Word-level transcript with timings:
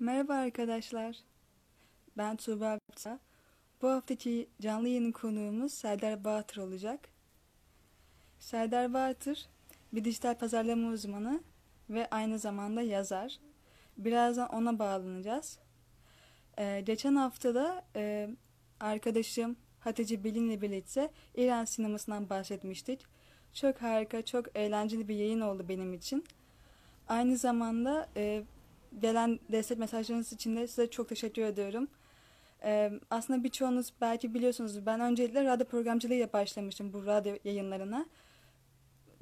Merhaba 0.00 0.34
arkadaşlar. 0.34 1.16
Ben 2.16 2.36
Tuğba 2.36 2.78
Bita. 2.90 3.18
Bu 3.82 3.88
haftaki 3.88 4.48
canlı 4.60 4.88
yayın 4.88 5.12
konuğumuz 5.12 5.72
Serdar 5.72 6.24
Bahtır 6.24 6.56
olacak. 6.56 7.08
Serdar 8.38 8.94
Bahtır 8.94 9.48
bir 9.92 10.04
dijital 10.04 10.38
pazarlama 10.38 10.88
uzmanı 10.88 11.40
ve 11.90 12.08
aynı 12.10 12.38
zamanda 12.38 12.82
yazar. 12.82 13.38
Birazdan 13.96 14.48
ona 14.48 14.78
bağlanacağız. 14.78 15.58
Ee, 16.58 16.82
geçen 16.86 17.16
haftada 17.16 17.84
e, 17.96 18.30
arkadaşım 18.80 19.56
Hatice 19.80 20.24
Bilin'le 20.24 20.62
birlikte 20.62 21.10
İran 21.34 21.64
sinemasından 21.64 22.30
bahsetmiştik. 22.30 23.06
Çok 23.52 23.82
harika, 23.82 24.24
çok 24.24 24.56
eğlenceli 24.56 25.08
bir 25.08 25.16
yayın 25.16 25.40
oldu 25.40 25.68
benim 25.68 25.94
için. 25.94 26.24
Aynı 27.08 27.36
zamanda 27.36 28.08
e, 28.16 28.44
gelen 28.98 29.40
destek 29.52 29.78
mesajlarınız 29.78 30.32
için 30.32 30.56
de 30.56 30.66
size 30.66 30.90
çok 30.90 31.08
teşekkür 31.08 31.42
ediyorum. 31.42 31.88
Ee, 32.64 32.92
aslında 33.10 33.44
birçoğunuz 33.44 33.92
belki 34.00 34.34
biliyorsunuz 34.34 34.86
ben 34.86 35.00
öncelikle 35.00 35.44
radyo 35.44 35.66
programcılığıyla 35.66 36.32
başlamıştım 36.32 36.92
bu 36.92 37.06
radyo 37.06 37.36
yayınlarına. 37.44 38.06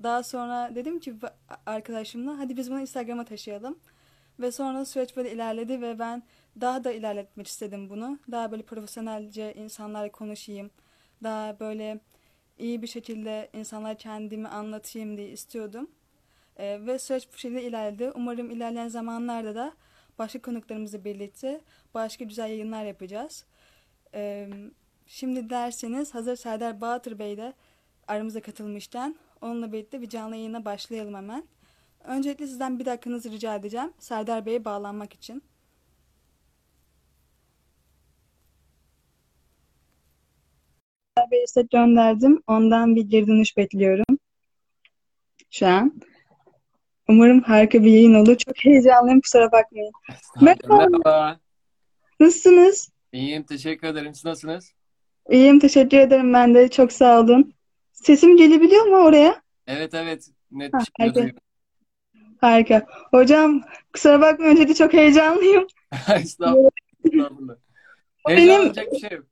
Daha 0.03 0.23
sonra 0.23 0.75
dedim 0.75 1.01
ki 1.01 1.15
arkadaşımla 1.67 2.39
hadi 2.39 2.57
biz 2.57 2.71
bunu 2.71 2.81
Instagram'a 2.81 3.25
taşıyalım. 3.25 3.79
Ve 4.41 4.53
sonra 4.53 4.85
süreç 4.85 5.17
böyle 5.17 5.33
ilerledi 5.33 5.83
ve 5.83 5.98
ben 5.98 6.23
daha 6.61 6.85
da 6.85 6.93
ilerletmek 6.93 7.47
istedim 7.47 7.91
bunu. 7.91 8.19
Daha 8.31 8.51
böyle 8.51 8.62
profesyonelce 8.62 9.55
insanlarla 9.55 10.12
konuşayım. 10.12 10.71
Daha 11.23 11.61
böyle 11.61 12.01
iyi 12.59 12.83
bir 12.83 12.87
şekilde 12.87 13.51
insanlara 13.53 13.95
kendimi 13.95 14.48
anlatayım 14.48 15.17
diye 15.17 15.29
istiyordum. 15.29 15.91
Ee, 16.59 16.87
ve 16.87 16.98
süreç 16.98 17.28
bu 17.33 17.39
şekilde 17.39 17.62
ilerledi. 17.62 18.11
Umarım 18.14 18.51
ilerleyen 18.51 18.89
zamanlarda 18.89 19.55
da 19.55 19.73
başka 20.19 20.42
konuklarımızla 20.42 21.05
birlikte 21.05 21.61
başka 21.95 22.25
güzel 22.25 22.48
yayınlar 22.51 22.84
yapacağız. 22.84 23.45
Ee, 24.14 24.48
şimdi 25.06 25.51
derseniz 25.51 26.14
hazır 26.14 26.36
Serdar 26.36 26.81
Bahtır 26.81 27.19
Bey 27.19 27.36
de 27.36 27.53
aramıza 28.09 28.41
katılmışken 28.41 29.17
onunla 29.42 29.73
birlikte 29.73 30.01
bir 30.03 30.09
canlı 30.09 30.36
yayına 30.36 30.64
başlayalım 30.64 31.14
hemen. 31.14 31.45
Öncelikle 32.05 32.47
sizden 32.47 32.79
bir 32.79 32.84
dakikanızı 32.84 33.31
rica 33.33 33.55
edeceğim 33.55 33.92
Serdar 33.98 34.47
Bey'e 34.47 34.64
bağlanmak 34.64 35.14
için. 35.14 35.42
Serdar 41.17 41.31
Bey'e 41.31 41.47
set 41.47 41.70
gönderdim. 41.70 42.42
Ondan 42.47 42.97
bir 42.97 43.05
geri 43.05 43.27
dönüş 43.27 43.56
bekliyorum. 43.56 44.19
Şu 45.51 45.67
an. 45.67 46.01
Umarım 47.09 47.41
harika 47.41 47.84
bir 47.84 47.91
yayın 47.91 48.14
olur. 48.14 48.37
Çok 48.37 48.64
heyecanlıyım 48.64 49.20
kusura 49.20 49.53
bakmayın. 49.53 49.92
Merhaba. 50.41 50.77
Merhaba. 50.77 51.37
Nasılsınız? 52.20 52.91
İyiyim 53.12 53.42
teşekkür 53.42 53.89
ederim. 53.89 54.14
Siz 54.14 54.25
nasılsınız? 54.25 54.73
İyiyim 55.31 55.59
teşekkür 55.59 55.98
ederim 55.98 56.33
ben 56.33 56.55
de. 56.55 56.69
Çok 56.70 56.92
sağ 56.92 57.20
olun. 57.20 57.53
Sesim 57.92 58.36
gelebiliyor 58.36 58.84
mu 58.84 58.97
oraya? 58.97 59.42
Evet 59.67 59.95
evet. 59.95 60.29
Net 60.51 60.75
Ha, 60.75 60.79
bir 60.79 60.84
şekilde 60.84 61.03
harika. 61.05 61.14
duyuyorum. 61.14 61.39
Harika. 62.41 62.86
Hocam 63.11 63.62
kusura 63.92 64.20
bakmayın 64.20 64.53
önce 64.56 64.69
de 64.69 64.75
çok 64.75 64.92
heyecanlıyım. 64.92 65.67
Estağfurullah. 66.14 66.70
Estağfurullah. 67.05 67.55
Benim- 68.29 68.39
Heyecanlanacak 68.39 68.92
bir 68.92 68.98
şey 68.98 69.11
yok. 69.19 69.27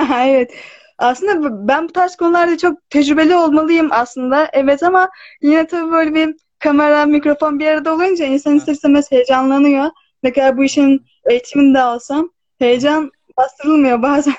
Evet. 0.24 0.54
Aslında 0.98 1.68
ben 1.68 1.88
bu 1.88 1.92
tarz 1.92 2.16
konularda 2.16 2.58
çok 2.58 2.90
tecrübeli 2.90 3.34
olmalıyım 3.36 3.88
aslında. 3.90 4.48
Evet 4.52 4.82
ama 4.82 5.10
yine 5.42 5.66
tabii 5.66 5.92
böyle 5.92 6.14
bir 6.14 6.36
kamera, 6.60 7.06
mikrofon 7.06 7.58
bir 7.58 7.66
arada 7.66 7.94
olunca 7.94 8.24
insan 8.24 8.56
ister 8.56 8.72
istemez 8.72 9.10
heyecanlanıyor. 9.12 9.90
Ne 10.22 10.32
kadar 10.32 10.56
bu 10.56 10.64
işin 10.64 11.06
eğitimini 11.30 11.74
de 11.74 11.80
alsam 11.80 12.30
heyecan 12.58 13.10
bastırılmıyor 13.36 14.02
bazen. 14.02 14.34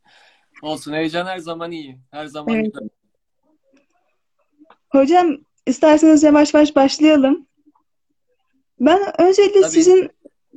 Olsun 0.62 0.92
heyecan 0.92 1.26
her 1.26 1.38
zaman 1.38 1.70
iyi. 1.72 1.98
Her 2.10 2.26
zaman 2.26 2.54
Evet. 2.54 2.66
güzel. 2.66 2.88
Hocam 4.92 5.36
isterseniz 5.66 6.22
yavaş 6.22 6.54
yavaş 6.54 6.76
başlayalım. 6.76 7.46
Ben 8.80 9.00
öncelikle 9.20 9.60
Tabii. 9.60 9.70
sizin 9.72 10.10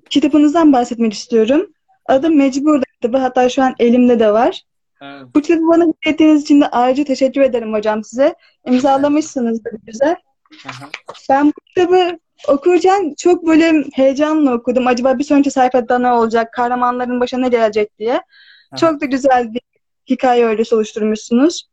kitabınızdan 0.09 0.73
bahsetmek 0.73 1.13
istiyorum. 1.13 1.73
Adı 2.05 2.29
Mecbur 2.29 2.83
kitabı. 3.01 3.17
Hatta 3.17 3.49
şu 3.49 3.63
an 3.63 3.75
elimde 3.79 4.19
de 4.19 4.31
var. 4.33 4.63
Evet. 5.01 5.23
Bu 5.35 5.41
kitabı 5.41 5.67
bana 5.67 5.83
hediye 5.83 6.13
ettiğiniz 6.13 6.41
için 6.41 6.61
de 6.61 6.67
ayrıca 6.67 7.03
teşekkür 7.03 7.41
ederim 7.41 7.73
hocam 7.73 8.03
size. 8.03 8.35
İmzalamışsınız 8.65 9.65
da 9.65 9.69
güzel. 9.83 10.15
Aha. 10.65 10.89
Ben 11.29 11.47
bu 11.47 11.51
kitabı 11.67 12.19
okurken 12.47 13.13
çok 13.17 13.47
böyle 13.47 13.83
heyecanla 13.93 14.53
okudum. 14.53 14.87
Acaba 14.87 15.19
bir 15.19 15.23
sonraki 15.23 15.51
sayfada 15.51 15.99
ne 15.99 16.11
olacak? 16.11 16.53
Kahramanların 16.53 17.19
başına 17.19 17.39
ne 17.39 17.47
gelecek 17.47 17.99
diye. 17.99 18.21
Çok 18.79 19.01
da 19.01 19.05
güzel 19.05 19.53
bir 19.53 19.61
hikaye 20.09 20.45
öyküsü 20.45 20.75
oluşturmuşsunuz. 20.75 21.69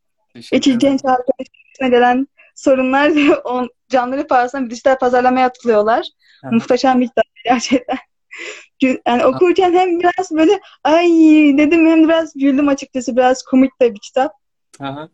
İki 0.52 0.78
genç 0.78 1.00
arkadaşına 1.04 1.88
gelen 1.88 2.28
sorunlar 2.54 3.16
ve 3.16 3.36
on, 3.44 3.70
canları 3.88 4.26
pahasına 4.26 4.70
dijital 4.70 4.98
pazarlamaya 4.98 5.46
atılıyorlar. 5.46 6.06
Evet. 6.44 6.52
Muhteşem 6.52 7.00
bir 7.00 7.08
kitap 7.08 7.24
gerçekten. 7.44 7.98
Yani 9.06 9.26
okurken 9.26 9.72
hem 9.72 10.00
biraz 10.00 10.30
böyle 10.30 10.60
ay 10.84 11.08
dedim 11.58 11.86
hem 11.86 12.08
biraz 12.08 12.34
güldüm 12.34 12.68
açıkçası. 12.68 13.16
Biraz 13.16 13.42
komik 13.42 13.80
de 13.80 13.94
bir 13.94 13.98
kitap. 13.98 14.32
Aha. 14.80 15.08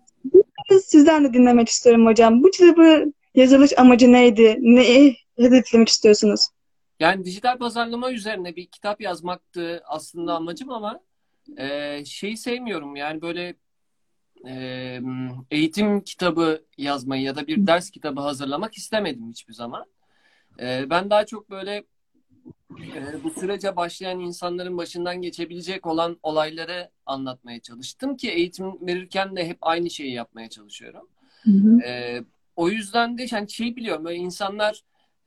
Sizden 0.84 1.24
de 1.24 1.34
dinlemek 1.34 1.68
istiyorum 1.68 2.06
hocam. 2.06 2.42
Bu 2.42 2.50
kitabı 2.50 3.12
yazılış 3.34 3.78
amacı 3.78 4.12
neydi? 4.12 4.56
Neyi 4.60 5.16
hedeflemek 5.36 5.88
istiyorsunuz? 5.88 6.48
Yani 7.00 7.24
dijital 7.24 7.58
pazarlama 7.58 8.12
üzerine 8.12 8.56
bir 8.56 8.66
kitap 8.66 9.00
yazmaktı 9.00 9.82
aslında 9.84 10.34
amacım 10.34 10.70
ama 10.70 11.00
e, 11.58 12.04
şeyi 12.04 12.36
sevmiyorum. 12.36 12.96
Yani 12.96 13.22
böyle 13.22 13.54
e, 14.48 15.00
eğitim 15.50 16.00
kitabı 16.00 16.64
yazmayı 16.78 17.22
ya 17.22 17.36
da 17.36 17.46
bir 17.46 17.66
ders 17.66 17.90
kitabı 17.90 18.20
hazırlamak 18.20 18.74
istemedim 18.74 19.30
hiçbir 19.30 19.54
zaman. 19.54 19.84
E, 20.60 20.90
ben 20.90 21.10
daha 21.10 21.26
çok 21.26 21.50
böyle 21.50 21.84
e, 22.70 23.24
bu 23.24 23.30
sürece 23.30 23.76
başlayan 23.76 24.20
insanların 24.20 24.78
başından 24.78 25.22
geçebilecek 25.22 25.86
olan 25.86 26.18
olayları 26.22 26.90
anlatmaya 27.06 27.60
çalıştım 27.60 28.16
ki 28.16 28.30
eğitim 28.30 28.86
verirken 28.86 29.36
de 29.36 29.48
hep 29.48 29.58
aynı 29.60 29.90
şeyi 29.90 30.12
yapmaya 30.12 30.48
çalışıyorum. 30.48 31.08
E, 31.84 32.20
o 32.56 32.68
yüzden 32.68 33.18
de 33.18 33.26
yani 33.30 33.50
şey 33.50 33.76
biliyorum 33.76 34.04
böyle 34.04 34.16
insanlar 34.18 34.82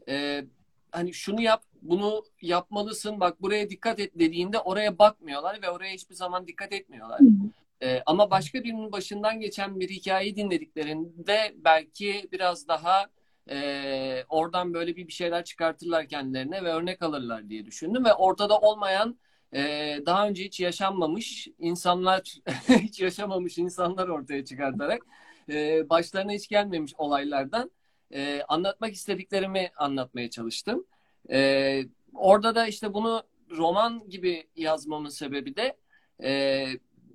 e, 0.09 0.45
hani 0.91 1.13
şunu 1.13 1.41
yap 1.41 1.63
bunu 1.81 2.23
yapmalısın 2.41 3.19
bak 3.19 3.41
buraya 3.41 3.69
dikkat 3.69 3.99
et 3.99 4.11
dediğinde 4.19 4.59
oraya 4.59 4.97
bakmıyorlar 4.97 5.61
ve 5.61 5.69
oraya 5.69 5.93
hiçbir 5.93 6.15
zaman 6.15 6.47
dikkat 6.47 6.73
etmiyorlar. 6.73 7.19
E, 7.81 8.01
ama 8.05 8.31
başka 8.31 8.63
birinin 8.63 8.91
başından 8.91 9.39
geçen 9.39 9.79
bir 9.79 9.89
hikayeyi 9.89 10.35
dinlediklerinde 10.35 11.55
belki 11.55 12.29
biraz 12.31 12.67
daha 12.67 13.07
e, 13.49 14.23
oradan 14.29 14.73
böyle 14.73 14.95
bir 14.95 15.07
bir 15.07 15.13
şeyler 15.13 15.43
çıkartırlar 15.43 16.07
kendilerine 16.07 16.63
ve 16.63 16.73
örnek 16.73 17.03
alırlar 17.03 17.49
diye 17.49 17.65
düşündüm 17.65 18.05
ve 18.05 18.13
ortada 18.13 18.59
olmayan 18.59 19.19
e, 19.53 19.61
daha 20.05 20.27
önce 20.27 20.43
hiç 20.43 20.59
yaşanmamış 20.59 21.47
insanlar 21.59 22.35
hiç 22.69 22.99
yaşamamış 22.99 23.57
insanlar 23.57 24.07
ortaya 24.07 24.45
çıkartarak 24.45 25.01
e, 25.49 25.89
başlarına 25.89 26.31
hiç 26.31 26.47
gelmemiş 26.47 26.93
olaylardan 26.97 27.71
e, 28.13 28.41
anlatmak 28.47 28.93
istediklerimi 28.93 29.71
anlatmaya 29.77 30.29
çalıştım. 30.29 30.85
E, 31.31 31.81
orada 32.13 32.55
da 32.55 32.67
işte 32.67 32.93
bunu 32.93 33.23
roman 33.51 34.09
gibi 34.09 34.47
yazmamın 34.55 35.09
sebebi 35.09 35.55
de 35.55 35.77
e, 36.23 36.65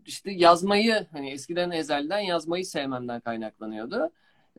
işte 0.07 0.33
yazmayı 0.33 1.07
hani 1.13 1.31
eskiden 1.31 1.71
ezelden 1.71 2.19
yazmayı 2.19 2.67
sevmemden 2.67 3.21
kaynaklanıyordu. 3.21 4.11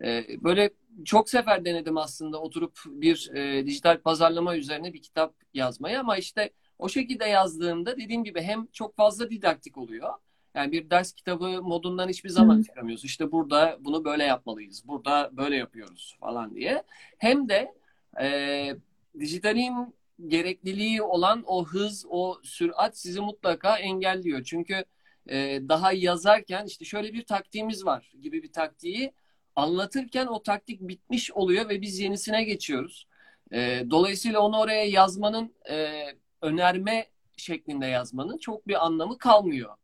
E, 0.03 0.25
böyle 0.43 0.69
çok 1.05 1.29
sefer 1.29 1.65
denedim 1.65 1.97
aslında 1.97 2.41
oturup 2.41 2.79
bir 2.85 3.31
e, 3.35 3.65
dijital 3.65 3.97
pazarlama 4.01 4.55
üzerine 4.55 4.93
bir 4.93 5.01
kitap 5.01 5.33
yazmayı 5.53 5.99
ama 5.99 6.17
işte 6.17 6.49
o 6.79 6.89
şekilde 6.89 7.25
yazdığımda 7.25 7.97
dediğim 7.97 8.23
gibi 8.23 8.41
hem 8.41 8.67
çok 8.67 8.95
fazla 8.95 9.29
didaktik 9.29 9.77
oluyor. 9.77 10.13
Yani 10.55 10.71
bir 10.71 10.89
ders 10.89 11.13
kitabı 11.13 11.61
modundan 11.61 12.09
hiçbir 12.09 12.29
zaman 12.29 12.57
Hı. 12.57 12.63
çıkamıyoruz. 12.63 13.05
İşte 13.05 13.31
burada 13.31 13.77
bunu 13.79 14.05
böyle 14.05 14.23
yapmalıyız. 14.23 14.87
Burada 14.87 15.29
böyle 15.31 15.55
yapıyoruz 15.55 16.17
falan 16.19 16.55
diye. 16.55 16.83
Hem 17.17 17.49
de 17.49 17.73
e, 18.21 18.75
dijitalin 19.19 19.95
gerekliliği 20.27 21.01
olan 21.01 21.43
o 21.45 21.65
hız, 21.65 22.05
o 22.09 22.39
sürat 22.43 22.97
sizi 22.97 23.21
mutlaka 23.21 23.77
engelliyor. 23.77 24.43
Çünkü 24.43 24.85
e, 25.29 25.59
daha 25.69 25.91
yazarken 25.91 26.65
işte 26.65 26.85
şöyle 26.85 27.13
bir 27.13 27.25
taktiğimiz 27.25 27.85
var 27.85 28.11
gibi 28.21 28.43
bir 28.43 28.51
taktiği 28.51 29.13
anlatırken 29.55 30.27
o 30.27 30.43
taktik 30.43 30.81
bitmiş 30.81 31.31
oluyor 31.31 31.69
ve 31.69 31.81
biz 31.81 31.99
yenisine 31.99 32.43
geçiyoruz. 32.43 33.07
E, 33.51 33.85
dolayısıyla 33.89 34.39
onu 34.39 34.59
oraya 34.59 34.85
yazmanın 34.85 35.55
e, 35.69 36.05
önerme 36.41 37.07
şeklinde 37.37 37.85
yazmanın 37.85 38.37
çok 38.37 38.67
bir 38.67 38.85
anlamı 38.85 39.17
kalmıyor. 39.17 39.75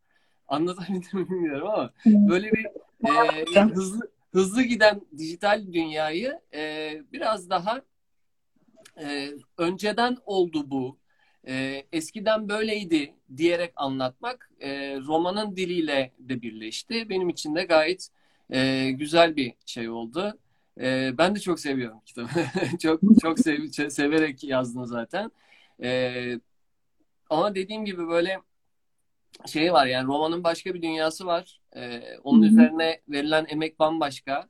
Anlatabildim 0.48 1.20
mi 1.20 1.30
bilmiyorum 1.30 1.68
ama 1.68 1.94
böyle 2.06 2.52
bir 2.52 2.66
e, 3.08 3.62
hızlı 3.62 4.12
hızlı 4.32 4.64
giden 4.64 5.02
dijital 5.18 5.74
dünyayı 5.74 6.40
e, 6.54 6.92
biraz 7.14 7.50
daha 7.50 7.82
e, 9.02 9.32
önceden 9.58 10.18
oldu 10.26 10.72
bu. 10.72 10.98
e, 11.48 11.84
eskiden 11.92 12.50
böyleydi 12.50 13.14
diyerek 13.38 13.74
anlatmak 13.76 14.52
e, 14.60 14.98
romanın 15.00 15.56
diliyle 15.56 16.12
de 16.20 16.42
birleşti. 16.42 17.10
Benim 17.10 17.30
için 17.30 17.56
de 17.56 17.64
gayet 17.64 18.10
e, 18.50 18.92
güzel 18.92 19.36
bir 19.36 19.54
şey 19.66 19.90
oldu. 19.90 20.38
E, 20.82 21.18
ben 21.18 21.36
de 21.36 21.40
çok 21.40 21.60
seviyorum 21.60 22.00
kitabı. 22.06 22.30
çok 22.82 23.02
çok 23.22 23.40
sev 23.40 23.90
severek 23.90 24.44
yazdım 24.44 24.86
zaten. 24.86 25.32
E, 25.84 26.40
ama 27.30 27.56
dediğim 27.56 27.86
gibi 27.86 28.08
böyle 28.08 28.40
şey 29.46 29.74
var 29.74 29.86
yani 29.86 30.08
romanın 30.08 30.44
başka 30.44 30.74
bir 30.74 30.82
dünyası 30.82 31.26
var. 31.26 31.60
E, 31.76 32.02
onun 32.24 32.42
Hı-hı. 32.42 32.50
üzerine 32.50 33.02
verilen 33.10 33.46
emek 33.50 33.80
bambaşka. 33.80 34.48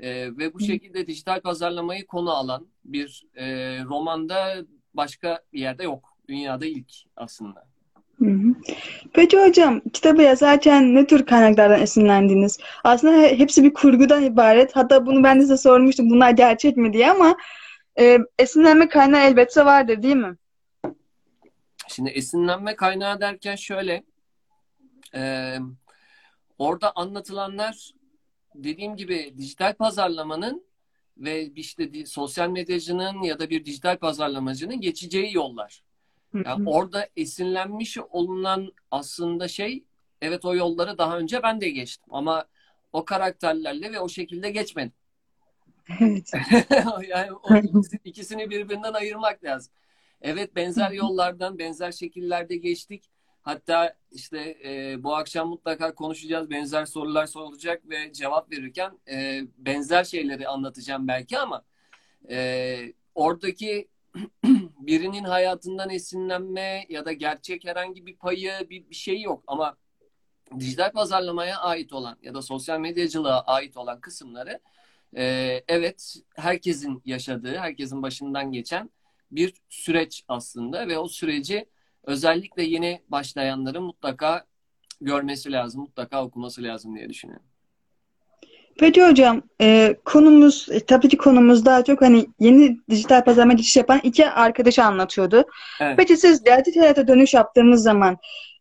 E, 0.00 0.36
ve 0.36 0.54
bu 0.54 0.60
şekilde 0.60 1.06
dijital 1.06 1.40
pazarlamayı 1.40 2.06
konu 2.06 2.30
alan 2.30 2.66
bir 2.84 3.26
e, 3.34 3.46
romanda 3.84 4.56
başka 4.94 5.40
bir 5.52 5.60
yerde 5.60 5.84
yok. 5.84 6.14
Dünyada 6.28 6.66
ilk 6.66 6.92
aslında. 7.16 7.66
Hı 8.18 8.30
hı. 8.30 8.54
Peki 9.12 9.38
hocam 9.38 9.80
kitabı 9.92 10.22
yazarken 10.22 10.94
ne 10.94 11.06
tür 11.06 11.26
kaynaklardan 11.26 11.80
esinlendiniz? 11.80 12.58
Aslında 12.84 13.26
hepsi 13.26 13.64
bir 13.64 13.74
kurgudan 13.74 14.22
ibaret. 14.22 14.76
Hatta 14.76 15.06
bunu 15.06 15.24
ben 15.24 15.36
de 15.38 15.40
size 15.42 15.56
sormuştum 15.56 16.10
bunlar 16.10 16.30
gerçek 16.30 16.76
mi 16.76 16.92
diye 16.92 17.10
ama 17.10 17.36
e, 18.00 18.18
esinlenme 18.38 18.88
kaynağı 18.88 19.20
elbette 19.20 19.64
vardır 19.64 20.02
değil 20.02 20.16
mi? 20.16 20.36
Şimdi 21.88 22.10
esinlenme 22.10 22.76
kaynağı 22.76 23.20
derken 23.20 23.56
şöyle 23.56 24.02
e, 25.14 25.58
orada 26.58 26.92
anlatılanlar 26.96 27.92
dediğim 28.54 28.96
gibi 28.96 29.34
dijital 29.38 29.74
pazarlamanın 29.74 30.66
ve 31.16 31.46
işte 31.46 32.06
sosyal 32.06 32.50
medyacının 32.50 33.22
ya 33.22 33.38
da 33.38 33.50
bir 33.50 33.64
dijital 33.64 33.98
pazarlamacının 33.98 34.80
geçeceği 34.80 35.34
yollar. 35.34 35.82
Yani 36.44 36.68
orada 36.68 37.08
esinlenmiş 37.16 37.98
olunan 37.98 38.72
aslında 38.90 39.48
şey 39.48 39.84
evet 40.20 40.44
o 40.44 40.54
yolları 40.54 40.98
daha 40.98 41.18
önce 41.18 41.42
ben 41.42 41.60
de 41.60 41.70
geçtim 41.70 42.14
ama 42.14 42.44
o 42.92 43.04
karakterlerle 43.04 43.92
ve 43.92 44.00
o 44.00 44.08
şekilde 44.08 44.50
geçmedim. 44.50 44.92
Evet. 46.00 46.30
yani 47.08 47.32
o 47.32 47.56
ikisini 48.04 48.50
birbirinden 48.50 48.92
ayırmak 48.92 49.44
lazım. 49.44 49.72
Evet 50.20 50.56
benzer 50.56 50.90
yollardan, 50.90 51.58
benzer 51.58 51.92
şekillerde 51.92 52.56
geçtik. 52.56 53.10
Hatta 53.44 53.96
işte 54.10 54.58
e, 54.64 55.02
bu 55.02 55.16
akşam 55.16 55.48
mutlaka 55.48 55.94
konuşacağız. 55.94 56.50
Benzer 56.50 56.84
sorular 56.84 57.26
sorulacak 57.26 57.88
ve 57.88 58.12
cevap 58.12 58.52
verirken 58.52 58.98
e, 59.10 59.42
benzer 59.58 60.04
şeyleri 60.04 60.48
anlatacağım 60.48 61.08
belki 61.08 61.38
ama 61.38 61.64
e, 62.30 62.78
oradaki 63.14 63.88
birinin 64.80 65.24
hayatından 65.24 65.90
esinlenme 65.90 66.86
ya 66.88 67.04
da 67.04 67.12
gerçek 67.12 67.64
herhangi 67.64 68.06
bir 68.06 68.16
payı 68.16 68.52
bir, 68.70 68.90
bir 68.90 68.94
şey 68.94 69.22
yok 69.22 69.44
ama 69.46 69.76
dijital 70.58 70.92
pazarlamaya 70.92 71.58
ait 71.58 71.92
olan 71.92 72.18
ya 72.22 72.34
da 72.34 72.42
sosyal 72.42 72.80
medyacılığa 72.80 73.40
ait 73.40 73.76
olan 73.76 74.00
kısımları 74.00 74.60
e, 75.16 75.24
evet 75.68 76.16
herkesin 76.36 77.02
yaşadığı, 77.04 77.56
herkesin 77.56 78.02
başından 78.02 78.52
geçen 78.52 78.90
bir 79.30 79.54
süreç 79.68 80.24
aslında 80.28 80.88
ve 80.88 80.98
o 80.98 81.08
süreci 81.08 81.66
özellikle 82.06 82.62
yeni 82.62 83.02
başlayanların 83.08 83.82
mutlaka 83.82 84.44
görmesi 85.00 85.52
lazım, 85.52 85.80
mutlaka 85.80 86.24
okuması 86.24 86.62
lazım 86.62 86.96
diye 86.96 87.08
düşünüyorum. 87.08 87.46
Peki 88.78 89.06
hocam 89.06 89.42
e, 89.60 89.96
konumuz 90.04 90.68
e, 90.70 90.80
tabii 90.80 91.08
ki 91.08 91.16
konumuz 91.16 91.64
daha 91.66 91.84
çok 91.84 92.02
hani 92.02 92.26
yeni 92.40 92.78
dijital 92.90 93.24
pazarlama 93.24 93.52
geçiş 93.52 93.76
yapan 93.76 94.00
iki 94.02 94.26
arkadaşı 94.30 94.84
anlatıyordu. 94.84 95.44
Evet. 95.80 95.96
Peki 95.96 96.16
siz 96.16 96.44
gerçek 96.44 96.76
hayata 96.76 97.08
dönüş 97.08 97.34
yaptığımız 97.34 97.82
zaman 97.82 98.18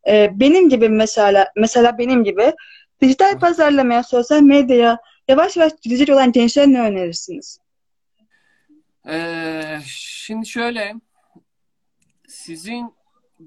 e, 0.08 0.30
benim 0.40 0.70
gibi 0.70 0.90
mesela 0.90 1.48
mesela 1.56 1.98
benim 1.98 2.24
gibi 2.24 2.54
dijital 3.02 3.40
pazarlamaya, 3.40 4.04
sosyal 4.04 4.42
medyaya 4.42 4.98
yavaş 5.28 5.58
yavaş 5.58 5.72
girecek 5.82 6.10
olan 6.10 6.32
gençlere 6.32 6.74
ne 6.74 6.82
önerirsiniz? 6.82 7.60
Ee, 9.08 9.80
şimdi 9.86 10.48
şöyle 10.48 10.94
sizin 12.28 12.94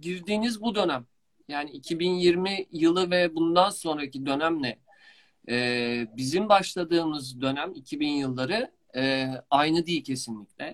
girdiğiniz 0.00 0.60
bu 0.60 0.74
dönem 0.74 1.06
yani 1.48 1.70
2020 1.70 2.66
yılı 2.72 3.10
ve 3.10 3.34
bundan 3.34 3.70
sonraki 3.70 4.26
dönemle 4.26 4.78
e, 5.48 6.06
bizim 6.16 6.48
başladığımız 6.48 7.40
dönem 7.40 7.72
2000 7.74 8.08
yılları 8.08 8.70
e, 8.96 9.28
aynı 9.50 9.86
değil 9.86 10.04
kesinlikle. 10.04 10.64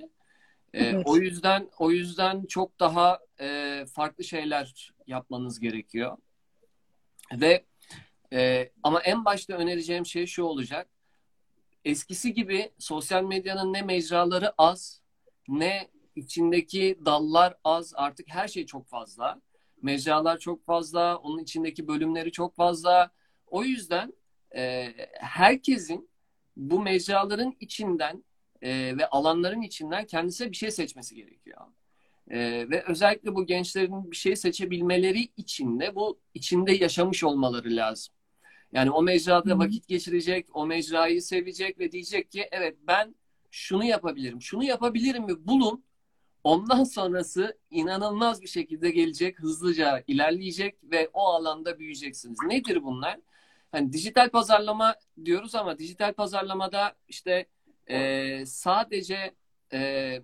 E, 0.75 0.85
evet. 0.85 1.03
O 1.07 1.17
yüzden 1.17 1.69
o 1.79 1.91
yüzden 1.91 2.45
çok 2.45 2.81
daha 2.81 3.19
e, 3.41 3.85
farklı 3.95 4.25
şeyler 4.25 4.93
yapmanız 5.07 5.61
gerekiyor. 5.61 6.17
Ve 7.33 7.65
e, 8.33 8.71
ama 8.83 9.01
en 9.01 9.25
başta 9.25 9.55
önereceğim 9.55 10.07
şey 10.07 10.27
şu 10.27 10.43
olacak. 10.43 10.89
Eskisi 11.85 12.35
gibi 12.35 12.71
sosyal 12.79 13.25
medyanın 13.25 13.73
ne 13.73 13.83
mecraları 13.83 14.53
az 14.59 15.03
ne 15.49 15.89
içindeki 16.17 16.99
dallar 17.05 17.55
az 17.65 17.93
artık 17.97 18.27
her 18.29 18.49
şey 18.49 18.67
çok 18.67 18.87
fazla. 18.87 19.41
Mecralar 19.83 20.39
çok 20.39 20.65
fazla, 20.65 21.17
onun 21.17 21.39
içindeki 21.39 21.89
bölümleri 21.89 22.33
çok 22.33 22.57
fazla. 22.57 23.11
O 23.47 23.65
yüzden 23.65 24.13
e, 24.57 24.93
herkesin 25.13 26.11
bu 26.57 26.81
mecraların 26.81 27.57
içinden 27.61 28.25
e, 28.63 28.97
ve 28.99 29.09
alanların 29.09 29.63
içinden 29.63 30.07
kendisine 30.07 30.51
bir 30.51 30.57
şey 30.57 30.71
seçmesi 30.71 31.15
gerekiyor. 31.15 31.61
E, 32.31 32.39
ve 32.71 32.85
özellikle 32.89 33.35
bu 33.35 33.47
gençlerin 33.47 34.11
bir 34.11 34.17
şey 34.17 34.37
seçebilmeleri 34.37 35.29
için 35.37 35.81
de 35.81 35.95
bu 35.95 36.21
içinde 36.35 36.73
yaşamış 36.73 37.25
olmaları 37.25 37.77
lazım. 37.77 38.15
Yani 38.73 38.91
o 38.91 39.03
mecrada 39.03 39.59
vakit 39.59 39.89
geçirecek, 39.89 40.47
o 40.57 40.67
mecrayı 40.67 41.23
sevecek 41.23 41.79
ve 41.79 41.93
diyecek 41.93 42.31
ki 42.31 42.49
evet 42.53 42.77
ben 42.87 43.15
şunu 43.51 43.85
yapabilirim, 43.85 44.43
şunu 44.43 44.65
yapabilirim 44.65 45.25
mi 45.25 45.47
bulun. 45.47 45.85
Ondan 46.45 46.85
sonrası 46.85 47.59
inanılmaz 47.71 48.43
bir 48.43 48.47
şekilde 48.47 48.91
gelecek, 48.91 49.41
hızlıca 49.41 50.05
ilerleyecek 50.07 50.77
ve 50.85 51.11
o 51.13 51.21
alanda 51.27 51.79
büyüyeceksiniz. 51.79 52.39
Nedir 52.47 52.83
bunlar? 52.83 53.19
hani 53.73 53.93
dijital 53.93 54.31
pazarlama 54.31 54.95
diyoruz 55.25 55.55
ama 55.55 55.79
dijital 55.79 56.13
pazarlamada 56.13 56.95
işte 57.09 57.47
e, 57.87 58.47
sadece 58.47 59.35
e, 59.73 60.23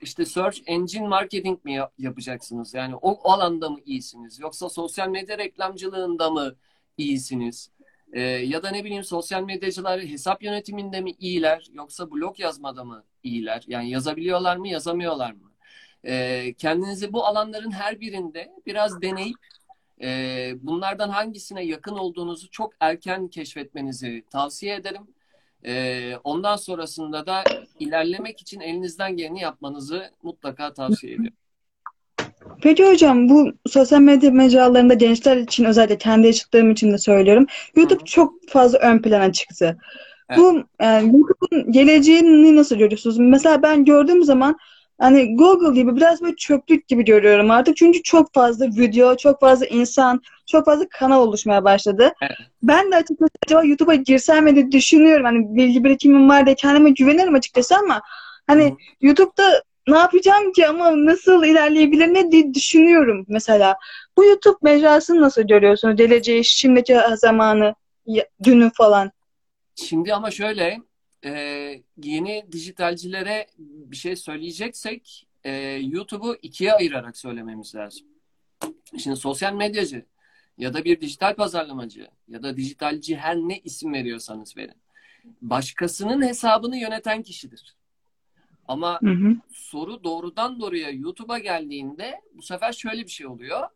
işte 0.00 0.24
search 0.24 0.58
engine 0.66 1.08
marketing 1.08 1.64
mi 1.64 1.80
yapacaksınız? 1.98 2.74
Yani 2.74 2.96
o 2.96 3.30
alanda 3.32 3.70
mı 3.70 3.78
iyisiniz? 3.84 4.38
Yoksa 4.38 4.68
sosyal 4.68 5.08
medya 5.08 5.38
reklamcılığında 5.38 6.30
mı 6.30 6.56
iyisiniz? 6.98 7.70
Ee, 8.14 8.20
ya 8.22 8.62
da 8.62 8.70
ne 8.70 8.84
bileyim 8.84 9.04
sosyal 9.04 9.42
medyacılar 9.42 10.00
hesap 10.00 10.42
yönetiminde 10.42 11.00
mi 11.00 11.10
iyiler? 11.18 11.68
Yoksa 11.72 12.10
blog 12.10 12.40
yazmada 12.40 12.84
mı 12.84 13.04
iyiler? 13.22 13.64
Yani 13.66 13.90
yazabiliyorlar 13.90 14.56
mı, 14.56 14.68
yazamıyorlar 14.68 15.32
mı? 15.32 15.52
Ee, 16.04 16.54
kendinizi 16.58 17.12
bu 17.12 17.26
alanların 17.26 17.70
her 17.70 18.00
birinde 18.00 18.52
biraz 18.66 19.02
deneyip 19.02 19.36
e, 20.02 20.52
bunlardan 20.62 21.08
hangisine 21.08 21.64
yakın 21.64 21.96
olduğunuzu 21.96 22.50
çok 22.50 22.72
erken 22.80 23.28
keşfetmenizi 23.28 24.24
tavsiye 24.30 24.74
ederim. 24.74 25.06
E, 25.66 26.16
ondan 26.24 26.56
sonrasında 26.56 27.26
da 27.26 27.44
ilerlemek 27.78 28.40
için 28.40 28.60
elinizden 28.60 29.16
geleni 29.16 29.40
yapmanızı 29.40 30.10
mutlaka 30.22 30.74
tavsiye 30.74 31.14
ediyorum. 31.14 31.36
Peki 32.62 32.86
hocam 32.86 33.28
bu 33.28 33.52
sosyal 33.66 34.00
medya 34.00 34.30
mecralarında 34.30 34.94
gençler 34.94 35.36
için 35.36 35.64
özellikle 35.64 35.98
kendi 35.98 36.26
yaşadığım 36.26 36.70
için 36.70 36.92
de 36.92 36.98
söylüyorum. 36.98 37.46
YouTube 37.76 37.98
Hı-hı. 37.98 38.04
çok 38.04 38.48
fazla 38.48 38.78
ön 38.78 38.98
plana 38.98 39.32
çıktı. 39.32 39.78
Evet. 40.30 40.38
Bu 40.38 40.62
yani 40.82 41.16
YouTube'un 41.16 41.72
geleceğini 41.72 42.56
nasıl 42.56 42.76
görüyorsunuz? 42.76 43.18
Mesela 43.18 43.62
ben 43.62 43.84
gördüğüm 43.84 44.24
zaman 44.24 44.56
hani 44.98 45.36
Google 45.36 45.80
gibi 45.80 45.96
biraz 45.96 46.22
böyle 46.22 46.36
çöplük 46.36 46.88
gibi 46.88 47.04
görüyorum 47.04 47.50
artık. 47.50 47.76
Çünkü 47.76 48.02
çok 48.02 48.34
fazla 48.34 48.66
video, 48.66 49.16
çok 49.16 49.40
fazla 49.40 49.66
insan, 49.66 50.20
çok 50.46 50.64
fazla 50.64 50.88
kanal 50.88 51.20
oluşmaya 51.20 51.64
başladı. 51.64 52.12
Evet. 52.22 52.36
Ben 52.62 52.92
de 52.92 52.96
açıkçası 52.96 53.30
acaba 53.46 53.64
YouTube'a 53.64 53.94
girsem 53.94 54.44
mi 54.44 54.54
diye 54.54 54.72
düşünüyorum. 54.72 55.24
Hani 55.24 55.56
bilgi 55.56 55.84
birikimim 55.84 56.28
var 56.28 56.46
diye 56.46 56.54
kendime 56.54 56.90
güvenirim 56.90 57.34
açıkçası 57.34 57.76
ama 57.76 58.00
hani 58.46 58.64
Hı. 58.64 58.74
YouTube'da 59.00 59.62
ne 59.88 59.98
yapacağım 59.98 60.52
ki 60.52 60.66
ama 60.66 61.04
nasıl 61.06 61.44
ilerleyebilir 61.44 62.14
ne 62.14 62.32
diye 62.32 62.54
düşünüyorum 62.54 63.24
mesela. 63.28 63.76
Bu 64.16 64.24
YouTube 64.24 64.58
mecrasını 64.62 65.20
nasıl 65.20 65.42
görüyorsunuz? 65.42 65.96
Geleceği, 65.96 66.44
şimdiki 66.44 66.96
zamanı, 67.16 67.74
dünü 68.42 68.70
falan. 68.74 69.12
Şimdi 69.76 70.14
ama 70.14 70.30
şöyle 70.30 70.80
e, 71.24 71.30
yeni 72.02 72.44
dijitalcilere 72.52 73.46
bir 73.58 73.96
şey 73.96 74.16
söyleyeceksek 74.16 75.26
e, 75.44 75.52
YouTube'u 75.82 76.36
ikiye 76.42 76.72
ayırarak 76.72 77.16
söylememiz 77.16 77.74
lazım. 77.74 78.06
Şimdi 78.98 79.16
sosyal 79.16 79.52
medyacı 79.52 80.04
ya 80.58 80.74
da 80.74 80.84
bir 80.84 81.00
dijital 81.00 81.34
pazarlamacı 81.34 82.08
ya 82.28 82.42
da 82.42 82.56
dijitalci 82.56 83.16
her 83.16 83.36
ne 83.36 83.58
isim 83.58 83.92
veriyorsanız 83.92 84.56
verin. 84.56 84.76
Başkasının 85.42 86.22
hesabını 86.28 86.76
yöneten 86.76 87.22
kişidir. 87.22 87.74
Ama 88.68 89.00
Hı 89.02 89.10
hı. 89.10 89.36
soru 89.52 90.04
doğrudan 90.04 90.60
doğruya 90.60 90.90
YouTube'a 90.90 91.38
geldiğinde 91.38 92.20
bu 92.34 92.42
sefer 92.42 92.72
şöyle 92.72 93.02
bir 93.02 93.10
şey 93.10 93.26
oluyor. 93.26 93.68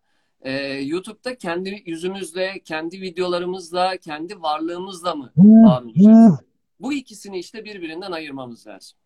Ee, 0.43 0.53
YouTube'da 0.73 1.39
kendi 1.39 1.83
yüzümüzle, 1.87 2.61
kendi 2.65 3.01
videolarımızla, 3.01 3.97
kendi 3.97 4.43
varlığımızla 4.43 5.15
mı 5.15 5.33
var 5.37 5.83
olacağız? 5.83 6.41
Bu 6.81 6.93
ikisini 6.93 7.39
işte 7.39 7.65
birbirinden 7.65 8.13
ayırmamız 8.13 8.67
lazım. 8.67 8.99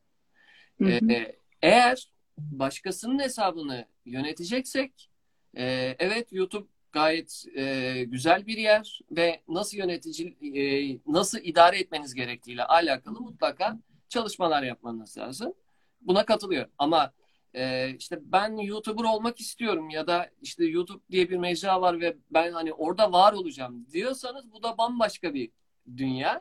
Hı 0.78 0.84
hı. 0.84 1.12
Ee, 1.12 1.36
eğer 1.62 2.12
başkasının 2.38 3.18
hesabını 3.18 3.86
yöneteceksek, 4.04 5.10
e, 5.56 5.96
evet 5.98 6.32
YouTube 6.32 6.66
gayet 6.92 7.44
e, 7.56 8.04
güzel 8.04 8.46
bir 8.46 8.58
yer 8.58 9.00
ve 9.10 9.40
nasıl 9.48 9.76
yönetici, 9.78 10.36
e, 10.54 10.98
nasıl 11.06 11.38
idare 11.42 11.78
etmeniz 11.78 12.14
gerektiğiyle 12.14 12.64
alakalı 12.64 13.20
mutlaka 13.20 13.78
çalışmalar 14.08 14.62
yapmanız 14.62 15.18
lazım. 15.18 15.54
Buna 16.02 16.24
katılıyorum. 16.24 16.70
Ama 16.78 17.12
e, 17.54 17.90
işte 17.98 18.18
ben 18.22 18.56
YouTuber 18.56 19.04
olmak 19.04 19.40
istiyorum 19.40 19.90
ya 19.90 20.06
da 20.06 20.30
işte 20.42 20.64
YouTube 20.64 21.02
diye 21.10 21.30
bir 21.30 21.36
mecra 21.36 21.80
var 21.80 22.00
ve 22.00 22.16
ben 22.30 22.52
hani 22.52 22.72
orada 22.72 23.12
var 23.12 23.32
olacağım 23.32 23.86
diyorsanız 23.92 24.52
bu 24.52 24.62
da 24.62 24.78
bambaşka 24.78 25.34
bir 25.34 25.50
dünya 25.96 26.40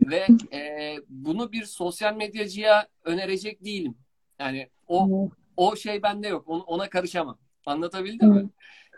ve 0.00 0.26
e, 0.52 0.96
bunu 1.08 1.52
bir 1.52 1.64
sosyal 1.64 2.14
medyacıya 2.16 2.88
önerecek 3.04 3.64
değilim. 3.64 3.94
Yani 4.38 4.68
o 4.88 5.28
o 5.56 5.76
şey 5.76 6.02
bende 6.02 6.28
yok. 6.28 6.48
Onu, 6.48 6.62
ona 6.62 6.88
karışamam. 6.88 7.38
Anlatabildim 7.66 8.28
mi? 8.28 8.48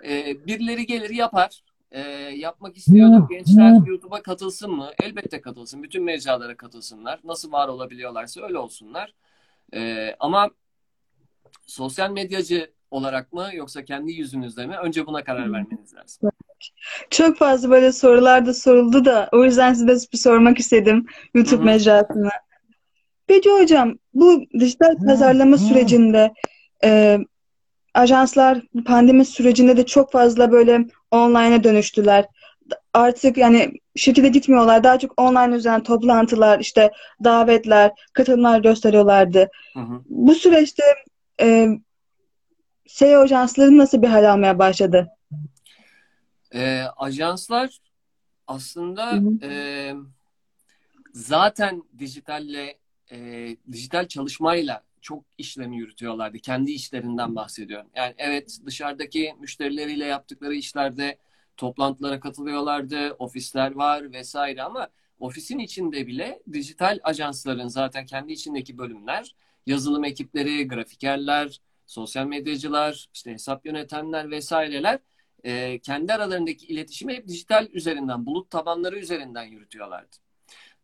Ee, 0.05 0.47
birileri 0.47 0.87
gelir 0.87 1.11
yapar. 1.11 1.65
Ee, 1.91 2.01
yapmak 2.37 2.77
istiyordur. 2.77 3.29
Gençler 3.31 3.87
YouTube'a 3.87 4.23
katılsın 4.23 4.71
mı? 4.73 4.91
Elbette 5.03 5.41
katılsın. 5.41 5.83
Bütün 5.83 6.05
mecralara 6.05 6.57
katılsınlar. 6.57 7.21
Nasıl 7.25 7.53
var 7.53 7.69
olabiliyorlarsa 7.69 8.43
öyle 8.43 8.59
olsunlar. 8.59 9.15
Ee, 9.75 10.17
ama 10.21 10.51
sosyal 11.67 12.11
medyacı 12.11 12.73
olarak 12.91 13.33
mı 13.33 13.51
yoksa 13.55 13.85
kendi 13.85 14.13
yüzünüzde 14.13 14.67
mi? 14.67 14.77
Önce 14.77 15.07
buna 15.07 15.25
karar 15.25 15.53
vermeniz 15.53 15.95
lazım. 15.95 16.31
Çok 17.11 17.37
fazla 17.39 17.71
böyle 17.71 17.93
sorular 17.93 18.47
da 18.47 18.55
soruldu 18.55 19.05
da 19.05 19.29
o 19.33 19.45
yüzden 19.45 19.75
size 19.75 20.13
bir 20.13 20.19
sormak 20.19 20.59
istedim 20.59 21.07
YouTube 21.35 21.57
Hı 21.57 21.61
hı. 21.61 21.65
mecrasına. 21.65 22.31
Peki 23.27 23.51
hocam 23.51 23.95
bu 24.15 24.43
dijital 24.61 24.97
pazarlama 25.07 25.59
sürecinde 25.59 26.35
e, 26.85 27.19
ajanslar 27.95 28.63
pandemi 28.87 29.25
sürecinde 29.25 29.77
de 29.77 29.87
çok 29.87 30.13
fazla 30.13 30.53
böyle 30.53 30.87
online'a 31.11 31.65
dönüştüler. 31.65 32.25
Artık 32.95 33.37
yani 33.37 33.73
şirkete 33.97 34.29
gitmiyorlar. 34.29 34.85
Daha 34.85 34.99
çok 34.99 35.21
online 35.21 35.57
üzerinden 35.57 35.83
toplantılar, 35.83 36.61
işte 36.61 36.93
davetler, 37.25 37.91
katılımlar 38.13 38.61
gösteriyorlardı. 38.61 39.51
Hı 39.73 39.81
hı. 39.81 40.03
Bu 40.07 40.35
süreçte 40.35 40.83
e, 41.41 41.69
SEO 42.87 43.21
ajansları 43.21 43.79
nasıl 43.79 44.03
bir 44.03 44.09
hal 44.09 44.33
almaya 44.33 44.59
başladı? 44.59 45.09
Ee, 46.55 46.83
ajanslar 46.97 47.79
aslında 48.47 49.13
Hı 49.13 49.17
hı. 49.17 49.47
e, 49.51 49.95
zaten 51.13 51.83
dijitalle 51.99 52.79
e, 53.13 53.49
dijital 53.73 54.09
çalışmayla 54.09 54.83
çok 55.01 55.25
işlerini 55.39 55.79
yürütüyorlardı. 55.79 56.39
Kendi 56.39 56.73
işlerinden 56.73 57.37
bahsediyorum. 57.37 57.87
Yani 57.97 58.15
evet 58.19 58.59
dışarıdaki 58.67 59.35
müşterileriyle 59.41 60.05
yaptıkları 60.05 60.55
işlerde 60.55 61.19
toplantılara 61.57 62.21
katılıyorlardı. 62.21 63.13
Ofisler 63.13 63.73
var 63.73 64.13
vesaire 64.13 64.63
ama 64.63 64.89
ofisin 65.19 65.59
içinde 65.59 66.07
bile 66.07 66.43
dijital 66.53 66.99
ajansların 67.03 67.69
zaten 67.69 68.07
kendi 68.07 68.33
içindeki 68.33 68.79
bölümler, 68.79 69.35
yazılım 69.67 70.05
ekipleri, 70.05 70.69
grafikerler, 70.69 71.61
sosyal 71.87 72.27
medyacılar, 72.27 73.09
işte 73.15 73.33
hesap 73.33 73.67
yönetenler 73.67 74.31
vesaireler 74.31 74.99
e, 75.45 75.79
kendi 75.79 76.13
aralarındaki 76.13 76.67
iletişimi 76.67 77.15
hep 77.15 77.29
dijital 77.29 77.69
üzerinden, 77.73 78.27
bulut 78.27 78.51
tabanları 78.51 78.99
üzerinden 78.99 79.45
yürütüyorlardı. 79.45 80.17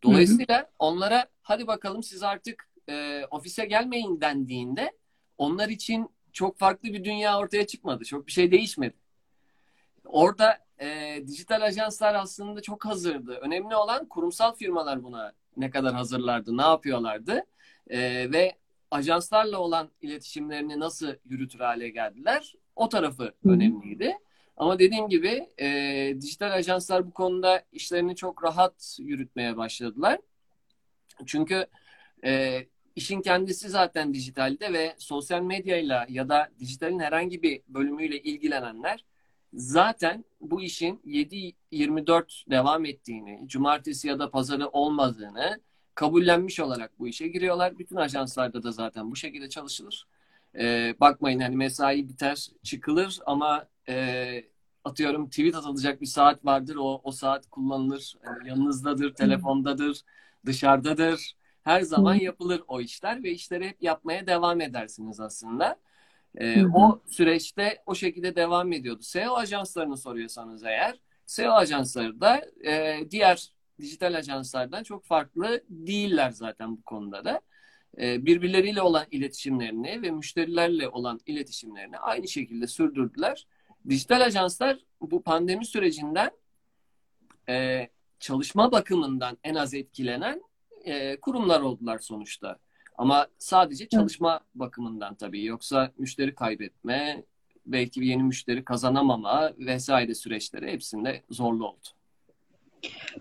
Dolayısıyla 0.02 0.70
onlara 0.78 1.26
hadi 1.42 1.66
bakalım 1.66 2.02
siz 2.02 2.22
artık 2.22 2.68
e, 2.88 3.24
ofise 3.30 3.64
gelmeyin 3.64 4.20
dendiğinde 4.20 4.92
onlar 5.38 5.68
için 5.68 6.08
çok 6.32 6.58
farklı 6.58 6.92
bir 6.92 7.04
dünya 7.04 7.38
ortaya 7.38 7.66
çıkmadı. 7.66 8.04
Çok 8.04 8.26
bir 8.26 8.32
şey 8.32 8.52
değişmedi. 8.52 8.94
Orada 10.10 10.58
e, 10.80 11.18
dijital 11.26 11.62
ajanslar 11.62 12.14
aslında 12.14 12.62
çok 12.62 12.86
hazırdı. 12.86 13.34
Önemli 13.34 13.76
olan 13.76 14.06
kurumsal 14.06 14.54
firmalar 14.54 15.02
buna 15.02 15.32
ne 15.56 15.70
kadar 15.70 15.94
hazırlardı, 15.94 16.56
ne 16.56 16.62
yapıyorlardı 16.62 17.44
E, 17.90 18.32
ve 18.32 18.56
ajanslarla 18.90 19.58
olan 19.58 19.90
iletişimlerini 20.02 20.80
nasıl 20.80 21.14
yürütür 21.24 21.60
hale 21.60 21.88
geldiler. 21.88 22.54
O 22.76 22.88
tarafı 22.88 23.22
Hı 23.22 23.30
hı. 23.42 23.52
önemliydi. 23.52 24.18
Ama 24.56 24.78
dediğim 24.78 25.08
gibi 25.08 25.48
e, 25.60 25.66
dijital 26.20 26.52
ajanslar 26.52 27.06
bu 27.06 27.10
konuda 27.10 27.62
işlerini 27.72 28.16
çok 28.16 28.44
rahat 28.44 28.96
yürütmeye 29.00 29.56
başladılar. 29.56 30.18
Çünkü 31.26 31.66
e, 32.24 32.60
işin 32.96 33.22
kendisi 33.22 33.68
zaten 33.68 34.14
dijitalde 34.14 34.72
ve 34.72 34.94
sosyal 34.98 35.42
medyayla 35.42 36.06
ya 36.08 36.28
da 36.28 36.48
dijitalin 36.58 36.98
herhangi 36.98 37.42
bir 37.42 37.62
bölümüyle 37.68 38.22
ilgilenenler 38.22 39.04
zaten 39.52 40.24
bu 40.40 40.62
işin 40.62 41.00
7-24 41.06 42.50
devam 42.50 42.84
ettiğini, 42.84 43.48
cumartesi 43.48 44.08
ya 44.08 44.18
da 44.18 44.30
pazarı 44.30 44.68
olmadığını 44.68 45.60
kabullenmiş 45.94 46.60
olarak 46.60 46.98
bu 46.98 47.08
işe 47.08 47.28
giriyorlar. 47.28 47.78
Bütün 47.78 47.96
ajanslarda 47.96 48.62
da 48.62 48.72
zaten 48.72 49.10
bu 49.10 49.16
şekilde 49.16 49.48
çalışılır. 49.48 50.06
E, 50.58 50.94
bakmayın 51.00 51.40
hani 51.40 51.56
mesai 51.56 52.08
biter, 52.08 52.48
çıkılır 52.62 53.18
ama 53.26 53.66
e, 53.88 54.44
atıyorum 54.84 55.28
tweet 55.28 55.54
atılacak 55.54 56.00
bir 56.00 56.06
saat 56.06 56.44
vardır. 56.44 56.76
O, 56.76 57.00
o 57.04 57.12
saat 57.12 57.46
kullanılır. 57.50 58.14
Yani 58.24 58.48
yanınızdadır, 58.48 59.14
telefondadır, 59.14 60.00
dışarıdadır. 60.46 61.36
Her 61.62 61.80
zaman 61.80 62.14
yapılır 62.14 62.62
o 62.68 62.80
işler 62.80 63.22
ve 63.22 63.30
işleri 63.30 63.68
hep 63.68 63.82
yapmaya 63.82 64.26
devam 64.26 64.60
edersiniz 64.60 65.20
aslında. 65.20 65.76
Hı. 66.38 66.70
o 66.74 67.02
süreçte 67.06 67.82
o 67.86 67.94
şekilde 67.94 68.36
devam 68.36 68.72
ediyordu. 68.72 69.02
SEO 69.02 69.34
ajanslarını 69.34 69.96
soruyorsanız 69.96 70.64
eğer, 70.64 71.00
SEO 71.26 71.52
ajansları 71.52 72.20
da 72.20 72.42
e, 72.64 72.98
diğer 73.10 73.52
dijital 73.80 74.14
ajanslardan 74.14 74.82
çok 74.82 75.04
farklı 75.04 75.64
değiller 75.68 76.30
zaten 76.30 76.76
bu 76.76 76.82
konuda 76.82 77.24
da. 77.24 77.40
E, 78.00 78.26
birbirleriyle 78.26 78.82
olan 78.82 79.06
iletişimlerini 79.10 80.02
ve 80.02 80.10
müşterilerle 80.10 80.88
olan 80.88 81.20
iletişimlerini 81.26 81.98
aynı 81.98 82.28
şekilde 82.28 82.66
sürdürdüler. 82.66 83.46
Dijital 83.88 84.20
ajanslar 84.20 84.78
bu 85.00 85.22
pandemi 85.22 85.66
sürecinden 85.66 86.30
e, 87.48 87.88
çalışma 88.20 88.72
bakımından 88.72 89.38
en 89.44 89.54
az 89.54 89.74
etkilenen 89.74 90.42
e, 90.84 91.20
kurumlar 91.20 91.60
oldular 91.60 91.98
sonuçta. 91.98 92.58
Ama 93.00 93.26
sadece 93.38 93.88
çalışma 93.88 94.40
bakımından 94.54 95.14
tabii. 95.14 95.44
Yoksa 95.44 95.90
müşteri 95.98 96.34
kaybetme, 96.34 97.22
belki 97.66 98.04
yeni 98.04 98.22
müşteri 98.22 98.64
kazanamama 98.64 99.52
vesaire 99.58 100.14
süreçleri 100.14 100.72
hepsinde 100.72 101.22
zorlu 101.30 101.66
oldu. 101.68 101.88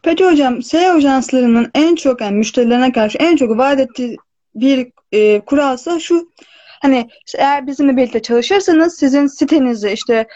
Peki 0.03 0.25
hocam, 0.25 0.63
SEO 0.63 0.95
ajanslarının 0.95 1.71
en 1.75 1.95
çok 1.95 2.21
yani 2.21 2.37
müşterilerine 2.37 2.91
karşı 2.91 3.17
en 3.17 3.35
çok 3.35 3.57
vaat 3.57 3.79
ettiği 3.79 4.17
bir 4.55 4.91
e, 5.11 5.39
kuralsa 5.39 5.99
şu 5.99 6.31
hani 6.81 7.09
eğer 7.37 7.67
bizimle 7.67 7.97
birlikte 7.97 8.21
çalışırsanız 8.21 8.97
sizin 8.97 9.27
sitenizi 9.27 9.91
işte 9.91 10.27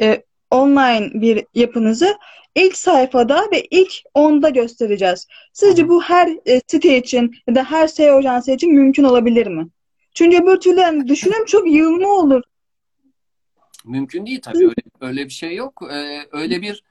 e, 0.00 0.22
online 0.50 1.10
bir 1.14 1.46
yapınızı 1.54 2.18
ilk 2.54 2.76
sayfada 2.76 3.50
ve 3.52 3.64
ilk 3.70 3.92
onda 4.14 4.48
göstereceğiz. 4.48 5.26
Sizce 5.52 5.88
bu 5.88 6.02
her 6.02 6.28
e, 6.46 6.60
site 6.66 6.98
için 6.98 7.34
ya 7.46 7.54
da 7.54 7.64
her 7.64 7.86
SEO 7.86 8.18
ajansı 8.18 8.52
için 8.52 8.74
mümkün 8.74 9.04
olabilir 9.04 9.46
mi? 9.46 9.68
Çünkü 10.14 10.42
öbür 10.42 10.60
türlü 10.60 10.80
yani 10.80 11.16
çok 11.46 11.70
yığılma 11.70 12.08
olur. 12.08 12.42
Mümkün 13.84 14.26
değil 14.26 14.40
tabii. 14.42 14.58
Öyle, 14.58 14.74
öyle 15.00 15.24
bir 15.24 15.30
şey 15.30 15.54
yok. 15.54 15.82
Ee, 15.92 16.20
öyle 16.32 16.62
bir 16.62 16.82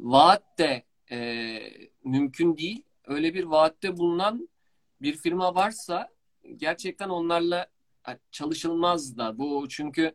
vaat 0.00 0.58
de 0.58 0.82
e, 1.10 1.58
mümkün 2.04 2.56
değil. 2.56 2.82
Öyle 3.06 3.34
bir 3.34 3.44
vaatte 3.44 3.96
bulunan 3.96 4.48
bir 5.02 5.16
firma 5.16 5.54
varsa 5.54 6.08
gerçekten 6.56 7.08
onlarla 7.08 7.66
çalışılmaz 8.30 9.18
da 9.18 9.38
bu 9.38 9.66
çünkü 9.68 10.12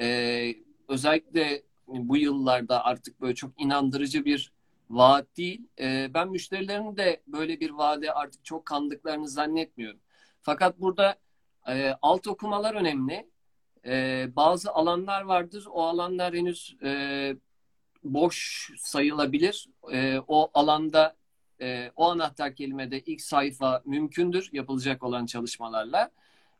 e, 0.00 0.54
özellikle 0.88 1.62
bu 1.94 2.16
yıllarda 2.16 2.84
artık 2.84 3.20
böyle 3.20 3.34
çok 3.34 3.60
inandırıcı 3.60 4.24
bir 4.24 4.52
vaat 4.90 5.36
değil. 5.36 5.68
E, 5.80 6.10
ben 6.14 6.28
müşterilerin 6.28 6.96
de 6.96 7.22
böyle 7.26 7.60
bir 7.60 7.70
vaade 7.70 8.12
artık 8.12 8.44
çok 8.44 8.66
kandıklarını 8.66 9.28
zannetmiyorum. 9.28 10.00
Fakat 10.42 10.80
burada 10.80 11.16
e, 11.68 11.94
alt 12.02 12.26
okumalar 12.26 12.74
önemli. 12.74 13.30
E, 13.86 14.28
bazı 14.36 14.72
alanlar 14.72 15.22
vardır. 15.22 15.66
O 15.70 15.82
alanlar 15.82 16.34
henüz 16.34 16.76
e, 16.82 17.34
boş 18.04 18.70
sayılabilir. 18.78 19.68
O 20.28 20.50
alanda 20.54 21.16
o 21.96 22.10
anahtar 22.10 22.54
kelimede 22.54 23.00
ilk 23.00 23.20
sayfa 23.20 23.82
mümkündür 23.84 24.48
yapılacak 24.52 25.02
olan 25.02 25.26
çalışmalarla. 25.26 26.10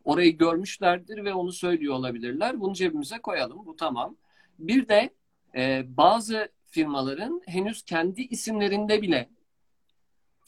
orayı 0.05 0.39
görmüşlerdir 0.39 1.25
ve 1.25 1.35
onu 1.35 1.53
söylüyor 1.53 1.95
olabilirler. 1.95 2.61
Bunu 2.61 2.75
cebimize 2.75 3.19
koyalım. 3.19 3.67
Bu 3.67 3.77
tamam. 3.77 4.17
Bir 4.59 4.89
de 4.89 5.15
e, 5.57 5.85
bazı 5.97 6.49
firmaların 6.71 7.43
henüz 7.47 7.83
kendi 7.83 8.23
isimlerinde 8.23 9.03
bile 9.03 9.29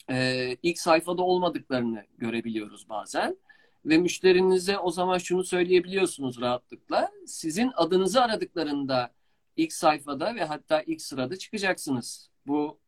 e, 0.09 0.57
ilk 0.63 0.79
sayfada 0.79 1.21
olmadıklarını 1.21 2.03
görebiliyoruz 2.17 2.89
bazen. 2.89 3.37
Ve 3.85 3.97
müşterinize 3.97 4.77
o 4.77 4.91
zaman 4.91 5.17
şunu 5.17 5.43
söyleyebiliyorsunuz 5.43 6.41
rahatlıkla. 6.41 7.11
Sizin 7.27 7.71
adınızı 7.75 8.21
aradıklarında 8.21 9.13
ilk 9.57 9.73
sayfada 9.73 10.35
ve 10.35 10.43
hatta 10.43 10.81
ilk 10.81 11.01
sırada 11.01 11.37
çıkacaksınız. 11.37 12.29
Bu 12.47 12.79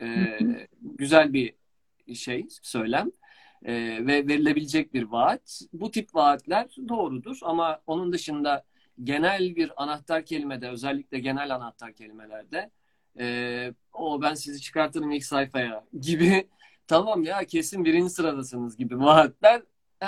e, 0.00 0.38
güzel 0.82 1.32
bir 1.32 1.54
şey, 2.14 2.46
söylem 2.62 3.10
e, 3.64 3.72
ve 4.06 4.28
verilebilecek 4.28 4.94
bir 4.94 5.02
vaat. 5.02 5.60
Bu 5.72 5.90
tip 5.90 6.14
vaatler 6.14 6.68
doğrudur 6.88 7.38
ama 7.42 7.80
onun 7.86 8.12
dışında 8.12 8.64
genel 9.04 9.56
bir 9.56 9.82
anahtar 9.82 10.24
kelimede, 10.24 10.68
özellikle 10.68 11.18
genel 11.18 11.54
anahtar 11.54 11.92
kelimelerde 11.92 12.70
e, 13.20 13.74
o 13.92 14.22
ben 14.22 14.34
sizi 14.34 14.60
çıkartırım 14.60 15.10
ilk 15.10 15.24
sayfaya 15.24 15.84
gibi 16.00 16.48
tamam 16.86 17.22
ya 17.22 17.44
kesin 17.44 17.84
birinci 17.84 18.10
sıradasınız 18.10 18.76
gibi 18.76 19.00
vaatler 19.00 19.62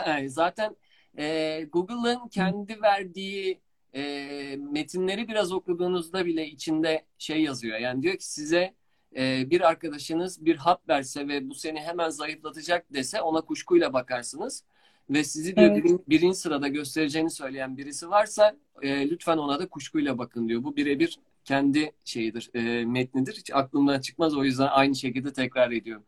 e, 0.06 0.28
zaten 0.28 0.76
e, 1.18 1.66
Google'ın 1.72 2.28
kendi 2.28 2.82
verdiği 2.82 3.60
e, 3.94 4.56
metinleri 4.56 5.28
biraz 5.28 5.52
okuduğunuzda 5.52 6.26
bile 6.26 6.46
içinde 6.46 7.06
şey 7.18 7.42
yazıyor. 7.42 7.78
Yani 7.78 8.02
diyor 8.02 8.16
ki 8.16 8.26
size 8.32 8.74
e, 9.16 9.50
bir 9.50 9.60
arkadaşınız 9.60 10.44
bir 10.44 10.56
hap 10.56 10.88
verse 10.88 11.28
ve 11.28 11.48
bu 11.48 11.54
seni 11.54 11.80
hemen 11.80 12.08
zayıflatacak 12.08 12.92
dese 12.92 13.20
ona 13.20 13.40
kuşkuyla 13.40 13.92
bakarsınız. 13.92 14.64
Ve 15.12 15.24
sizi 15.24 15.56
diyor 15.56 15.70
Evet. 15.70 15.84
birin- 15.84 16.04
birinci 16.08 16.38
sırada 16.38 16.68
göstereceğini 16.68 17.30
söyleyen 17.30 17.76
birisi 17.76 18.10
varsa 18.10 18.56
e, 18.82 19.10
lütfen 19.10 19.38
ona 19.38 19.58
da 19.58 19.68
kuşkuyla 19.68 20.18
bakın 20.18 20.48
diyor. 20.48 20.64
Bu 20.64 20.76
birebir 20.76 21.18
kendi 21.44 21.92
şeyidir, 22.04 22.50
e, 22.54 22.84
metnidir. 22.84 23.34
Hiç 23.36 23.50
aklımdan 23.50 24.00
çıkmaz 24.00 24.36
o 24.36 24.44
yüzden 24.44 24.66
aynı 24.68 24.94
şekilde 24.94 25.32
tekrar 25.32 25.70
ediyorum. 25.70 26.04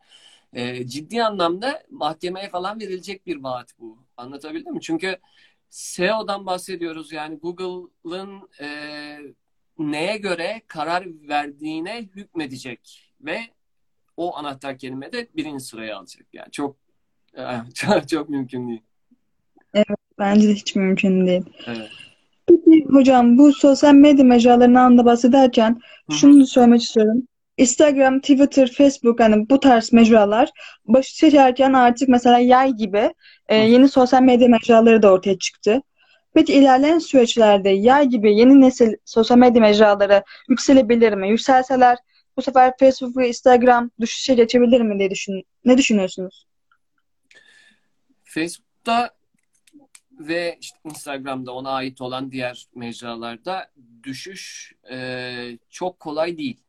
E, 0.52 0.86
ciddi 0.86 1.24
anlamda 1.24 1.82
mahkemeye 1.90 2.48
falan 2.48 2.80
verilecek 2.80 3.26
bir 3.26 3.36
vaat 3.36 3.78
bu. 3.78 3.98
Anlatabildim 4.16 4.72
mi? 4.72 4.80
Çünkü 4.80 5.16
SEO'dan 5.70 6.46
bahsediyoruz. 6.46 7.12
Yani 7.12 7.38
Google'ın 7.38 8.48
e, 8.60 8.68
neye 9.78 10.16
göre 10.16 10.62
karar 10.66 11.06
verdiğine 11.28 12.02
hükmedecek 12.02 13.12
ve 13.20 13.40
o 14.16 14.36
anahtar 14.36 14.78
kelime 14.78 15.12
de 15.12 15.28
birinci 15.36 15.64
sıraya 15.64 15.98
alacak. 15.98 16.26
Yani 16.32 16.50
çok 16.50 16.76
çok, 17.74 18.08
çok 18.08 18.28
mümkün 18.28 18.68
değil. 18.68 18.82
Bence 20.18 20.48
de 20.48 20.54
hiç 20.54 20.74
mümkün 20.76 21.26
değil. 21.26 21.42
Evet. 21.66 21.88
Peki 22.46 22.84
hocam 22.90 23.38
bu 23.38 23.52
sosyal 23.52 23.94
medya 23.94 24.24
mecralarından 24.24 24.98
da 24.98 25.04
bahsederken 25.04 25.80
Hı. 26.10 26.14
şunu 26.14 26.46
söylemek 26.46 26.82
istiyorum. 26.82 27.22
Instagram, 27.56 28.20
Twitter, 28.20 28.72
Facebook 28.72 29.20
hani 29.20 29.48
bu 29.48 29.60
tarz 29.60 29.92
mecralar 29.92 30.50
başı 30.84 31.16
seçerken 31.16 31.72
artık 31.72 32.08
mesela 32.08 32.38
yay 32.38 32.72
gibi 32.72 33.14
e, 33.48 33.56
yeni 33.56 33.88
sosyal 33.88 34.22
medya 34.22 34.48
mecraları 34.48 35.02
da 35.02 35.12
ortaya 35.12 35.38
çıktı. 35.38 35.82
Peki 36.34 36.54
ilerleyen 36.54 36.98
süreçlerde 36.98 37.70
yay 37.70 38.06
gibi 38.06 38.36
yeni 38.36 38.60
nesil 38.60 38.92
sosyal 39.04 39.38
medya 39.38 39.60
mecraları 39.60 40.22
yükselebilir 40.48 41.12
mi? 41.12 41.28
Yükselseler 41.28 41.98
bu 42.36 42.42
sefer 42.42 42.72
Facebook 42.80 43.16
ve 43.16 43.28
Instagram 43.28 43.90
düşüşe 44.00 44.34
geçebilir 44.34 44.80
mi 44.80 44.98
diye 44.98 45.10
düşün 45.10 45.42
ne 45.64 45.78
düşünüyorsunuz? 45.78 46.46
Facebook'ta 48.24 49.10
ve 50.18 50.58
işte 50.60 50.78
Instagram'da 50.84 51.52
ona 51.54 51.70
ait 51.70 52.00
olan 52.00 52.32
diğer 52.32 52.66
mecralarda 52.74 53.70
düşüş 54.02 54.72
e, 54.90 55.58
çok 55.70 56.00
kolay 56.00 56.38
değil. 56.38 56.60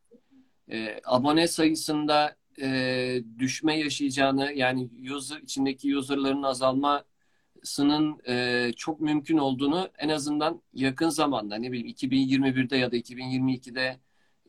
E, 0.70 1.00
abone 1.04 1.48
sayısında 1.48 2.36
e, 2.60 3.22
düşme 3.38 3.78
yaşayacağını 3.78 4.52
yani 4.52 4.90
user 5.14 5.36
içindeki 5.36 5.96
userların 5.96 6.42
azalmasının 6.42 8.20
e, 8.28 8.70
çok 8.76 9.00
mümkün 9.00 9.38
olduğunu 9.38 9.88
en 9.98 10.08
azından 10.08 10.62
yakın 10.74 11.08
zamanda 11.08 11.56
ne 11.56 11.72
bileyim 11.72 11.88
2021'de 11.88 12.76
ya 12.76 12.92
da 12.92 12.96
2022'de 12.96 14.00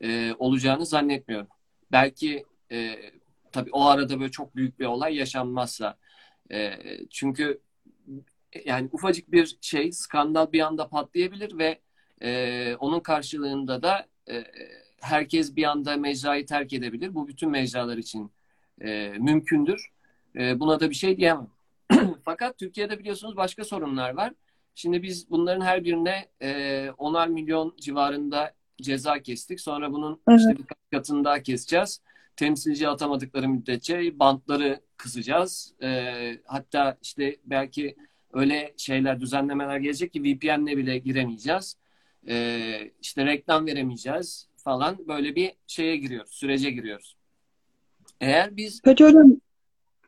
e, 0.01 0.33
olacağını 0.39 0.85
zannetmiyorum. 0.85 1.47
Belki 1.91 2.45
e, 2.71 2.95
tabii 3.51 3.71
o 3.71 3.85
arada 3.85 4.19
böyle 4.19 4.31
çok 4.31 4.55
büyük 4.55 4.79
bir 4.79 4.85
olay 4.85 5.15
yaşanmazsa 5.15 5.97
e, 6.51 6.71
çünkü 7.09 7.61
yani 8.65 8.89
ufacık 8.91 9.31
bir 9.31 9.57
şey 9.61 9.91
skandal 9.91 10.51
bir 10.51 10.59
anda 10.59 10.87
patlayabilir 10.89 11.57
ve 11.57 11.79
e, 12.21 12.75
onun 12.75 12.99
karşılığında 12.99 13.81
da 13.83 14.07
e, 14.29 14.43
herkes 15.01 15.55
bir 15.55 15.63
anda 15.63 15.97
mecrayı 15.97 16.45
terk 16.45 16.73
edebilir. 16.73 17.15
Bu 17.15 17.27
bütün 17.27 17.49
mecralar 17.49 17.97
için 17.97 18.31
e, 18.81 19.13
mümkündür. 19.19 19.87
E, 20.35 20.59
buna 20.59 20.79
da 20.79 20.89
bir 20.89 20.95
şey 20.95 21.17
diyemem. 21.17 21.47
Fakat 22.25 22.57
Türkiye'de 22.57 22.99
biliyorsunuz 22.99 23.37
başka 23.37 23.63
sorunlar 23.63 24.13
var. 24.13 24.33
Şimdi 24.75 25.03
biz 25.03 25.29
bunların 25.29 25.61
her 25.61 25.83
birine 25.83 26.29
e, 26.41 26.89
onar 26.97 27.27
milyon 27.27 27.75
civarında 27.81 28.53
ceza 28.81 29.19
kestik. 29.19 29.61
Sonra 29.61 29.91
bunun 29.91 30.21
Evet. 30.29 30.39
işte 30.39 30.57
birkaç 30.57 30.77
katını 30.91 31.23
daha 31.23 31.43
keseceğiz. 31.43 32.01
Temsilci 32.35 32.87
atamadıkları 32.87 33.49
müddetçe 33.49 34.19
bantları 34.19 34.81
kısacağız. 34.97 35.73
E, 35.83 36.39
hatta 36.45 36.97
işte 37.01 37.37
belki 37.45 37.95
öyle 38.33 38.73
şeyler, 38.77 39.21
düzenlemeler 39.21 39.77
gelecek 39.77 40.13
ki 40.13 40.23
VPN'le 40.23 40.77
bile 40.77 40.97
giremeyeceğiz. 40.97 41.77
E, 42.27 42.91
işte 43.01 43.25
reklam 43.25 43.65
veremeyeceğiz 43.65 44.47
falan. 44.57 45.07
Böyle 45.07 45.35
bir 45.35 45.51
şeye 45.67 45.97
giriyoruz, 45.97 46.31
sürece 46.31 46.71
giriyoruz. 46.71 47.17
Eğer 48.21 48.57
biz, 48.57 48.81
Peki 48.83 49.03
hocam 49.05 49.37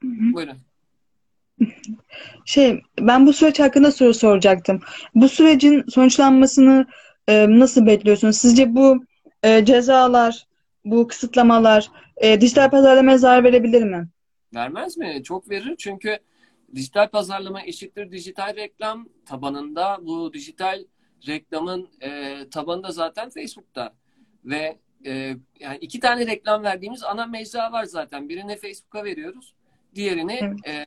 buyurun. 0.03 0.57
Şey, 2.45 2.81
ben 2.99 3.25
bu 3.27 3.33
süreç 3.33 3.59
hakkında 3.59 3.91
soru 3.91 4.13
soracaktım. 4.13 4.81
Bu 5.15 5.29
sürecin 5.29 5.83
sonuçlanmasını 5.89 6.85
e, 7.27 7.59
nasıl 7.59 7.85
bekliyorsunuz? 7.85 8.37
Sizce 8.37 8.75
bu 8.75 9.03
e, 9.43 9.65
cezalar, 9.65 10.47
bu 10.85 11.07
kısıtlamalar 11.07 11.89
e, 12.17 12.41
dijital 12.41 12.69
pazarlamaya 12.69 13.17
zarar 13.17 13.43
verebilir 13.43 13.83
mi? 13.83 14.07
Vermez 14.53 14.97
mi? 14.97 15.21
Çok 15.23 15.49
verir 15.49 15.75
çünkü 15.77 16.19
dijital 16.75 17.09
pazarlama 17.09 17.63
eşittir 17.63 18.11
dijital 18.11 18.55
reklam 18.55 19.09
tabanında. 19.25 19.97
Bu 20.01 20.33
dijital 20.33 20.85
reklamın 21.27 21.89
e, 22.01 22.39
tabanında 22.49 22.91
zaten 22.91 23.29
Facebook'ta 23.29 23.93
ve 24.45 24.79
e, 25.05 25.35
yani 25.59 25.77
iki 25.81 25.99
tane 25.99 26.27
reklam 26.27 26.63
verdiğimiz 26.63 27.03
ana 27.03 27.25
mecra 27.25 27.71
var 27.71 27.83
zaten. 27.83 28.29
Birini 28.29 28.57
Facebook'a 28.57 29.03
veriyoruz, 29.03 29.55
diğerini 29.95 30.55
e, 30.67 30.85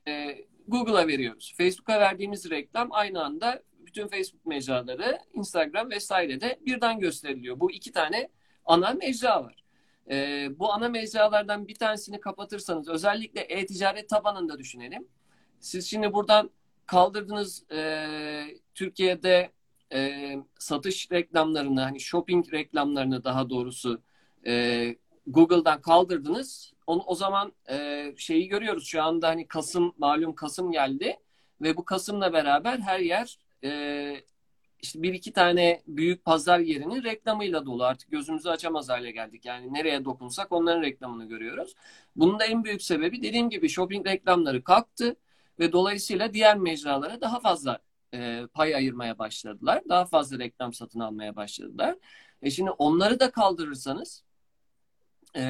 Google'a 0.68 1.07
veriyoruz. 1.07 1.55
Facebook'a 1.57 2.01
verdiğimiz 2.01 2.51
reklam 2.51 2.88
aynı 2.90 3.25
anda 3.25 3.62
bütün 3.87 4.09
Facebook 4.09 4.47
mecraları, 4.47 5.18
Instagram 5.35 5.90
vesairede 5.90 6.59
birden 6.66 6.99
gösteriliyor. 6.99 7.61
Bu 7.61 7.73
iki 7.73 7.92
tane 7.92 8.29
ana 8.64 8.90
mecra 8.92 9.45
var. 9.45 9.64
E, 10.11 10.49
bu 10.59 10.73
ana 10.73 10.88
mecralardan 10.88 11.68
bir 11.68 11.75
tanesini 11.75 12.21
kapatırsanız 12.21 12.88
özellikle 12.88 13.40
e-ticaret 13.40 14.09
tabanında 14.09 14.59
düşünelim. 14.59 15.09
Siz 15.62 15.90
şimdi 15.90 16.12
buradan 16.12 16.51
kaldırdınız 16.87 17.70
e, 17.72 18.07
Türkiye'de 18.75 19.51
e, 19.92 20.33
satış 20.59 21.12
reklamlarını 21.12 21.81
hani 21.81 22.01
shopping 22.01 22.53
reklamlarını 22.53 23.25
daha 23.25 23.51
doğrusu 23.51 24.03
e, 24.46 24.96
Google'dan 25.27 25.81
kaldırdınız. 25.81 26.72
O, 26.87 27.03
o 27.07 27.14
zaman 27.14 27.53
e, 27.70 28.07
şeyi 28.16 28.48
görüyoruz 28.48 28.87
şu 28.87 29.03
anda 29.03 29.29
hani 29.29 29.48
Kasım 29.48 29.94
malum 29.98 30.35
Kasım 30.35 30.72
geldi 30.72 31.16
ve 31.61 31.77
bu 31.77 31.85
Kasım'la 31.85 32.33
beraber 32.33 32.79
her 32.79 32.98
yer 32.98 33.38
e, 33.64 34.22
işte 34.81 35.03
bir 35.03 35.14
iki 35.14 35.33
tane 35.33 35.83
büyük 35.87 36.25
pazar 36.25 36.59
yerinin 36.59 37.03
reklamıyla 37.03 37.66
dolu. 37.66 37.85
Artık 37.85 38.11
gözümüzü 38.11 38.48
açamaz 38.48 38.88
hale 38.88 39.11
geldik. 39.11 39.44
Yani 39.44 39.75
nereye 39.75 40.05
dokunsak 40.05 40.53
onların 40.53 40.83
reklamını 40.83 41.29
görüyoruz. 41.29 41.75
Bunun 42.16 42.38
da 42.38 42.44
en 42.44 42.64
büyük 42.64 42.83
sebebi 42.83 43.22
dediğim 43.22 43.51
gibi 43.51 43.68
shopping 43.68 44.07
reklamları 44.07 44.64
kalktı 44.64 45.16
ve 45.59 45.73
dolayısıyla 45.73 46.35
diğer 46.35 46.57
mecralara 46.57 47.21
daha 47.21 47.41
fazla 47.41 47.79
e, 48.15 48.47
pay 48.55 48.75
ayırmaya 48.75 49.19
başladılar. 49.19 49.83
Daha 49.88 50.05
fazla 50.05 50.38
reklam 50.38 50.73
satın 50.73 51.01
almaya 51.01 51.37
başladılar. 51.37 51.97
E 52.43 52.51
şimdi 52.51 52.71
onları 52.71 53.21
da 53.21 53.31
kaldırırsanız 53.31 54.25
e, 55.35 55.45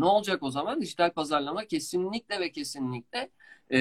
ne 0.00 0.04
olacak 0.04 0.42
o 0.42 0.50
zaman? 0.50 0.80
Dijital 0.80 1.10
pazarlama 1.10 1.64
kesinlikle 1.64 2.40
ve 2.40 2.52
kesinlikle 2.52 3.30
e, 3.72 3.78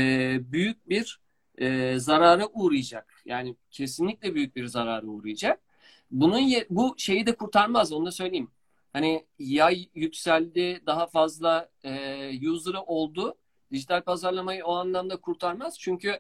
büyük 0.52 0.90
bir 0.90 1.20
e, 1.58 2.00
zarara 2.00 2.48
uğrayacak. 2.48 3.22
Yani 3.26 3.56
kesinlikle 3.72 4.36
büyük 4.36 4.56
bir 4.56 4.66
zarara 4.66 5.06
uğrayacak. 5.06 5.60
Bunun 6.12 6.52
bu 6.70 6.96
şeyi 6.98 7.26
de 7.26 7.36
kurtarmaz 7.36 7.92
onu 7.92 8.06
da 8.06 8.12
söyleyeyim. 8.12 8.52
Hani 8.94 9.26
yay 9.40 9.90
yükseldi, 9.96 10.82
daha 10.86 11.08
fazla 11.08 11.70
e, 11.84 12.50
user'ı 12.50 12.82
oldu. 12.82 13.38
Dijital 13.74 14.02
pazarlamayı 14.02 14.66
o 14.66 14.74
anlamda 14.74 15.18
kurtarmaz. 15.18 15.80
Çünkü 15.80 16.20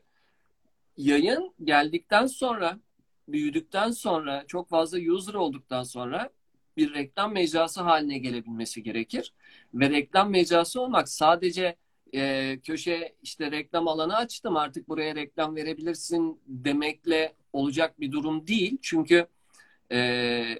yayın 0.97 1.53
geldikten 1.63 2.27
sonra, 2.27 2.79
büyüdükten 3.27 3.91
sonra, 3.91 4.43
çok 4.47 4.69
fazla 4.69 4.99
user 4.99 5.33
olduktan 5.33 5.83
sonra 5.83 6.29
bir 6.77 6.93
reklam 6.93 7.33
mecrası 7.33 7.81
haline 7.81 8.17
gelebilmesi 8.17 8.83
gerekir. 8.83 9.33
Ve 9.73 9.89
reklam 9.89 10.31
mecrası 10.31 10.81
olmak 10.81 11.09
sadece 11.09 11.75
e, 12.13 12.59
köşe 12.63 13.15
işte 13.21 13.51
reklam 13.51 13.87
alanı 13.87 14.15
açtım 14.15 14.57
artık 14.57 14.89
buraya 14.89 15.15
reklam 15.15 15.55
verebilirsin 15.55 16.41
demekle 16.47 17.33
olacak 17.53 17.99
bir 17.99 18.11
durum 18.11 18.47
değil. 18.47 18.77
Çünkü 18.81 19.27
e, 19.91 20.59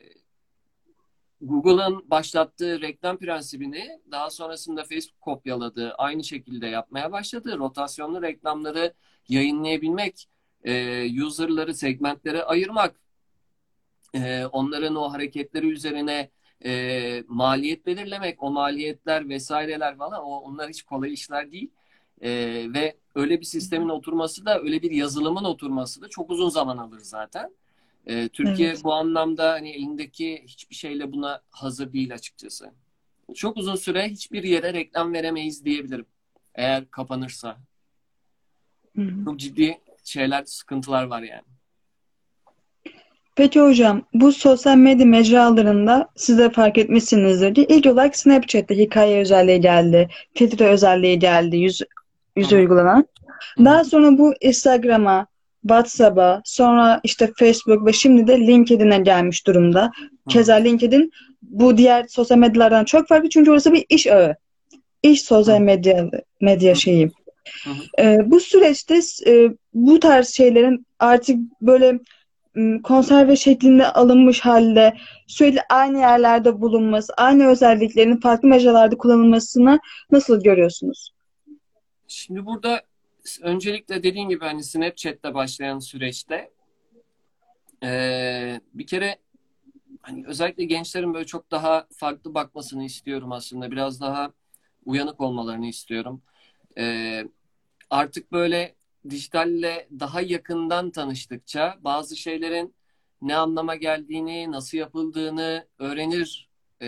Google'ın 1.43 2.10
başlattığı 2.10 2.82
reklam 2.82 3.17
prensibini 3.17 4.01
daha 4.12 4.29
sonrasında 4.29 4.84
Facebook 4.84 5.21
kopyaladı. 5.21 5.93
Aynı 5.97 6.23
şekilde 6.23 6.67
yapmaya 6.67 7.12
başladı. 7.12 7.58
Rotasyonlu 7.58 8.21
reklamları 8.21 8.93
yayınlayabilmek, 9.29 10.27
e, 10.63 11.23
user'ları 11.23 11.73
segmentlere 11.73 12.43
ayırmak, 12.43 13.01
e, 14.13 14.45
onların 14.45 14.95
o 14.95 15.13
hareketleri 15.13 15.71
üzerine 15.71 16.29
e, 16.65 17.23
maliyet 17.27 17.86
belirlemek, 17.86 18.43
o 18.43 18.51
maliyetler 18.51 19.29
vesaireler 19.29 19.97
falan 19.97 20.23
o, 20.23 20.38
onlar 20.38 20.69
hiç 20.69 20.84
kolay 20.84 21.13
işler 21.13 21.51
değil. 21.51 21.71
E, 22.21 22.29
ve 22.73 22.97
öyle 23.15 23.39
bir 23.39 23.45
sistemin 23.45 23.89
oturması 23.89 24.45
da 24.45 24.60
öyle 24.60 24.82
bir 24.82 24.91
yazılımın 24.91 25.43
oturması 25.43 26.01
da 26.01 26.10
çok 26.10 26.32
uzun 26.32 26.49
zaman 26.49 26.77
alır 26.77 26.99
zaten. 26.99 27.56
E, 28.07 28.29
Türkiye 28.29 28.69
evet. 28.69 28.83
bu 28.83 28.93
anlamda 28.93 29.51
hani 29.51 29.69
elindeki 29.69 30.43
hiçbir 30.47 30.75
şeyle 30.75 31.11
buna 31.11 31.41
hazır 31.49 31.93
değil 31.93 32.13
açıkçası. 32.13 32.71
Çok 33.35 33.57
uzun 33.57 33.75
süre 33.75 34.09
hiçbir 34.09 34.43
yere 34.43 34.73
reklam 34.73 35.13
veremeyiz 35.13 35.65
diyebilirim. 35.65 36.05
Eğer 36.55 36.91
kapanırsa. 36.91 37.57
Hı 38.95 39.01
hı. 39.01 39.25
Çok 39.25 39.39
ciddi 39.39 39.79
şeyler, 40.03 40.43
sıkıntılar 40.45 41.03
var 41.03 41.21
yani. 41.21 41.43
Peki 43.35 43.61
hocam, 43.61 44.03
bu 44.13 44.31
sosyal 44.31 44.77
medya 44.77 45.05
mecralarında 45.05 46.09
siz 46.15 46.37
de 46.37 46.49
fark 46.49 46.77
etmişsinizdir 46.77 47.55
diye 47.55 47.65
ilk 47.69 47.85
olarak 47.85 48.15
Snapchat'te 48.15 48.77
hikaye 48.77 49.19
özelliği 49.19 49.61
geldi, 49.61 50.09
filtre 50.33 50.67
özelliği 50.67 51.19
geldi, 51.19 51.57
yüz, 51.57 51.81
yüz 52.35 52.53
uygulanan. 52.53 53.07
Daha 53.57 53.83
sonra 53.83 54.17
bu 54.17 54.33
Instagram'a, 54.41 55.27
WhatsApp'a, 55.63 56.41
sonra 56.45 56.99
işte 57.04 57.32
Facebook 57.39 57.86
ve 57.86 57.93
şimdi 57.93 58.28
de 58.28 58.47
LinkedIn'e 58.47 58.97
gelmiş 58.97 59.47
durumda. 59.47 59.91
Keza 60.30 60.56
LinkedIn 60.56 61.12
bu 61.41 61.78
diğer 61.78 62.06
sosyal 62.08 62.38
medyalardan 62.38 62.86
çok 62.86 63.08
farklı 63.08 63.30
çünkü 63.30 63.52
orası 63.52 63.73
bir 63.73 63.86
iş 63.89 64.08
ağı. 64.08 64.36
İş 65.04 65.21
sosyal 65.21 65.60
medya 65.60 66.10
medya 66.41 66.76
şeyi. 66.76 67.12
Ee, 67.99 68.19
bu 68.26 68.39
süreçte 68.39 68.99
e, 69.28 69.49
bu 69.73 69.99
tarz 69.99 70.30
şeylerin 70.30 70.86
artık 70.99 71.38
böyle 71.62 71.99
konserve 72.84 73.36
şeklinde 73.36 73.88
alınmış 73.88 74.39
halde 74.39 74.93
sürekli 75.28 75.62
aynı 75.69 75.99
yerlerde 75.99 76.62
bulunması, 76.62 77.13
aynı 77.17 77.47
özelliklerin 77.47 78.19
farklı 78.19 78.47
mecralarda 78.47 78.97
kullanılmasını 78.97 79.80
nasıl 80.12 80.43
görüyorsunuz? 80.43 81.10
Şimdi 82.08 82.45
burada 82.45 82.82
öncelikle 83.41 84.03
dediğim 84.03 84.29
gibi 84.29 84.45
hani 84.45 84.63
Snapchat'te 84.63 85.33
başlayan 85.33 85.79
süreçte 85.79 86.51
ee, 87.83 88.62
bir 88.73 88.88
kere 88.88 89.17
hani 90.01 90.25
özellikle 90.27 90.63
gençlerin 90.63 91.13
böyle 91.13 91.25
çok 91.25 91.51
daha 91.51 91.88
farklı 91.95 92.33
bakmasını 92.33 92.83
istiyorum 92.83 93.31
aslında. 93.31 93.71
Biraz 93.71 94.01
daha 94.01 94.33
uyanık 94.86 95.21
olmalarını 95.21 95.67
istiyorum. 95.67 96.21
Ee, 96.77 97.23
artık 97.89 98.31
böyle 98.31 98.75
dijitalle 99.09 99.88
daha 99.99 100.21
yakından 100.21 100.91
tanıştıkça 100.91 101.77
bazı 101.81 102.17
şeylerin 102.17 102.75
ne 103.21 103.36
anlama 103.36 103.75
geldiğini, 103.75 104.51
nasıl 104.51 104.77
yapıldığını 104.77 105.67
öğrenir 105.79 106.49
e, 106.81 106.88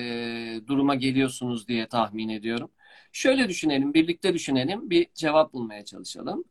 duruma 0.67 0.95
geliyorsunuz 0.95 1.67
diye 1.67 1.88
tahmin 1.88 2.30
ediyorum. 2.30 2.71
Şöyle 3.15 3.49
düşünelim, 3.49 3.93
birlikte 3.93 4.34
düşünelim, 4.34 4.89
bir 4.89 5.08
cevap 5.13 5.54
bulmaya 5.54 5.86
çalışalım. 5.86 6.43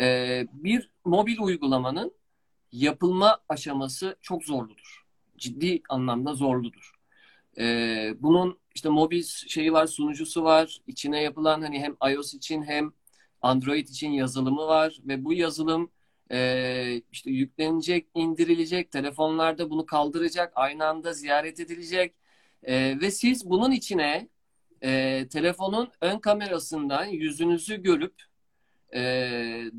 E, 0.00 0.46
bir 0.52 0.90
mobil 1.04 1.38
uygulamanın 1.38 2.14
yapılma 2.72 3.38
aşaması 3.48 4.16
çok 4.22 4.44
zorludur. 4.44 5.04
Ciddi 5.38 5.82
anlamda 5.88 6.34
zorludur. 6.34 6.92
E, 7.58 7.64
bunun 8.18 8.58
işte 8.74 8.88
mobil 8.88 9.22
şeyi 9.24 9.72
var, 9.72 9.86
sunucusu 9.86 10.44
var. 10.44 10.80
İçine 10.86 11.22
yapılan 11.22 11.62
hani 11.62 11.80
hem 11.80 11.96
iOS 12.12 12.34
için 12.34 12.62
hem 12.62 12.92
Android 13.42 13.88
için 13.88 14.10
yazılımı 14.10 14.66
var 14.66 14.98
ve 15.04 15.24
bu 15.24 15.32
yazılım 15.32 15.90
e, 16.32 17.02
işte 17.12 17.30
yüklenecek, 17.30 18.06
indirilecek, 18.14 18.92
telefonlarda 18.92 19.70
bunu 19.70 19.86
kaldıracak, 19.86 20.52
aynı 20.54 20.86
anda 20.86 21.12
ziyaret 21.12 21.60
edilecek 21.60 22.14
e, 22.62 23.00
ve 23.00 23.10
siz 23.10 23.50
bunun 23.50 23.70
içine 23.70 24.28
e, 24.82 25.26
telefonun 25.28 25.88
ön 26.00 26.18
kamerasından 26.18 27.04
yüzünüzü 27.04 27.82
görüp 27.82 28.14
e, 28.94 29.00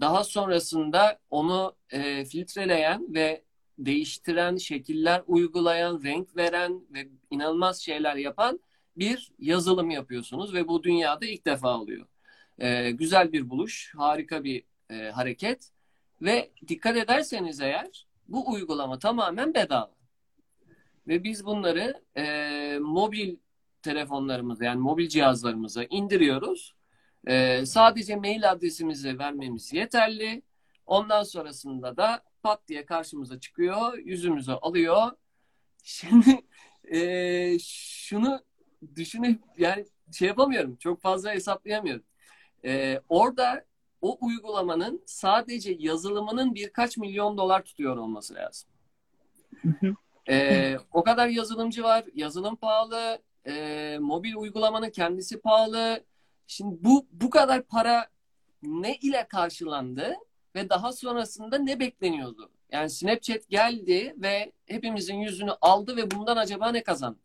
daha 0.02 0.24
sonrasında 0.24 1.20
onu 1.30 1.76
e, 1.90 2.26
filtreleyen 2.26 3.14
ve 3.14 3.44
değiştiren, 3.78 4.56
şekiller 4.56 5.24
uygulayan, 5.28 6.04
renk 6.04 6.38
veren 6.38 6.82
ve 6.94 7.08
inanılmaz 7.30 7.82
şeyler 7.82 8.16
yapan 8.16 8.60
bir 8.98 9.32
yazılım 9.40 9.90
yapıyorsunuz 9.90 10.54
ve 10.54 10.68
bu 10.68 10.84
dünyada 10.84 11.26
ilk 11.26 11.46
defa 11.46 11.80
oluyor. 11.80 12.08
E, 12.60 12.92
güzel 12.92 13.34
bir 13.34 13.50
buluş, 13.50 13.94
harika 13.96 14.44
bir 14.44 14.64
e, 14.90 15.10
hareket 15.10 15.72
ve 16.22 16.52
dikkat 16.68 16.98
ederseniz 16.98 17.62
eğer 17.62 18.08
bu 18.28 18.52
uygulama 18.52 19.00
tamamen 19.00 19.54
bedava. 19.54 19.96
Ve 21.08 21.24
biz 21.24 21.46
bunları 21.46 22.02
e, 22.18 22.78
mobil 22.82 23.36
telefonlarımıza 23.82 24.66
yani 24.66 24.80
mobil 24.80 25.08
cihazlarımıza 25.08 25.84
indiriyoruz. 25.84 26.76
E, 27.28 27.66
sadece 27.66 28.16
mail 28.16 28.52
adresimizi 28.52 29.20
vermemiz 29.20 29.74
yeterli. 29.74 30.42
Ondan 30.86 31.24
sonrasında 31.24 31.98
da 31.98 32.24
pat 32.44 32.68
diye 32.68 32.86
karşımıza 32.86 33.40
çıkıyor, 33.40 33.98
yüzümüzü 33.98 34.52
alıyor. 34.52 35.12
Şimdi 35.84 36.42
e, 36.92 37.60
şunu 37.60 38.40
düşünüp 38.96 39.42
yani 39.58 39.86
şey 40.12 40.28
yapamıyorum, 40.28 40.76
çok 40.76 41.02
fazla 41.02 41.32
hesaplayamıyorum. 41.32 42.04
Ee, 42.66 43.02
orada 43.10 43.66
o 44.02 44.18
uygulamanın 44.22 45.04
sadece 45.06 45.76
yazılımının 45.80 46.56
birkaç 46.56 46.98
milyon 46.98 47.38
dolar 47.38 47.64
tutuyor 47.64 47.98
olması 47.98 48.34
lazım. 48.36 48.70
Ee, 50.30 50.78
o 50.92 51.04
kadar 51.04 51.28
yazılımcı 51.28 51.84
var. 51.84 52.06
Yazılım 52.14 52.56
pahalı. 52.56 53.22
E, 53.48 53.98
mobil 54.02 54.36
uygulamanın 54.36 54.90
kendisi 54.90 55.42
pahalı. 55.42 56.04
Şimdi 56.48 56.76
bu 56.80 57.08
bu 57.12 57.30
kadar 57.30 57.64
para 57.64 58.08
ne 58.64 58.96
ile 58.96 59.28
karşılandı 59.28 60.16
ve 60.56 60.70
daha 60.70 60.92
sonrasında 60.92 61.58
ne 61.58 61.80
bekleniyordu? 61.80 62.52
Yani 62.72 62.90
Snapchat 62.90 63.50
geldi 63.50 64.16
ve 64.18 64.52
hepimizin 64.66 65.16
yüzünü 65.16 65.52
aldı 65.62 65.98
ve 65.98 66.12
bundan 66.12 66.38
acaba 66.38 66.72
ne 66.72 66.84
kazandı? 66.84 67.20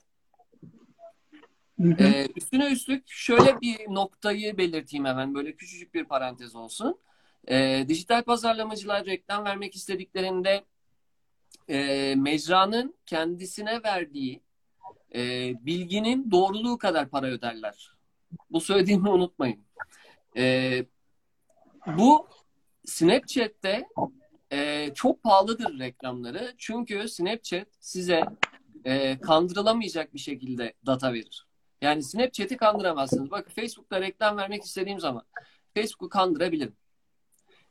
Ee, 1.98 2.28
üstüne 2.36 2.72
üstlük 2.72 3.08
şöyle 3.08 3.60
bir 3.60 3.78
noktayı 3.88 4.58
belirteyim 4.58 5.04
hemen 5.04 5.34
böyle 5.34 5.56
küçücük 5.56 5.94
bir 5.94 6.04
parantez 6.04 6.56
olsun. 6.56 6.98
Ee, 7.48 7.84
dijital 7.88 8.22
pazarlamacılar 8.22 9.06
reklam 9.06 9.44
vermek 9.44 9.74
istediklerinde 9.74 10.64
e, 11.68 12.14
mecranın 12.16 12.94
kendisine 13.06 13.82
verdiği 13.82 14.42
e, 15.16 15.54
bilginin 15.66 16.30
doğruluğu 16.30 16.78
kadar 16.78 17.08
para 17.08 17.26
öderler. 17.26 17.90
Bu 18.50 18.60
söylediğimi 18.60 19.08
unutmayın. 19.08 19.64
E, 20.36 20.84
bu 21.86 22.28
Snapchat'te 22.84 23.88
e, 24.52 24.90
çok 24.94 25.22
pahalıdır 25.22 25.78
reklamları. 25.78 26.54
Çünkü 26.58 27.08
Snapchat 27.08 27.68
size 27.80 28.24
e, 28.84 29.20
kandırılamayacak 29.20 30.14
bir 30.14 30.18
şekilde 30.18 30.74
data 30.86 31.12
verir. 31.12 31.46
Yani 31.82 32.02
Snapchat'i 32.02 32.56
kandıramazsınız. 32.56 33.30
Bakın 33.30 33.50
Facebook'ta 33.50 34.00
reklam 34.00 34.36
vermek 34.36 34.62
istediğim 34.62 35.00
zaman 35.00 35.22
Facebook'u 35.74 36.08
kandırabilirim. 36.08 36.76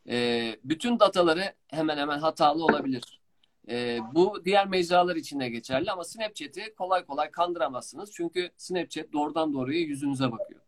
E, 0.09 0.55
bütün 0.63 0.99
dataları 0.99 1.53
hemen 1.67 1.97
hemen 1.97 2.19
hatalı 2.19 2.63
olabilir. 2.65 3.19
E, 3.69 3.99
bu 4.13 4.45
diğer 4.45 4.67
mecralar 4.67 5.15
için 5.15 5.39
de 5.39 5.49
geçerli 5.49 5.91
ama 5.91 6.03
Snapchat'i 6.03 6.75
kolay 6.77 7.05
kolay 7.05 7.31
kandıramazsınız. 7.31 8.11
Çünkü 8.13 8.49
Snapchat 8.57 9.13
doğrudan 9.13 9.53
doğruya 9.53 9.79
yüzünüze 9.79 10.31
bakıyor. 10.31 10.61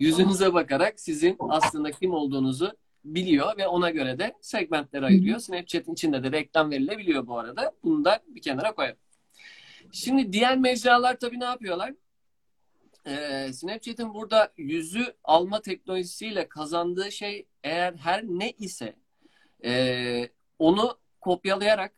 Yüzünüze 0.00 0.54
bakarak 0.54 1.00
sizin 1.00 1.36
aslında 1.48 1.90
kim 1.90 2.14
olduğunuzu 2.14 2.72
biliyor 3.04 3.56
ve 3.58 3.66
ona 3.66 3.90
göre 3.90 4.18
de 4.18 4.34
segmentler 4.40 5.02
ayırıyor. 5.02 5.38
Snapchat'in 5.38 5.92
içinde 5.92 6.22
de 6.22 6.32
reklam 6.32 6.70
verilebiliyor 6.70 7.26
bu 7.26 7.38
arada. 7.38 7.72
Bunu 7.84 8.04
da 8.04 8.20
bir 8.26 8.42
kenara 8.42 8.74
koyalım. 8.74 8.98
Şimdi 9.92 10.32
diğer 10.32 10.58
mecralar 10.58 11.18
tabii 11.18 11.40
ne 11.40 11.44
yapıyorlar? 11.44 11.92
e, 13.06 13.52
Snapchat'in 13.52 14.14
burada 14.14 14.52
yüzü 14.56 15.14
alma 15.24 15.62
teknolojisiyle 15.62 16.48
kazandığı 16.48 17.12
şey 17.12 17.46
eğer 17.64 17.94
her 17.94 18.24
ne 18.24 18.50
ise 18.50 18.96
e, 19.64 20.28
onu 20.58 20.98
kopyalayarak 21.20 21.92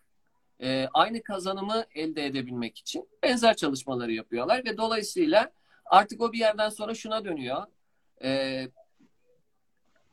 e, 0.62 0.88
aynı 0.95 1.23
kazanımı 1.23 1.85
elde 1.95 2.27
edebilmek 2.27 2.79
için 2.79 3.09
benzer 3.23 3.57
çalışmaları 3.57 4.12
yapıyorlar 4.12 4.64
ve 4.64 4.77
dolayısıyla 4.77 5.53
artık 5.85 6.21
o 6.21 6.33
bir 6.33 6.38
yerden 6.38 6.69
sonra 6.69 6.95
şuna 6.95 7.25
dönüyor. 7.25 7.62
E, 8.23 8.62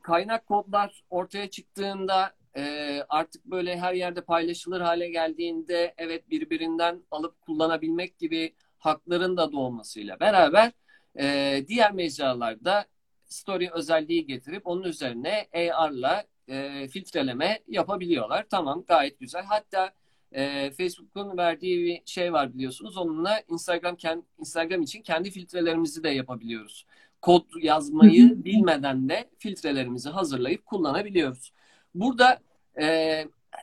kaynak 0.02 0.46
kodlar 0.46 1.04
ortaya 1.10 1.50
çıktığında 1.50 2.34
e, 2.56 3.04
artık 3.08 3.44
böyle 3.44 3.78
her 3.78 3.94
yerde 3.94 4.20
paylaşılır 4.20 4.80
hale 4.80 5.08
geldiğinde 5.08 5.94
evet 5.98 6.30
birbirinden 6.30 7.02
alıp 7.10 7.40
kullanabilmek 7.40 8.18
gibi 8.18 8.54
hakların 8.78 9.36
da 9.36 9.52
doğmasıyla 9.52 10.20
beraber 10.20 10.72
e, 11.18 11.64
diğer 11.68 11.92
mecralarda 11.92 12.84
story 13.26 13.70
özelliği 13.72 14.26
getirip 14.26 14.66
onun 14.66 14.82
üzerine 14.82 15.48
AR'la 15.72 16.24
e, 16.48 16.88
filtreleme 16.88 17.60
yapabiliyorlar. 17.68 18.46
Tamam 18.50 18.84
gayet 18.88 19.20
güzel. 19.20 19.44
Hatta 19.44 19.92
e, 20.34 20.70
Facebook'un 20.70 21.36
verdiği 21.36 21.84
bir 21.84 22.02
şey 22.06 22.32
var 22.32 22.54
biliyorsunuz. 22.54 22.96
Onunla 22.96 23.40
Instagram 23.48 23.96
Instagram 24.38 24.82
için 24.82 25.02
kendi 25.02 25.30
filtrelerimizi 25.30 26.04
de 26.04 26.08
yapabiliyoruz. 26.08 26.86
Kod 27.22 27.44
yazmayı 27.62 28.44
bilmeden 28.44 29.08
de 29.08 29.30
filtrelerimizi 29.38 30.08
hazırlayıp 30.10 30.66
kullanabiliyoruz. 30.66 31.52
Burada 31.94 32.40
e, 32.80 32.86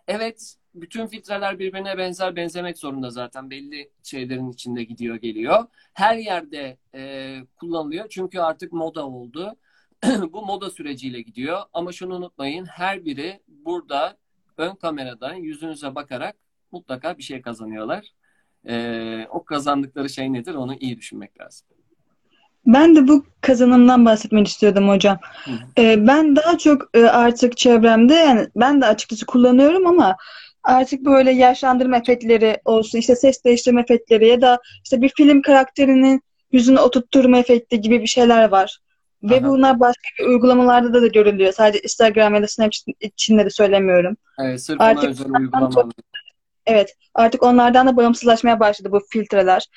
evet 0.08 0.56
bütün 0.76 1.08
filtreler 1.08 1.60
birbirine 1.60 1.98
benzer 1.98 2.36
benzemek 2.36 2.78
zorunda 2.78 3.10
zaten 3.10 3.50
belli 3.50 3.92
şeylerin 4.04 4.50
içinde 4.50 4.84
gidiyor 4.84 5.16
geliyor. 5.16 5.66
Her 5.94 6.18
yerde 6.18 6.78
e, 6.96 7.38
kullanılıyor 7.56 8.06
çünkü 8.10 8.40
artık 8.40 8.74
moda 8.74 9.08
oldu. 9.08 9.56
Bu 10.34 10.46
moda 10.46 10.70
süreciyle 10.70 11.22
gidiyor 11.22 11.62
ama 11.74 11.92
şunu 11.92 12.16
unutmayın 12.16 12.66
her 12.66 13.06
biri 13.06 13.42
burada 13.48 14.18
ön 14.58 14.76
kameradan 14.76 15.34
yüzünüze 15.34 15.96
bakarak 15.96 16.36
mutlaka 16.72 17.18
bir 17.18 17.24
şey 17.24 17.42
kazanıyorlar. 17.42 18.06
E, 18.68 19.28
o 19.30 19.44
kazandıkları 19.44 20.10
şey 20.10 20.34
nedir 20.34 20.54
onu 20.54 20.76
iyi 20.76 20.98
düşünmek 20.98 21.42
lazım. 21.42 21.68
Ben 22.66 22.96
de 22.96 23.08
bu 23.08 23.26
kazanımdan 23.42 24.06
bahsetmek 24.06 24.48
istiyordum 24.48 24.90
hocam. 24.90 25.20
Ee, 25.78 26.08
ben 26.08 26.36
daha 26.36 26.58
çok 26.58 26.90
e, 26.94 27.04
artık 27.04 27.58
çevremde 27.58 28.14
yani 28.14 28.48
ben 28.56 28.82
de 28.82 28.86
açıkçası 28.86 29.26
kullanıyorum 29.26 29.88
ama 29.88 30.16
artık 30.64 31.06
böyle 31.06 31.32
yaşlandırma 31.32 31.98
efektleri 31.98 32.58
olsun, 32.66 32.98
işte 32.98 33.16
ses 33.16 33.44
değiştirme 33.46 33.82
efektleri 33.82 34.28
ya 34.28 34.42
da 34.42 34.60
işte 34.84 35.02
bir 35.02 35.10
film 35.18 35.42
karakterinin 35.42 36.22
yüzünü 36.52 36.80
oturtturma 36.80 37.38
efekti 37.38 37.82
gibi 37.82 38.02
bir 38.02 38.08
şeyler 38.08 38.50
var. 38.50 38.80
Ve 39.24 39.36
Aha. 39.36 39.48
bunlar 39.48 39.80
başka 39.80 40.02
bir 40.20 40.26
uygulamalarda 40.26 40.94
da, 40.94 41.02
da 41.02 41.08
görülüyor. 41.08 41.54
Sadece 41.54 41.84
Instagram 41.84 42.36
ya 42.36 42.42
da 42.42 42.48
Snapchat 42.48 42.86
içinde 43.00 43.46
de 43.46 43.50
söylemiyorum. 43.50 44.18
Evet, 44.40 44.64
sırf 44.64 44.82
Artık 44.82 45.10
özel 45.10 45.26
uygulamalar. 45.40 45.86
Evet, 46.66 46.96
artık 47.14 47.44
onlardan 47.44 47.88
da 47.88 47.98
bağımsızlaşmaya 47.98 48.60
başladı 48.60 48.92
bu 48.92 49.00
filtreler. 49.10 49.68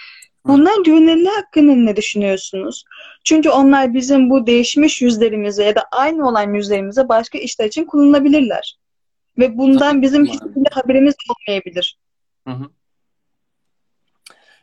Bunların 0.47 0.83
güvenilirliği 0.83 1.31
hakkında 1.31 1.75
ne 1.75 1.97
düşünüyorsunuz? 1.97 2.85
Çünkü 3.25 3.51
onlar 3.51 3.94
bizim 3.94 4.31
bu 4.31 4.47
değişmiş 4.47 5.03
yüzlerimize 5.03 5.64
ya 5.64 5.75
da 5.75 5.85
aynı 5.92 6.29
olan 6.29 6.55
yüzlerimize 6.55 7.09
başka 7.09 7.38
işler 7.38 7.66
için 7.66 7.85
kullanılabilirler. 7.85 8.79
Ve 9.38 9.59
bundan 9.59 9.90
Tabii 9.90 10.03
bizim 10.03 10.27
hiçbir 10.27 10.70
haberimiz 10.73 11.14
olmayabilir. 11.29 11.99
Hı 12.47 12.55
hı. 12.55 12.70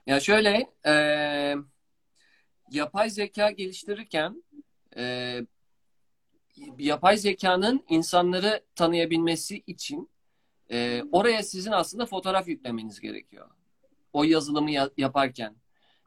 Ya 0.08 0.20
şöyle, 0.20 0.68
e, 0.86 0.94
yapay 2.72 3.10
zeka 3.10 3.52
geliştirirken 3.52 4.44
e, 4.98 5.36
yapay 6.78 7.18
zekanın 7.18 7.86
insanları 7.90 8.64
tanıyabilmesi 8.76 9.64
için 9.68 10.10
e, 10.72 11.04
oraya 11.12 11.44
sizin 11.44 11.72
aslında 11.72 12.06
fotoğraf 12.06 12.48
yüklemeniz 12.48 13.00
gerekiyor. 13.00 13.50
O 14.14 14.24
yazılımı 14.24 14.72
ya- 14.72 14.92
yaparken. 14.98 15.56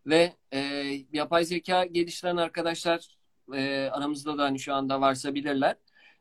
Ve 0.06 0.32
e, 0.52 0.58
yapay 1.12 1.44
zeka 1.44 1.84
geliştiren 1.84 2.36
arkadaşlar 2.36 3.16
e, 3.54 3.88
aramızda 3.92 4.38
da 4.38 4.42
hani 4.44 4.58
şu 4.58 4.74
anda 4.74 5.00
varsa 5.00 5.34
bilirler. 5.34 5.76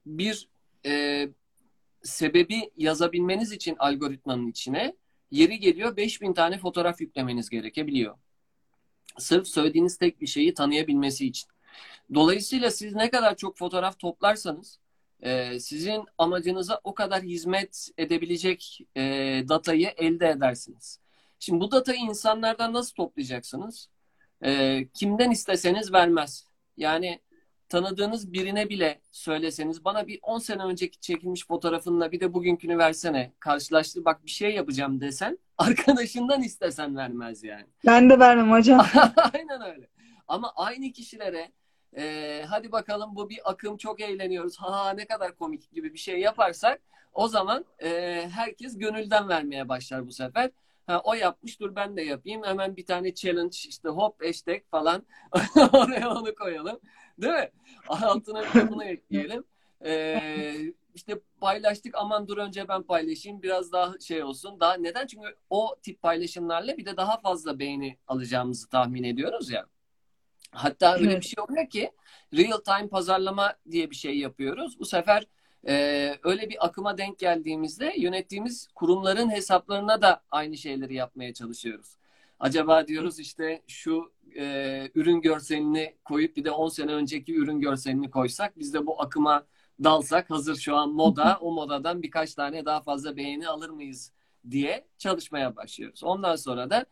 Bir 0.06 0.50
e, 0.86 1.28
sebebi 2.04 2.72
yazabilmeniz 2.78 3.52
için 3.52 3.76
algoritmanın 3.80 4.48
içine 4.48 4.96
yeri 5.32 5.60
geliyor 5.60 5.98
5000 5.98 6.34
tane 6.34 6.58
fotoğraf 6.58 7.02
yüklemeniz 7.02 7.50
gerekebiliyor. 7.50 8.18
Sırf 9.18 9.48
söylediğiniz 9.48 9.98
tek 9.98 10.22
bir 10.22 10.28
şeyi 10.28 10.54
tanıyabilmesi 10.54 11.28
için. 11.28 11.50
Dolayısıyla 12.14 12.72
siz 12.72 12.94
ne 12.96 13.10
kadar 13.10 13.38
çok 13.38 13.58
fotoğraf 13.58 14.00
toplarsanız 14.00 14.80
e, 15.24 15.60
sizin 15.60 16.06
amacınıza 16.18 16.82
o 16.84 16.94
kadar 16.94 17.22
hizmet 17.22 17.90
edebilecek 17.98 18.80
e, 18.96 19.02
datayı 19.50 19.88
elde 19.98 20.30
edersiniz. 20.30 21.00
Şimdi 21.40 21.60
bu 21.60 21.72
datayı 21.72 22.00
insanlardan 22.00 22.74
nasıl 22.74 22.94
toplayacaksınız? 22.94 23.90
E, 24.44 24.82
kimden 24.94 25.32
isteseniz 25.32 25.94
vermez. 25.94 26.48
Yani 26.78 27.20
tanıdığınız 27.70 28.34
birine 28.34 28.70
bile 28.70 29.02
söyleseniz 29.12 29.86
bana 29.86 30.08
bir 30.08 30.20
10 30.22 30.40
sene 30.40 30.64
önceki 30.64 31.00
çekilmiş 31.00 31.48
fotoğrafınla 31.48 32.12
bir 32.12 32.20
de 32.20 32.34
bugünkünü 32.34 32.78
versene 32.78 33.32
karşılaştır 33.40 34.06
bak 34.06 34.26
bir 34.26 34.32
şey 34.32 34.56
yapacağım 34.56 35.02
desen 35.02 35.38
arkadaşından 35.58 36.44
istesen 36.44 36.96
vermez 36.96 37.44
yani. 37.44 37.66
Ben 37.86 38.10
de 38.10 38.20
vermem 38.20 38.52
hocam. 38.52 38.86
Aynen 39.34 39.62
öyle. 39.62 39.88
Ama 40.28 40.54
aynı 40.56 40.92
kişilere 40.92 41.52
e, 41.98 42.44
hadi 42.50 42.72
bakalım 42.72 43.16
bu 43.16 43.30
bir 43.30 43.52
akım 43.52 43.78
çok 43.78 44.02
eğleniyoruz. 44.02 44.58
Ha 44.58 44.94
ne 44.94 45.06
kadar 45.06 45.36
komik 45.36 45.72
gibi 45.72 45.94
bir 45.94 46.00
şey 46.00 46.20
yaparsak 46.20 46.82
o 47.14 47.28
zaman 47.28 47.66
e, 47.84 47.90
herkes 48.32 48.78
gönülden 48.78 49.30
vermeye 49.30 49.70
başlar 49.70 50.08
bu 50.08 50.12
sefer. 50.12 50.52
Ha, 50.88 51.02
o 51.04 51.14
yapmış 51.14 51.60
dur 51.60 51.76
ben 51.76 51.98
de 51.98 52.02
yapayım. 52.02 52.44
Hemen 52.44 52.76
bir 52.76 52.86
tane 52.86 53.14
challenge 53.14 53.58
işte 53.68 53.90
hop 53.90 54.26
hashtag 54.28 54.62
falan 54.72 55.06
oraya 55.74 56.10
onu 56.10 56.36
koyalım. 56.36 56.80
Değil 57.18 57.34
mi? 57.34 57.50
Altına 57.88 58.44
bunu 58.70 58.84
ekleyelim. 58.84 59.44
Ee, 59.86 60.74
işte 60.96 61.20
paylaştık 61.40 61.96
aman 61.96 62.28
dur 62.28 62.38
önce 62.38 62.68
ben 62.68 62.84
paylaşayım 62.84 63.42
biraz 63.42 63.72
daha 63.72 64.00
şey 64.00 64.24
olsun. 64.24 64.60
Daha 64.60 64.74
neden? 64.74 65.08
Çünkü 65.08 65.36
o 65.50 65.76
tip 65.82 66.02
paylaşımlarla 66.02 66.78
bir 66.78 66.86
de 66.86 66.98
daha 66.98 67.18
fazla 67.20 67.60
beğeni 67.60 67.98
alacağımızı 68.08 68.70
tahmin 68.70 69.04
ediyoruz 69.04 69.52
ya. 69.52 69.66
Hatta 70.54 70.96
öyle 70.96 71.18
bir 71.18 71.26
şey 71.26 71.44
oluyor 71.44 71.70
ki 71.70 71.92
real 72.34 72.58
time 72.58 72.88
pazarlama 72.88 73.54
diye 73.72 73.90
bir 73.90 73.96
şey 73.96 74.18
yapıyoruz. 74.18 74.80
Bu 74.80 74.86
sefer 74.86 75.28
e, 75.68 75.74
öyle 76.24 76.50
bir 76.50 76.66
akıma 76.66 76.98
denk 76.98 77.20
geldiğimizde 77.20 77.94
yönettiğimiz 77.98 78.68
kurumların 78.76 79.32
hesaplarına 79.32 80.02
da 80.02 80.24
aynı 80.32 80.58
şeyleri 80.58 80.96
yapmaya 80.96 81.34
çalışıyoruz. 81.34 81.98
Acaba 82.40 82.88
diyoruz 82.88 83.20
işte 83.20 83.62
şu 83.68 84.14
e, 84.36 84.92
ürün 84.96 85.22
görselini 85.22 85.96
koyup 86.06 86.36
bir 86.36 86.46
de 86.46 86.52
10 86.52 86.70
sene 86.70 86.94
önceki 86.94 87.36
ürün 87.36 87.60
görselini 87.60 88.12
koysak 88.12 88.60
biz 88.60 88.74
de 88.74 88.86
bu 88.86 89.02
akıma 89.02 89.46
dalsak 89.84 90.30
hazır 90.30 90.56
şu 90.56 90.76
an 90.76 90.90
moda 90.90 91.38
o 91.42 91.52
modadan 91.52 92.02
birkaç 92.02 92.36
tane 92.36 92.66
daha 92.66 92.82
fazla 92.82 93.18
beğeni 93.18 93.48
alır 93.48 93.70
mıyız 93.70 94.12
diye 94.50 94.88
çalışmaya 94.98 95.56
başlıyoruz. 95.56 96.04
Ondan 96.04 96.36
sonra 96.36 96.70
da 96.70 96.86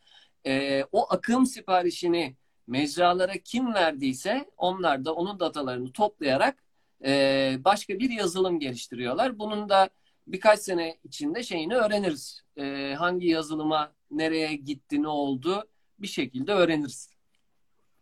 e, 0.45 0.84
o 0.91 1.13
akım 1.13 1.45
siparişini 1.45 2.36
mecralara 2.67 3.34
kim 3.38 3.74
verdiyse 3.74 4.45
onlar 4.58 5.06
da 5.06 5.13
onun 5.13 5.39
datalarını 5.39 5.91
toplayarak 5.91 6.63
e, 7.06 7.56
başka 7.60 8.00
bir 8.00 8.10
yazılım 8.10 8.60
geliştiriyorlar. 8.60 9.39
Bunun 9.39 9.69
da 9.69 9.89
birkaç 10.28 10.60
sene 10.60 10.97
içinde 11.04 11.43
şeyini 11.43 11.76
öğreniriz. 11.76 12.41
E, 12.58 12.95
hangi 12.97 13.28
yazılıma 13.28 13.91
nereye 14.12 14.56
gitti, 14.56 15.04
ne 15.04 15.08
oldu 15.08 15.63
bir 16.00 16.08
şekilde 16.08 16.52
öğreniriz. 16.54 17.10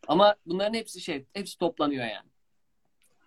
Ama 0.08 0.36
bunların 0.46 0.74
hepsi 0.74 1.02
şey, 1.02 1.26
hepsi 1.34 1.58
toplanıyor 1.58 2.06
yani. 2.06 2.30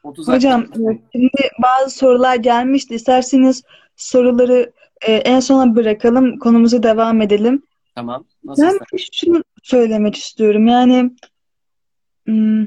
30 0.02 0.28
Hocam 0.28 0.60
dakika. 0.62 0.92
e, 0.92 0.98
şimdi 1.12 1.48
bazı 1.62 1.96
sorular 1.96 2.36
gelmişti. 2.36 2.94
İsterseniz 2.94 3.62
soruları 3.96 4.72
e, 5.06 5.12
en 5.12 5.40
sona 5.40 5.76
bırakalım. 5.76 6.38
Konumuza 6.38 6.82
devam 6.82 7.20
edelim. 7.22 7.62
Tamam. 7.94 8.24
Nasıl 8.44 8.62
Ben 8.62 8.68
istersen. 8.68 9.08
şunu 9.12 9.42
söylemek 9.62 10.16
istiyorum. 10.16 10.66
Yani 10.66 11.10
hmm, 12.26 12.66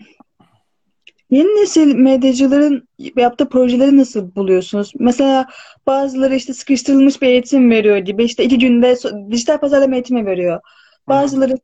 yeni 1.29 1.61
nesil 1.61 1.95
medyacıların 1.95 2.87
yaptığı 2.97 3.49
projeleri 3.49 3.97
nasıl 3.97 4.35
buluyorsunuz? 4.35 4.91
Mesela 4.99 5.47
bazıları 5.87 6.35
işte 6.35 6.53
sıkıştırılmış 6.53 7.21
bir 7.21 7.27
eğitim 7.27 7.71
veriyor 7.71 7.97
gibi. 7.97 8.23
işte 8.23 8.43
iki 8.43 8.59
günde 8.59 8.95
dijital 9.31 9.57
pazarlama 9.57 9.95
eğitimi 9.95 10.25
veriyor. 10.25 10.59
Bazıları 11.07 11.57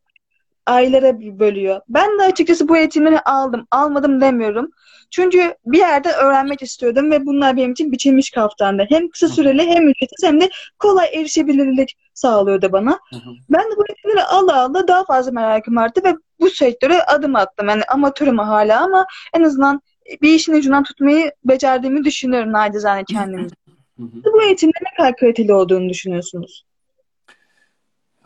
aylara 0.66 1.20
bölüyor. 1.20 1.82
Ben 1.90 2.20
de 2.20 2.24
açıkçası 2.24 2.68
bu 2.68 2.78
eğitimleri 2.78 3.20
aldım. 3.20 3.68
Almadım 3.72 4.22
demiyorum. 4.22 4.72
Çünkü 5.12 5.56
bir 5.66 5.78
yerden 5.78 6.14
öğrenmek 6.14 6.62
istiyordum 6.62 7.12
ve 7.12 7.26
bunlar 7.26 7.58
benim 7.58 7.72
için 7.72 7.92
biçilmiş 7.92 8.32
kaftandı. 8.32 8.86
Hem 8.90 9.10
kısa 9.10 9.28
süreli 9.28 9.68
hem 9.68 9.90
ücretsiz 9.90 10.24
hem 10.24 10.42
de 10.42 10.50
kolay 10.80 11.08
erişebilirlik 11.14 11.98
sağlıyordu 12.14 12.72
bana. 12.72 13.00
Hı 13.10 13.16
hı. 13.16 13.30
Ben 13.50 13.62
de 13.72 13.78
bu 13.78 13.84
eğitimleri 13.90 14.24
ala 14.24 14.64
ala 14.64 14.88
daha 14.88 15.06
fazla 15.06 15.32
merakım 15.32 15.78
arttı 15.78 16.04
ve 16.04 16.16
bu 16.40 16.50
sektöre 16.50 17.04
adım 17.04 17.36
attım. 17.36 17.70
Yani 17.70 17.84
amatörüm 17.84 18.38
hala 18.38 18.84
ama 18.84 19.06
en 19.34 19.44
azından 19.44 19.82
bir 20.22 20.34
işin 20.34 20.54
ucundan 20.54 20.84
tutmayı 20.84 21.32
becerdiğimi 21.46 22.04
düşünüyorum 22.04 22.52
nacizane 22.52 23.04
kendimi. 23.04 23.48
Hı 23.98 24.04
hı. 24.04 24.34
Bu 24.34 24.44
eğitimde 24.44 24.78
ne 24.82 24.98
kadar 24.98 25.16
kaliteli 25.18 25.54
olduğunu 25.54 25.90
düşünüyorsunuz? 25.90 26.66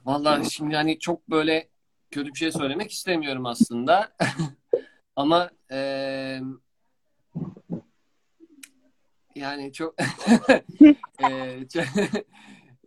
Vallahi 0.06 0.52
şimdi 0.52 0.74
yani 0.74 1.00
çok 1.00 1.30
böyle 1.30 1.67
kötü 2.12 2.30
bir 2.34 2.39
şey 2.39 2.52
söylemek 2.52 2.91
istemiyorum 2.91 3.45
aslında. 3.45 4.12
Ama 5.15 5.50
eee, 5.71 6.41
yani 9.36 9.74
çok 9.74 9.95
çok- 11.74 11.86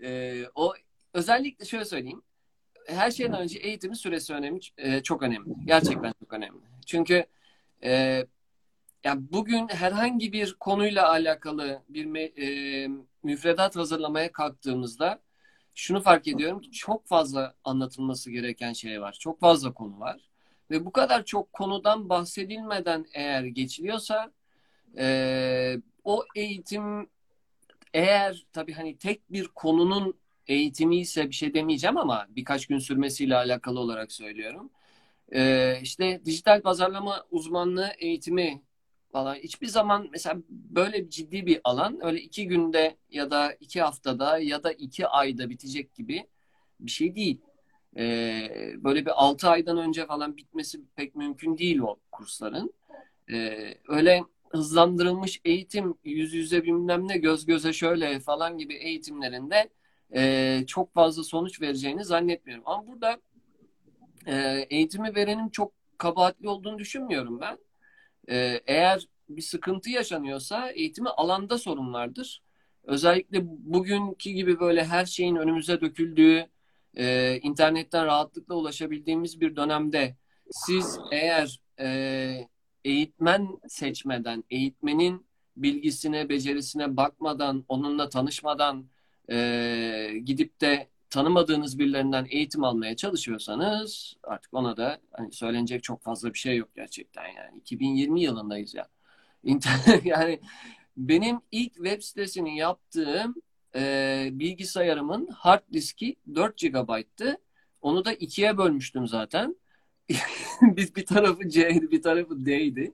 eee, 0.01 0.49
o 0.55 0.75
özellikle 1.19 1.65
şöyle 1.65 1.85
söyleyeyim. 1.85 2.23
Her 2.87 3.11
şeyden 3.11 3.41
önce 3.41 3.59
eğitimin 3.59 3.95
süresi 3.95 4.35
önemli, 4.35 4.61
eee, 4.79 5.03
çok 5.03 5.23
önemli. 5.23 5.55
Gerçekten 5.67 6.13
çok 6.21 6.33
önemli. 6.33 6.61
Çünkü 6.87 7.27
eee 7.83 8.27
yani 9.05 9.23
bugün 9.33 9.69
herhangi 9.69 10.33
bir 10.33 10.55
konuyla 10.61 11.09
alakalı 11.11 11.83
bir 11.89 12.07
me- 12.07 12.35
eee, 12.35 12.91
müfredat 13.23 13.77
hazırlamaya 13.77 14.33
kalktığımızda 14.33 15.21
şunu 15.75 16.01
fark 16.01 16.29
ediyorum 16.29 16.61
ki 16.61 16.71
çok 16.71 17.07
fazla 17.07 17.55
anlatılması 17.65 18.31
gereken 18.31 18.73
şey 18.73 19.01
var. 19.01 19.17
Çok 19.21 19.41
fazla 19.41 19.73
konu 19.75 20.01
var. 20.01 20.21
Ve 20.71 20.87
bu 20.87 20.93
kadar 20.93 21.25
çok 21.25 21.53
konudan 21.53 22.09
bahsedilmeden 22.09 23.07
eğer 23.15 23.45
geçiliyorsa 23.45 24.33
eee, 24.97 25.81
o 26.05 26.25
eğitim 26.35 27.09
eğer 27.95 28.47
tabii 28.53 28.73
hani 28.73 28.99
tek 28.99 29.33
bir 29.33 29.49
konunun 29.49 30.15
eğitimi 30.49 30.97
ise 30.97 31.29
bir 31.29 31.35
şey 31.35 31.55
demeyeceğim 31.55 31.97
ama 31.97 32.27
birkaç 32.31 32.67
gün 32.67 32.79
sürmesiyle 32.79 33.37
alakalı 33.37 33.81
olarak 33.81 34.13
söylüyorum. 34.13 34.71
Ee, 35.33 35.79
işte 35.83 36.21
dijital 36.25 36.63
pazarlama 36.63 37.25
uzmanlığı 37.31 37.91
eğitimi 37.99 38.63
falan 39.13 39.35
hiçbir 39.35 39.67
zaman 39.67 40.09
mesela 40.13 40.43
böyle 40.51 41.11
ciddi 41.11 41.47
bir 41.47 41.61
alan 41.65 41.99
öyle 42.03 42.21
iki 42.21 42.49
günde 42.49 42.97
ya 43.11 43.31
da 43.31 43.53
iki 43.53 43.81
haftada 43.83 44.39
ya 44.39 44.63
da 44.63 44.73
iki 44.73 45.07
ayda 45.07 45.51
bitecek 45.51 45.95
gibi 45.95 46.27
bir 46.81 46.91
şey 46.91 47.15
değil. 47.15 47.41
Ee, 47.97 48.75
böyle 48.77 49.07
bir 49.07 49.25
altı 49.25 49.49
aydan 49.49 49.79
önce 49.79 50.07
falan 50.07 50.37
bitmesi 50.37 50.81
pek 50.97 51.15
mümkün 51.17 51.59
değil 51.59 51.79
o 51.79 51.97
kursların. 52.13 52.75
Ee, 53.31 53.75
öyle 53.89 54.25
hızlandırılmış 54.51 55.41
eğitim 55.45 55.95
yüz 56.05 56.35
yüze 56.35 56.63
bilmem 56.63 57.09
ne 57.09 57.19
göz 57.19 57.47
göze 57.47 57.73
şöyle 57.73 58.21
falan 58.21 58.59
gibi 58.59 58.75
eğitimlerinde 58.75 59.71
e, 60.14 60.64
çok 60.66 60.94
fazla 60.94 61.25
sonuç 61.25 61.61
vereceğini 61.61 62.05
zannetmiyorum. 62.05 62.64
Ama 62.66 62.87
burada 62.87 63.21
e, 64.27 64.66
eğitimi 64.71 65.14
verenin 65.14 65.49
çok 65.49 65.73
kabahatli 65.99 66.49
olduğunu 66.49 66.79
düşünmüyorum 66.79 67.40
ben. 67.40 67.59
E, 68.29 68.61
eğer 68.66 69.09
bir 69.29 69.42
sıkıntı 69.42 69.90
yaşanıyorsa 69.90 70.71
eğitimi 70.71 71.09
alanda 71.09 71.59
sorun 71.59 71.92
vardır. 71.92 72.42
Özellikle 72.85 73.40
bugünkü 73.44 74.31
gibi 74.31 74.61
böyle 74.61 74.85
her 74.85 75.07
şeyin 75.07 75.37
önümüze 75.37 75.81
döküldüğü, 75.81 76.47
e, 76.94 77.37
internetten 77.42 78.07
rahatlıkla 78.07 78.55
ulaşabildiğimiz 78.55 79.40
bir 79.40 79.57
dönemde 79.57 80.16
siz 80.51 80.99
eğer 81.12 81.61
e, 81.81 82.49
eğitmen 82.85 83.49
seçmeden, 83.68 84.44
eğitmenin 84.51 85.27
bilgisine, 85.57 86.29
becerisine 86.29 86.97
bakmadan, 86.97 87.64
onunla 87.68 88.09
tanışmadan 88.09 88.87
e, 89.31 90.21
gidip 90.25 90.61
de 90.61 90.88
tanımadığınız 91.11 91.79
birilerinden 91.79 92.27
eğitim 92.31 92.64
almaya 92.64 92.97
çalışıyorsanız 92.97 94.17
artık 94.23 94.55
ona 94.55 94.77
da 94.77 94.99
hani 95.12 95.33
söylenecek 95.33 95.83
çok 95.83 96.03
fazla 96.03 96.35
bir 96.35 96.38
şey 96.38 96.57
yok 96.57 96.69
gerçekten 96.75 97.27
yani. 97.27 97.59
2020 97.59 98.23
yılındayız 98.23 98.75
ya. 98.75 98.88
İnternet 99.45 100.05
yani 100.07 100.41
benim 100.97 101.41
ilk 101.53 101.75
web 101.75 102.03
sitesini 102.03 102.59
yaptığım 102.59 103.35
e, 103.75 104.29
bilgisayarımın 104.33 105.27
hard 105.27 105.62
diski 105.73 106.17
4 106.35 106.59
GB'tı. 106.61 107.38
Onu 107.81 108.05
da 108.05 108.12
ikiye 108.12 108.59
bölmüştüm 108.59 109.07
zaten. 109.07 109.57
Biz 110.62 110.97
bir 110.97 111.07
tarafı 111.07 111.49
C'ydi, 111.49 111.91
bir 111.91 112.03
tarafı 112.03 112.47
D'ydi. 112.47 112.93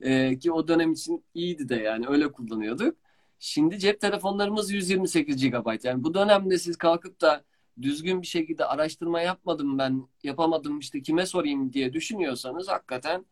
E, 0.00 0.38
ki 0.38 0.52
o 0.52 0.68
dönem 0.68 0.92
için 0.92 1.24
iyiydi 1.34 1.68
de 1.68 1.76
yani 1.76 2.06
öyle 2.08 2.32
kullanıyorduk. 2.32 2.96
Şimdi 3.38 3.78
cep 3.78 4.00
telefonlarımız 4.00 4.72
128 4.72 5.50
GB. 5.50 5.84
Yani 5.84 6.04
bu 6.04 6.14
dönemde 6.14 6.58
siz 6.58 6.76
kalkıp 6.76 7.20
da 7.20 7.44
düzgün 7.82 8.22
bir 8.22 8.26
şekilde 8.26 8.64
araştırma 8.64 9.20
yapmadım 9.20 9.78
ben, 9.78 10.08
yapamadım 10.22 10.78
işte 10.78 11.02
kime 11.02 11.26
sorayım 11.26 11.72
diye 11.72 11.92
düşünüyorsanız 11.92 12.68
hakikaten 12.68 13.24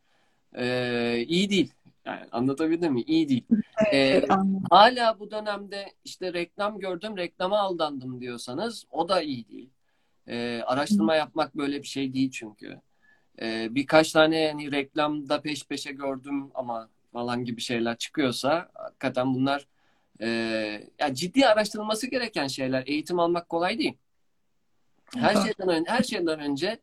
e, 0.57 1.25
iyi 1.29 1.51
değil. 1.51 1.73
Yani 2.05 2.21
anlatabildim 2.33 2.93
mi? 2.93 3.03
İyi 3.03 3.29
değil. 3.29 3.45
E, 3.93 3.97
Evet, 3.99 4.31
anladım. 4.31 4.63
hala 4.71 5.19
bu 5.19 5.31
dönemde 5.31 5.87
işte 6.05 6.33
reklam 6.33 6.79
gördüm, 6.79 7.17
reklama 7.17 7.59
aldandım 7.59 8.21
diyorsanız 8.21 8.85
o 8.91 9.09
da 9.09 9.23
iyi 9.23 9.49
değil. 9.49 9.71
E, 10.29 10.63
araştırma 10.67 11.15
yapmak 11.15 11.57
böyle 11.57 11.83
bir 11.83 11.87
şey 11.87 12.15
değil 12.15 12.31
çünkü. 12.31 12.81
E, 13.43 13.75
birkaç 13.75 14.13
tane 14.13 14.39
yani 14.39 14.73
reklamda 14.73 15.41
peş 15.41 15.67
peşe 15.67 15.93
gördüm 15.93 16.51
ama 16.55 16.89
falan 17.13 17.45
gibi 17.45 17.61
şeyler 17.61 17.97
çıkıyorsa 17.97 18.69
hakikaten 18.75 19.35
bunlar 19.35 19.67
e, 20.21 20.29
ya 20.99 21.15
ciddi 21.15 21.47
araştırılması 21.47 22.11
gereken 22.11 22.47
şeyler. 22.47 22.83
Eğitim 22.87 23.19
almak 23.19 23.49
kolay 23.49 23.79
değil. 23.79 23.95
Her 25.17 25.35
şeyden 25.35 25.69
önce, 25.69 25.91
her 25.91 26.03
şeyden 26.03 26.41
önce 26.41 26.79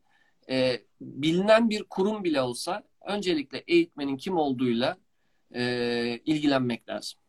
e, 0.49 0.79
bilinen 1.01 1.69
bir 1.69 1.83
kurum 1.83 2.23
bile 2.23 2.41
olsa 2.41 2.83
öncelikle 3.05 3.63
eğitmenin 3.67 4.17
kim 4.17 4.37
olduğuyla 4.37 4.97
e, 5.55 5.63
ilgilenmek 6.25 6.89
lazım. 6.89 7.19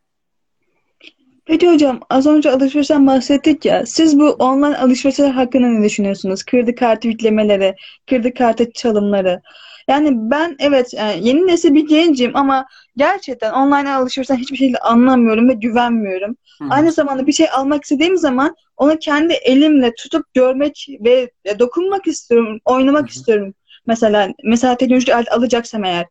Peki 1.46 1.68
hocam 1.68 2.00
az 2.10 2.26
önce 2.26 2.50
alışverişten 2.50 3.06
bahsettik 3.06 3.64
ya. 3.64 3.86
Siz 3.86 4.18
bu 4.18 4.30
online 4.30 4.76
alışverişler 4.76 5.30
hakkında 5.30 5.66
ne 5.66 5.84
düşünüyorsunuz? 5.84 6.44
Kredi 6.44 6.74
kartı 6.74 7.08
yüklemeleri, 7.08 7.74
kredi 8.06 8.34
kartı 8.34 8.72
çalımları. 8.72 9.42
Yani 9.88 10.10
ben 10.14 10.56
evet 10.58 10.94
yani 10.94 11.28
yeni 11.28 11.46
nesil 11.46 11.74
bir 11.74 11.88
gencim 11.88 12.36
ama 12.36 12.66
gerçekten 12.96 13.52
online 13.52 13.94
alışverişten 13.94 14.36
hiçbir 14.36 14.56
şekilde 14.56 14.78
anlamıyorum 14.78 15.48
ve 15.48 15.52
güvenmiyorum. 15.52 16.36
Hı. 16.58 16.64
Aynı 16.70 16.92
zamanda 16.92 17.26
bir 17.26 17.32
şey 17.32 17.46
almak 17.52 17.82
istediğim 17.82 18.16
zaman 18.16 18.56
onu 18.76 18.98
kendi 18.98 19.32
elimle 19.32 19.94
tutup 19.94 20.34
görmek 20.34 20.86
ve 21.00 21.30
dokunmak 21.58 22.06
istiyorum, 22.06 22.58
oynamak 22.64 23.02
Hı 23.02 23.06
hı. 23.06 23.10
istiyorum. 23.10 23.54
Mesela 23.86 24.28
mesela 24.44 24.76
teknolojik 24.76 25.08
alet 25.08 25.32
alacaksam 25.32 25.84
eğer. 25.84 26.06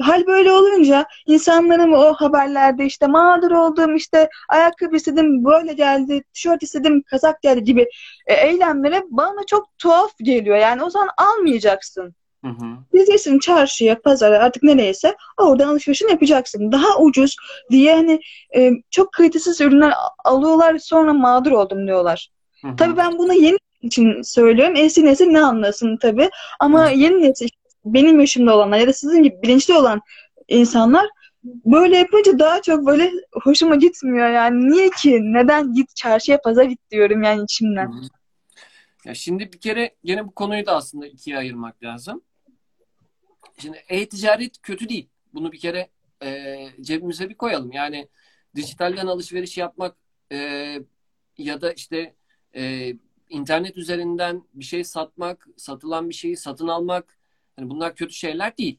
Hal 0.00 0.26
böyle 0.26 0.52
olunca 0.52 1.06
insanların 1.26 1.92
o 1.92 2.14
haberlerde 2.14 2.86
işte 2.86 3.06
mağdur 3.06 3.50
oldum, 3.50 3.96
işte 3.96 4.28
ayakkabı 4.48 4.96
istedim, 4.96 5.44
böyle 5.44 5.72
geldi, 5.72 6.22
tişört 6.34 6.62
istedim, 6.62 7.02
kazak 7.10 7.42
geldi 7.42 7.64
gibi 7.64 7.86
e, 8.26 8.34
eylemlere 8.34 9.02
bana 9.10 9.46
çok 9.46 9.78
tuhaf 9.78 10.10
geliyor. 10.18 10.56
Yani 10.56 10.82
o 10.82 10.90
zaman 10.90 11.08
almayacaksın. 11.16 12.14
Hı 12.46 12.50
hı. 12.50 12.76
Gideceksin 12.92 13.38
çarşıya, 13.38 14.00
pazara 14.00 14.38
artık 14.38 14.62
nereyse 14.62 15.16
oradan 15.38 15.68
alışverişini 15.68 16.10
yapacaksın. 16.10 16.72
Daha 16.72 16.98
ucuz 16.98 17.36
diye 17.70 17.94
hani 17.94 18.20
e, 18.56 18.70
çok 18.90 19.12
kalitesiz 19.12 19.60
ürünler 19.60 19.92
alıyorlar 20.24 20.78
sonra 20.78 21.12
mağdur 21.12 21.52
oldum 21.52 21.86
diyorlar. 21.86 22.28
Hı 22.62 22.68
hı. 22.68 22.76
Tabii 22.76 22.96
ben 22.96 23.18
bunu 23.18 23.32
yeni 23.32 23.58
için 23.82 24.22
söylüyorum. 24.22 24.74
Eski 24.76 25.04
nesil 25.04 25.26
ne 25.26 25.40
anlasın 25.40 25.96
tabii. 25.96 26.30
Ama 26.60 26.90
Hı. 26.90 26.94
yeni 26.94 27.22
nesil 27.22 27.48
benim 27.84 28.20
yaşımda 28.20 28.56
olanlar 28.56 28.78
ya 28.78 28.86
da 28.86 28.92
sizin 28.92 29.22
gibi 29.22 29.42
bilinçli 29.42 29.74
olan 29.74 30.00
insanlar 30.48 31.06
böyle 31.44 31.96
yapınca 31.96 32.38
daha 32.38 32.62
çok 32.62 32.86
böyle 32.86 33.12
hoşuma 33.42 33.74
gitmiyor 33.74 34.28
yani. 34.28 34.70
Niye 34.70 34.90
ki? 34.90 35.18
Neden 35.22 35.74
git 35.74 35.96
çarşıya 35.96 36.40
pazara 36.40 36.64
git 36.64 36.90
diyorum 36.90 37.22
yani 37.22 37.38
Hı 37.40 37.44
içimden. 37.44 37.86
hı. 37.86 38.00
Ya 39.04 39.14
şimdi 39.14 39.52
bir 39.52 39.58
kere 39.58 39.94
gene 40.04 40.26
bu 40.26 40.30
konuyu 40.30 40.66
da 40.66 40.76
aslında 40.76 41.06
ikiye 41.06 41.38
ayırmak 41.38 41.82
lazım. 41.82 42.22
Şimdi 43.58 43.84
e-ticaret 43.88 44.62
kötü 44.62 44.88
değil. 44.88 45.08
Bunu 45.34 45.52
bir 45.52 45.58
kere 45.58 45.88
e, 46.22 46.68
cebimize 46.80 47.28
bir 47.28 47.34
koyalım. 47.34 47.72
Yani 47.72 48.08
dijitalden 48.54 49.06
alışveriş 49.06 49.58
yapmak 49.58 49.96
e, 50.32 50.38
ya 51.38 51.60
da 51.60 51.72
işte 51.72 52.14
e, 52.54 52.92
internet 53.28 53.76
üzerinden 53.76 54.44
bir 54.54 54.64
şey 54.64 54.84
satmak, 54.84 55.48
satılan 55.56 56.08
bir 56.08 56.14
şeyi 56.14 56.36
satın 56.36 56.68
almak, 56.68 57.18
hani 57.56 57.70
bunlar 57.70 57.94
kötü 57.94 58.14
şeyler 58.14 58.56
değil. 58.56 58.78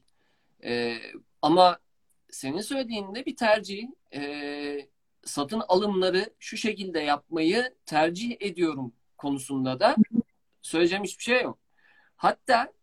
E, 0.64 0.98
ama 1.42 1.80
senin 2.30 2.62
söylediğinde 2.62 3.26
bir 3.26 3.36
tercih, 3.36 3.88
e, 4.14 4.88
satın 5.26 5.64
alımları 5.68 6.34
şu 6.40 6.58
şekilde 6.58 7.00
yapmayı 7.00 7.76
tercih 7.86 8.38
ediyorum 8.40 8.94
konusunda 9.18 9.80
da 9.80 9.96
söyleyeceğim 10.62 11.04
hiçbir 11.04 11.24
şey 11.24 11.42
yok. 11.42 11.60
Hatta 12.16 12.74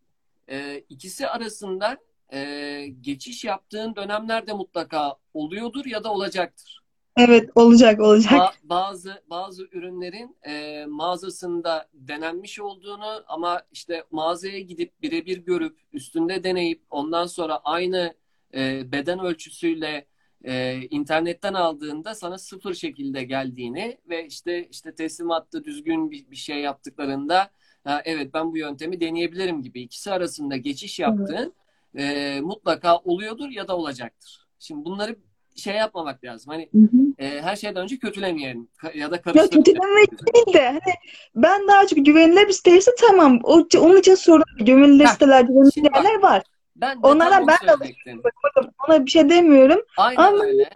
e, 0.49 0.83
ikisi 0.89 1.27
arasında 1.27 1.97
e, 2.33 2.87
geçiş 3.01 3.43
yaptığın 3.43 3.95
dönemlerde 3.95 4.53
mutlaka 4.53 5.15
oluyordur 5.33 5.85
ya 5.85 6.03
da 6.03 6.11
olacaktır. 6.13 6.85
Evet 7.17 7.49
olacak 7.55 7.99
olacak. 7.99 8.31
Ba- 8.33 8.53
bazı 8.63 9.23
bazı 9.29 9.63
ürünlerin 9.71 10.37
e, 10.47 10.85
mağazasında 10.85 11.89
denenmiş 11.93 12.59
olduğunu 12.59 13.23
ama 13.27 13.61
işte 13.71 14.03
mağazaya 14.11 14.59
gidip 14.59 15.01
birebir 15.01 15.37
görüp 15.37 15.79
üstünde 15.93 16.43
deneyip 16.43 16.81
ondan 16.89 17.25
sonra 17.25 17.57
aynı 17.63 18.13
e, 18.53 18.91
beden 18.91 19.19
ölçüsüyle 19.19 20.05
e, 20.43 20.81
internetten 20.89 21.53
aldığında 21.53 22.15
sana 22.15 22.37
sıfır 22.37 22.73
şekilde 22.73 23.23
geldiğini 23.23 23.97
ve 24.09 24.25
işte 24.25 24.67
işte 24.71 24.95
teslimatta 24.95 25.63
düzgün 25.63 26.11
bir, 26.11 26.31
bir 26.31 26.35
şey 26.35 26.59
yaptıklarında 26.59 27.51
ha, 27.85 28.01
evet 28.05 28.33
ben 28.33 28.51
bu 28.51 28.57
yöntemi 28.57 29.01
deneyebilirim 29.01 29.61
gibi 29.61 29.81
ikisi 29.81 30.11
arasında 30.11 30.57
geçiş 30.57 30.99
yaptığın 30.99 31.53
e, 31.97 32.39
mutlaka 32.41 32.97
oluyordur 32.97 33.49
ya 33.49 33.67
da 33.67 33.77
olacaktır. 33.77 34.45
Şimdi 34.59 34.85
bunları 34.85 35.15
şey 35.55 35.75
yapmamak 35.75 36.23
lazım. 36.23 36.53
Hani 36.53 36.69
Hı 36.71 36.77
hı. 36.77 37.25
e, 37.25 37.41
her 37.41 37.55
şeyden 37.55 37.83
önce 37.83 37.97
kötülemeyelim 37.97 38.67
ya 38.93 39.11
da 39.11 39.15
Ya 39.15 39.21
karıştırmayalım. 39.21 39.63
kötülemek 39.63 40.35
değil 40.35 40.53
de 40.53 40.67
hani 40.67 40.93
ben 41.35 41.67
daha 41.67 41.87
çok 41.87 42.05
güvenilir 42.05 42.47
bir 42.47 42.53
siteyse 42.53 42.91
tamam. 42.99 43.39
O, 43.43 43.67
onun 43.79 43.97
için 43.97 44.15
sorun. 44.15 44.43
Güvenilir 44.59 45.05
Heh, 45.05 45.09
siteler, 45.09 45.41
güvenilir 45.41 45.95
yerler 45.95 46.21
var. 46.21 46.43
Ben 46.75 47.03
de 47.03 47.07
Onlara 47.07 47.47
ben 47.47 47.67
de. 47.67 48.23
Bakın 48.23 48.71
ona 48.87 49.05
bir 49.05 49.11
şey 49.11 49.29
demiyorum. 49.29 49.81
Aynen 49.97 50.23
Ama 50.23 50.43
öyle. 50.43 50.69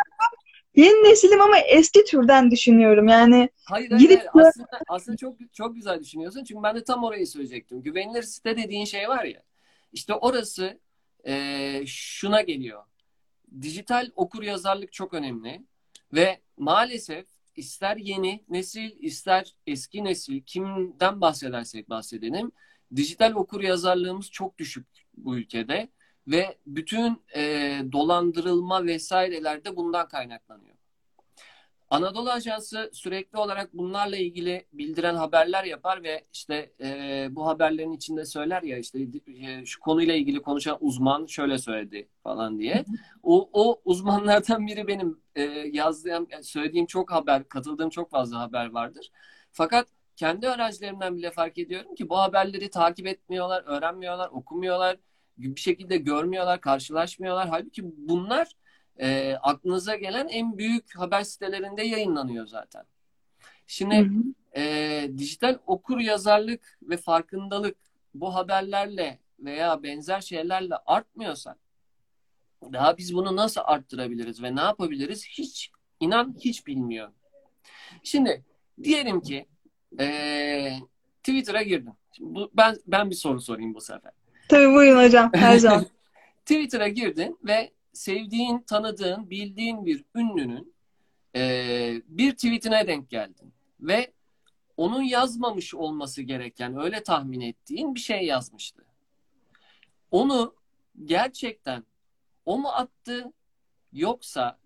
Yeni 0.79 1.09
nesilim 1.09 1.41
ama 1.41 1.57
eski 1.57 2.05
türden 2.05 2.51
düşünüyorum. 2.51 3.07
Yani 3.07 3.49
Hayır 3.63 3.91
hayır 3.91 4.01
gidip 4.01 4.21
hayır. 4.33 4.47
Aslında, 4.47 4.67
aslında 4.87 5.17
çok 5.17 5.37
çok 5.53 5.75
güzel 5.75 5.99
düşünüyorsun. 5.99 6.43
Çünkü 6.43 6.63
ben 6.63 6.75
de 6.75 6.83
tam 6.83 7.03
orayı 7.03 7.27
söyleyecektim. 7.27 7.81
Güvenilir 7.81 8.23
site 8.23 8.57
dediğin 8.57 8.85
şey 8.85 9.09
var 9.09 9.23
ya. 9.23 9.43
İşte 9.93 10.13
orası 10.13 10.79
e, 11.27 11.83
şuna 11.85 12.41
geliyor. 12.41 12.83
Dijital 13.61 14.09
okur 14.15 14.43
yazarlık 14.43 14.93
çok 14.93 15.13
önemli. 15.13 15.61
Ve 16.13 16.39
maalesef 16.57 17.25
ister 17.55 17.97
yeni 17.97 18.43
nesil 18.49 18.91
ister 18.99 19.55
eski 19.67 20.03
nesil 20.03 20.41
kimden 20.41 21.21
bahsedersek 21.21 21.89
bahsedelim. 21.89 22.51
Dijital 22.95 23.33
okur 23.33 23.61
yazarlığımız 23.61 24.31
çok 24.31 24.57
düşük 24.57 24.87
bu 25.17 25.37
ülkede. 25.37 25.89
Ve 26.29 26.57
bütün 26.67 27.21
e, 27.35 27.41
dolandırılma 27.91 28.85
vesaireler 28.85 29.65
de 29.65 29.75
bundan 29.75 30.07
kaynaklanıyor. 30.07 30.75
Anadolu 31.89 32.29
Ajansı 32.29 32.89
sürekli 32.93 33.37
olarak 33.37 33.73
bunlarla 33.73 34.17
ilgili 34.17 34.65
bildiren 34.73 35.15
haberler 35.15 35.63
yapar 35.63 36.03
ve 36.03 36.25
işte 36.33 36.71
e, 36.81 37.27
bu 37.31 37.47
haberlerin 37.47 37.91
içinde 37.91 38.25
söyler 38.25 38.63
ya 38.63 38.77
işte 38.77 38.99
e, 39.27 39.65
şu 39.65 39.79
konuyla 39.79 40.15
ilgili 40.15 40.41
konuşan 40.41 40.77
uzman 40.81 41.25
şöyle 41.25 41.57
söyledi 41.57 42.09
falan 42.23 42.59
diye. 42.59 42.85
O, 43.23 43.49
o 43.53 43.81
uzmanlardan 43.85 44.67
biri 44.67 44.87
benim 44.87 45.21
e, 45.35 45.41
yazdığım, 45.73 46.27
söylediğim 46.41 46.85
çok 46.85 47.11
haber, 47.11 47.49
katıldığım 47.49 47.89
çok 47.89 48.11
fazla 48.11 48.39
haber 48.39 48.71
vardır. 48.71 49.11
Fakat 49.51 49.87
kendi 50.15 50.47
öğrencilerimden 50.47 51.17
bile 51.17 51.31
fark 51.31 51.57
ediyorum 51.57 51.95
ki 51.95 52.09
bu 52.09 52.17
haberleri 52.17 52.69
takip 52.69 53.07
etmiyorlar, 53.07 53.63
öğrenmiyorlar, 53.67 54.29
okumuyorlar, 54.29 54.97
bir 55.39 55.61
şekilde 55.61 55.97
görmüyorlar, 55.97 56.61
karşılaşmıyorlar. 56.61 57.49
Halbuki 57.49 57.83
bunlar 57.97 58.55
e, 58.99 59.35
aklınıza 59.35 59.95
gelen 59.95 60.27
en 60.27 60.57
büyük 60.57 60.95
haber 60.95 61.23
sitelerinde 61.23 61.83
yayınlanıyor 61.83 62.47
zaten. 62.47 62.83
Şimdi 63.67 63.97
Hı 63.97 64.01
hı. 64.01 64.61
e, 64.61 65.11
dijital 65.17 65.57
okur 65.65 65.99
yazarlık 65.99 66.79
ve 66.81 66.97
farkındalık 66.97 67.77
bu 68.13 68.35
haberlerle 68.35 69.19
veya 69.39 69.83
benzer 69.83 70.21
şeylerle 70.21 70.75
artmıyorsa 70.85 71.55
daha 72.73 72.97
biz 72.97 73.15
bunu 73.15 73.35
nasıl 73.35 73.61
arttırabiliriz 73.63 74.43
ve 74.43 74.55
ne 74.55 74.61
yapabiliriz 74.61 75.25
hiç 75.25 75.71
inan 75.99 76.35
hiç 76.39 76.67
bilmiyorum. 76.67 77.13
Şimdi 78.03 78.45
diyelim 78.83 79.21
ki 79.21 79.45
e, 79.99 80.79
Twitter'a 81.23 81.61
girdim. 81.61 81.93
Şimdi 82.11 82.35
bu, 82.35 82.51
ben 82.53 82.77
ben 82.87 83.09
bir 83.09 83.15
soru 83.15 83.41
sorayım 83.41 83.73
bu 83.73 83.81
sefer. 83.81 84.11
Tabii 84.49 84.73
buyurun 84.73 85.03
hocam 85.03 85.31
her 85.33 85.57
zaman. 85.57 85.85
Twitter'a 86.45 86.87
girdin 86.87 87.39
ve 87.43 87.71
sevdiğin, 87.93 88.59
tanıdığın, 88.59 89.29
bildiğin 89.29 89.85
bir 89.85 90.05
ünlünün 90.15 90.73
e, 91.35 91.41
bir 92.07 92.31
tweetine 92.31 92.87
denk 92.87 93.09
geldin. 93.09 93.53
Ve 93.81 94.11
onun 94.77 95.01
yazmamış 95.01 95.75
olması 95.75 96.21
gereken, 96.21 96.77
öyle 96.79 97.03
tahmin 97.03 97.41
ettiğin 97.41 97.95
bir 97.95 97.99
şey 97.99 98.25
yazmıştı. 98.25 98.85
Onu 100.11 100.55
gerçekten 101.05 101.83
o 102.45 102.57
mu 102.57 102.69
attı 102.69 103.33
yoksa 103.93 104.57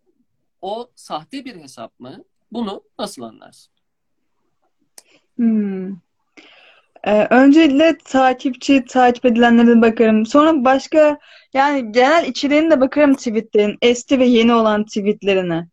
o 0.61 0.91
sahte 0.95 1.45
bir 1.45 1.55
hesap 1.55 1.99
mı? 1.99 2.23
Bunu 2.51 2.83
nasıl 2.99 3.21
anlarsın? 3.21 3.73
Hmm. 5.35 5.95
Ee, 7.07 7.27
öncelikle 7.29 7.97
takipçi, 7.97 8.85
takip 8.85 9.25
edilenlere 9.25 9.81
bakarım. 9.81 10.25
Sonra 10.25 10.65
başka 10.65 11.17
yani 11.53 11.91
genel 11.91 12.25
içeriğine 12.27 12.71
de 12.71 12.81
bakarım 12.81 13.15
tweetlerin. 13.15 13.77
Eski 13.81 14.19
ve 14.19 14.25
yeni 14.25 14.53
olan 14.53 14.83
tweetlerine. 14.85 15.67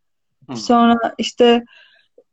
Hı. 0.49 0.55
Sonra 0.55 1.13
işte 1.17 1.63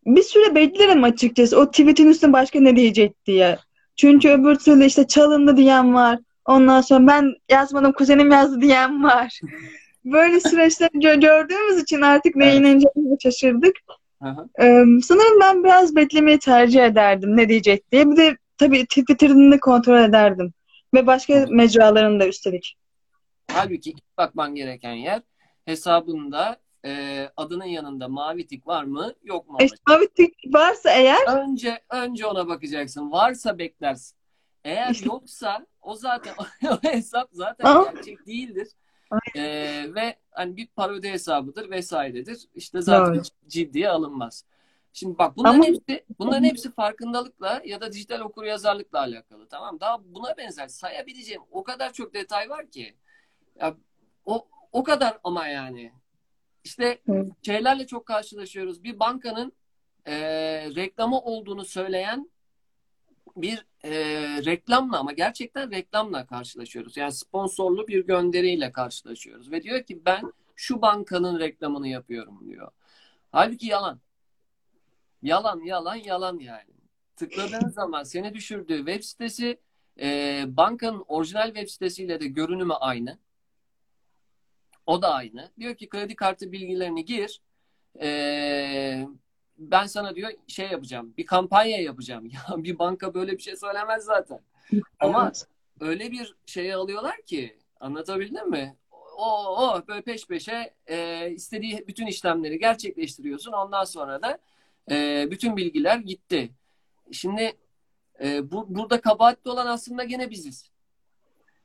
bir 0.07 0.23
süre 0.23 0.55
beklerim 0.55 1.05
açıkçası. 1.05 1.61
O 1.61 1.71
tweetin 1.71 2.09
üstüne 2.09 2.33
başka 2.33 2.61
ne 2.61 2.77
diyecek 2.77 3.27
diye. 3.27 3.59
Çünkü 3.97 4.29
öbür 4.29 4.55
türlü 4.55 4.85
işte 4.85 5.07
çalındı 5.07 5.57
diyen 5.57 5.95
var. 5.95 6.19
Ondan 6.45 6.81
sonra 6.81 7.07
ben 7.07 7.35
yazmadım 7.51 7.93
kuzenim 7.93 8.31
yazdı 8.31 8.61
diyen 8.61 9.05
var. 9.05 9.41
Böyle 10.05 10.41
süreçleri 10.41 10.91
gö- 10.91 11.21
gördüğümüz 11.21 11.83
için 11.83 12.01
artık 12.01 12.37
neye 12.37 12.57
Evet. 12.57 13.23
şaşırdık. 13.23 13.77
Hı 14.23 14.29
hı. 14.29 14.65
Ee, 14.65 14.85
sanırım 15.03 15.41
ben 15.41 15.65
biraz 15.65 15.97
beklemeyi 15.97 16.39
tercih 16.39 16.85
ederdim 16.85 17.37
ne 17.37 17.49
diyecek 17.49 17.93
diye. 17.93 18.11
Bir 18.11 18.17
de 18.17 18.37
tabii 18.59 18.85
Twitter'ını 18.85 19.53
da 19.53 19.61
kontrol 19.61 20.03
ederdim. 20.03 20.53
Ve 20.95 21.07
başka 21.07 21.47
mecralarını 21.51 22.21
da 22.21 22.29
üstelik. 22.29 22.77
Halbuki 23.51 23.91
ilk 23.91 24.17
bakman 24.19 24.55
gereken 24.55 24.93
yer 24.93 25.23
hesabında 25.65 26.61
e, 26.85 27.25
adının 27.37 27.65
yanında 27.65 28.09
mavi 28.09 28.47
tik 28.47 28.67
var 28.67 28.85
mı 28.85 29.15
yok 29.23 29.49
mu 29.49 29.59
E, 29.61 29.67
mavi 29.89 30.09
tik 30.09 30.35
varsa 30.47 30.91
eğer 30.91 31.27
Önce 31.27 31.81
önce 31.91 32.27
ona 32.27 32.49
bakacaksın. 32.49 33.11
Varsa 33.11 33.59
beklersin. 33.59 34.19
Eğer 34.65 35.01
yoksa 35.05 35.67
o 35.83 35.95
zaten 35.95 36.35
o 36.71 36.83
hesap 36.83 37.29
zaten 37.33 37.85
gerçek 37.95 38.27
değildir. 38.27 38.69
Ee, 39.37 39.87
ve 39.95 40.17
hani 40.31 40.57
bir 40.57 40.67
parodi 40.67 41.11
hesabıdır 41.11 41.71
vesairedir. 41.71 42.39
İşte 42.55 42.83
zaten 42.83 43.15
Doğru. 43.15 43.23
ciddiye 43.49 43.89
alınmaz. 43.89 44.45
Şimdi 44.93 45.19
bak 45.19 45.37
bunların 45.37 45.55
Ama- 45.55 45.65
hepsi 45.67 46.05
bunların 46.19 46.45
hepsi 46.45 46.73
farkındalıkla 46.73 47.63
ya 47.65 47.81
da 47.81 47.93
dijital 47.93 48.21
okuryazarlıkla 48.21 48.99
alakalı. 48.99 49.49
Tamam. 49.49 49.81
Daha 49.81 50.05
buna 50.05 50.37
benzer 50.37 50.69
sayabileceğim 50.69 51.43
o 51.51 51.65
kadar 51.65 51.93
çok 51.93 52.15
detay 52.15 52.51
var 52.51 52.71
ki. 52.71 52.95
Ya, 53.61 53.75
o 54.25 54.49
o 54.73 54.83
kadar 54.83 55.19
ama 55.25 55.47
yani. 55.47 55.93
İşte 56.65 56.99
Evet. 57.09 57.29
şeylerle 57.43 57.87
çok 57.87 58.07
karşılaşıyoruz. 58.07 58.85
Bir 58.85 58.99
bankanın 59.01 59.53
e, 60.07 60.15
reklamı 60.75 61.21
olduğunu 61.21 61.65
söyleyen 61.65 62.31
bir 63.37 63.67
e, 63.85 63.91
reklamla 64.45 64.99
ama 64.99 65.13
gerçekten 65.13 65.71
reklamla 65.71 66.27
karşılaşıyoruz. 66.27 66.97
Yani 66.97 67.13
sponsorlu 67.13 67.89
bir 67.89 68.07
gönderiyle 68.07 68.73
karşılaşıyoruz. 68.73 69.51
Ve 69.51 69.63
diyor 69.63 69.83
ki 69.83 70.03
ben 70.07 70.33
şu 70.57 70.83
bankanın 70.83 71.39
reklamını 71.39 71.89
yapıyorum 71.89 72.41
diyor. 72.47 72.71
Halbuki 73.33 73.67
yalan. 73.67 74.01
Yalan, 75.23 75.61
yalan, 75.61 75.97
yalan 75.97 76.39
yani. 76.39 76.75
Tıkladığın 77.17 77.69
zaman 77.75 78.03
seni 78.03 78.35
düşürdüğü 78.35 78.77
web 78.77 79.03
sitesi 79.03 79.61
e, 80.01 80.45
bankanın 80.47 81.05
orijinal 81.09 81.47
web 81.47 81.69
sitesiyle 81.69 82.21
de 82.21 82.27
görünümü 82.27 82.75
aynı. 82.75 83.19
O 84.87 85.03
da 85.03 85.15
aynı. 85.15 85.51
Diyor 85.59 85.75
ki 85.75 85.89
kredi 85.89 86.17
kartı 86.17 86.53
bilgilerini 86.53 87.05
gir. 87.05 87.41
E, 88.01 89.09
ben 89.59 89.87
sana 89.87 90.15
diyor 90.15 90.31
şey 90.47 90.69
yapacağım. 90.71 91.15
Bir 91.17 91.27
kampanya 91.27 91.83
yapacağım. 91.83 92.27
Ya 92.33 92.65
bir 92.65 92.79
banka 92.79 93.15
böyle 93.15 93.33
bir 93.33 93.43
şey 93.43 93.57
söylemez 93.57 94.05
zaten. 94.05 94.41
Ama 95.01 95.33
öyle 95.81 96.13
bir 96.13 96.35
şeye 96.47 96.75
alıyorlar 96.75 97.23
ki 97.23 97.59
anlatabildim 97.81 98.51
mi? 98.51 98.77
O, 99.17 99.57
o 99.57 99.83
böyle 99.89 100.03
peş 100.03 100.27
peşe 100.27 100.75
e, 100.87 101.31
istediği 101.31 101.85
bütün 101.89 102.07
işlemleri 102.07 102.59
gerçekleştiriyorsun. 102.59 103.53
Ondan 103.53 103.85
sonra 103.85 104.23
da 104.23 104.39
e, 104.91 105.29
bütün 105.31 105.57
bilgiler 105.57 105.99
gitti. 105.99 106.51
Şimdi 107.13 107.53
e, 108.23 108.51
bu, 108.51 108.75
burada 108.75 109.01
kabahatli 109.01 109.51
olan 109.51 109.67
aslında 109.67 110.05
gene 110.05 110.31
biziz. 110.31 110.71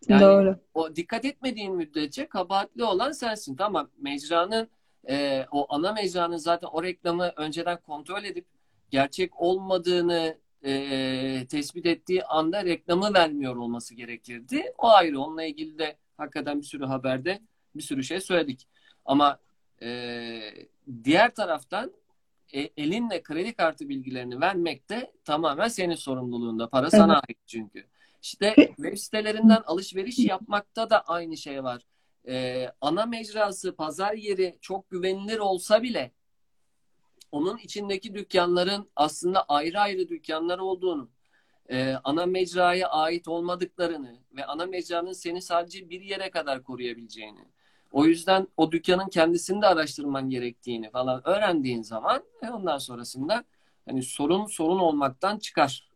Yani 0.07 0.21
Doğru. 0.21 0.59
o 0.73 0.95
dikkat 0.95 1.25
etmediğin 1.25 1.75
müddetçe 1.75 2.27
kabahatli 2.27 2.83
olan 2.83 3.11
sensin. 3.11 3.55
Tamam 3.55 3.89
mecranın 3.97 4.69
e, 5.09 5.45
o 5.51 5.73
ana 5.73 5.93
mecranın 5.93 6.37
zaten 6.37 6.67
o 6.67 6.83
reklamı 6.83 7.33
önceden 7.35 7.77
kontrol 7.77 8.23
edip 8.23 8.45
gerçek 8.91 9.41
olmadığını 9.41 10.37
e, 10.65 11.47
tespit 11.49 11.85
ettiği 11.85 12.23
anda 12.23 12.65
reklamı 12.65 13.13
vermiyor 13.13 13.55
olması 13.55 13.95
gerekirdi. 13.95 14.73
O 14.77 14.87
ayrı. 14.89 15.19
Onunla 15.19 15.43
ilgili 15.43 15.79
de 15.79 15.97
hakikaten 16.17 16.61
bir 16.61 16.65
sürü 16.65 16.85
haberde 16.85 17.39
bir 17.75 17.81
sürü 17.81 18.03
şey 18.03 18.21
söyledik. 18.21 18.67
Ama 19.05 19.39
e, 19.81 20.39
diğer 21.03 21.35
taraftan 21.35 21.91
e, 22.53 22.69
elinle 22.77 23.23
kredi 23.23 23.53
kartı 23.53 23.89
bilgilerini 23.89 24.41
vermek 24.41 24.89
de 24.89 25.13
tamamen 25.25 25.67
senin 25.67 25.95
sorumluluğunda. 25.95 26.69
Para 26.69 26.89
sana 26.89 27.13
ait 27.13 27.37
çünkü. 27.47 27.87
İşte 28.21 28.55
web 28.55 28.97
sitelerinden 28.97 29.61
alışveriş 29.65 30.19
yapmakta 30.19 30.89
da 30.89 31.01
aynı 31.01 31.37
şey 31.37 31.63
var. 31.63 31.81
e, 32.27 32.67
ana 32.81 33.05
mecrası, 33.05 33.75
pazar 33.75 34.13
yeri 34.13 34.57
çok 34.61 34.89
güvenilir 34.89 35.39
olsa 35.39 35.83
bile 35.83 36.11
onun 37.31 37.57
içindeki 37.57 38.15
dükkanların 38.15 38.89
aslında 38.95 39.43
ayrı 39.43 39.79
ayrı 39.79 40.09
dükkanlar 40.09 40.59
olduğunu, 40.59 41.09
e, 41.69 41.93
ana 42.03 42.25
mecraya 42.25 42.89
ait 42.89 43.27
olmadıklarını 43.27 44.19
ve 44.35 44.45
ana 44.45 44.65
mecranın 44.65 45.11
seni 45.13 45.41
sadece 45.41 45.89
bir 45.89 46.01
yere 46.01 46.29
kadar 46.29 46.63
koruyabileceğini, 46.63 47.45
o 47.93 48.05
yüzden 48.05 48.47
o 48.57 48.71
dükkanın 48.71 49.09
kendisini 49.09 49.61
de 49.61 49.67
araştırman 49.67 50.29
gerektiğini 50.29 50.91
falan 50.91 51.21
öğrendiğin 51.27 51.81
zaman 51.81 52.23
e, 52.43 52.49
ondan 52.49 52.77
sonrasında 52.77 53.43
hani 53.85 54.03
sorun 54.03 54.45
sorun 54.45 54.79
olmaktan 54.79 55.37
çıkar. 55.37 55.89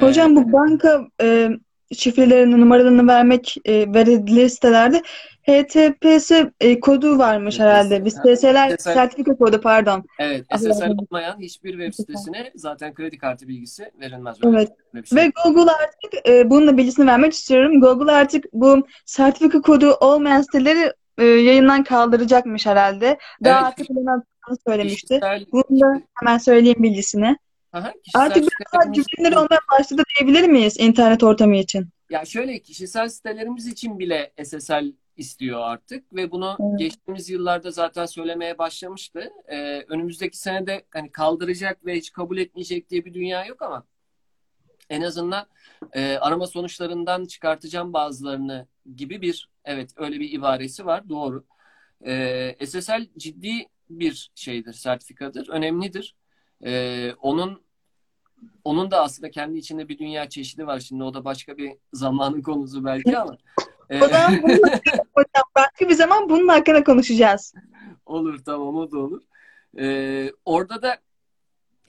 Hocam 0.00 0.32
Ee, 0.32 0.36
bu 0.36 0.52
banka 0.52 1.06
e, 1.20 1.50
şifrelerini, 1.92 2.60
numaralarını 2.60 3.08
vermek 3.08 3.56
e, 3.64 3.94
verili 3.94 4.50
sitelerde 4.50 5.02
HTTPS 5.42 6.32
e, 6.60 6.80
kodu 6.80 7.18
varmış 7.18 7.54
HTTPS, 7.54 7.60
herhalde. 7.60 7.98
Ha. 7.98 8.36
SSL 8.36 8.92
sertifika 8.92 9.36
kodu 9.36 9.60
pardon. 9.60 10.04
Evet, 10.18 10.46
SSL 10.56 10.82
evet. 10.82 10.94
olmayan 10.98 11.40
hiçbir 11.40 11.70
web 11.70 11.92
sitesine 11.92 12.52
zaten 12.54 12.94
kredi 12.94 13.18
kartı 13.18 13.48
bilgisi 13.48 13.90
verilmez. 14.00 14.36
Evet. 14.44 14.72
Bir 14.94 15.04
şey. 15.06 15.18
Ve 15.18 15.32
Google 15.44 15.70
artık 15.70 16.28
e, 16.28 16.50
bununla 16.50 16.76
bilgisini 16.76 17.06
vermek 17.06 17.32
istiyorum. 17.32 17.80
Google 17.80 18.12
artık 18.12 18.44
bu 18.52 18.86
sertifika 19.04 19.60
kodu 19.60 19.92
olmayan 20.00 20.42
siteleri 20.42 20.92
e, 21.18 21.24
yayından 21.24 21.84
kaldıracakmış 21.84 22.66
herhalde. 22.66 23.18
Daha 23.44 23.58
Evet. 23.58 23.66
artık 23.68 23.86
kullanılmadığını 23.88 24.56
söylemişti. 24.66 25.06
Kişisel, 25.08 25.46
Bunu 25.52 25.80
da 25.80 26.02
hemen 26.14 26.38
söyleyeyim 26.38 26.82
bilgisini. 26.82 27.36
Aha, 27.72 27.92
Artık 28.14 28.42
biraz 28.42 28.72
daha 28.74 28.92
güvenilir 28.92 29.36
olmaya 29.36 29.60
başladı 29.78 30.02
diyebilir 30.18 30.48
miyiz 30.48 30.76
internet 30.80 31.22
ortamı 31.22 31.56
için? 31.56 31.88
ya 32.10 32.24
şöyle 32.24 32.58
kişisel 32.58 33.08
sitelerimiz 33.08 33.66
için 33.66 33.98
bile 33.98 34.32
SSL 34.44 34.92
istiyor 35.16 35.60
artık 35.62 36.14
ve 36.14 36.30
bunu 36.30 36.56
Evet. 36.60 36.78
geçtiğimiz 36.78 37.30
yıllarda 37.30 37.70
zaten 37.70 38.06
söylemeye 38.06 38.58
başlamıştı. 38.58 39.30
Ee, 39.48 39.80
önümüzdeki 39.88 40.38
senede 40.38 40.84
hani 40.90 41.12
kaldıracak 41.12 41.86
ve 41.86 41.94
hiç 41.96 42.12
kabul 42.12 42.38
etmeyecek 42.38 42.90
diye 42.90 43.04
bir 43.04 43.14
dünya 43.14 43.44
yok 43.44 43.62
ama 43.62 43.84
en 44.90 45.02
azından 45.02 45.46
e, 45.92 46.16
arama 46.16 46.46
sonuçlarından 46.46 47.24
çıkartacağım 47.24 47.92
bazılarını 47.92 48.66
gibi 48.96 49.22
bir 49.22 49.48
evet 49.66 49.90
öyle 49.96 50.20
bir 50.20 50.32
ibaresi 50.32 50.86
var 50.86 51.08
doğru. 51.08 51.44
Ee, 52.06 52.66
SSL 52.66 53.06
ciddi 53.18 53.66
bir 53.90 54.30
şeydir, 54.34 54.72
sertifikadır, 54.72 55.48
önemlidir. 55.48 56.14
Ee, 56.64 57.12
onun 57.12 57.66
onun 58.64 58.90
da 58.90 59.02
aslında 59.02 59.30
kendi 59.30 59.58
içinde 59.58 59.88
bir 59.88 59.98
dünya 59.98 60.28
çeşidi 60.28 60.66
var. 60.66 60.80
Şimdi 60.80 61.04
o 61.04 61.14
da 61.14 61.24
başka 61.24 61.56
bir 61.56 61.72
zamanın 61.92 62.42
konusu 62.42 62.84
belki 62.84 63.18
ama. 63.18 63.38
e, 63.90 64.00
O 64.04 64.08
zaman 64.08 64.42
bunun 64.42 64.58
hocam 65.14 65.44
başka 65.56 65.88
bir 65.88 65.94
zaman 65.94 66.28
bunun 66.28 66.48
hakkında 66.48 66.84
konuşacağız. 66.84 67.54
olur 68.06 68.44
tamam 68.44 68.76
o 68.76 68.90
da 68.90 68.98
olur. 68.98 69.22
Ee, 69.78 70.32
orada 70.44 70.82
da 70.82 70.98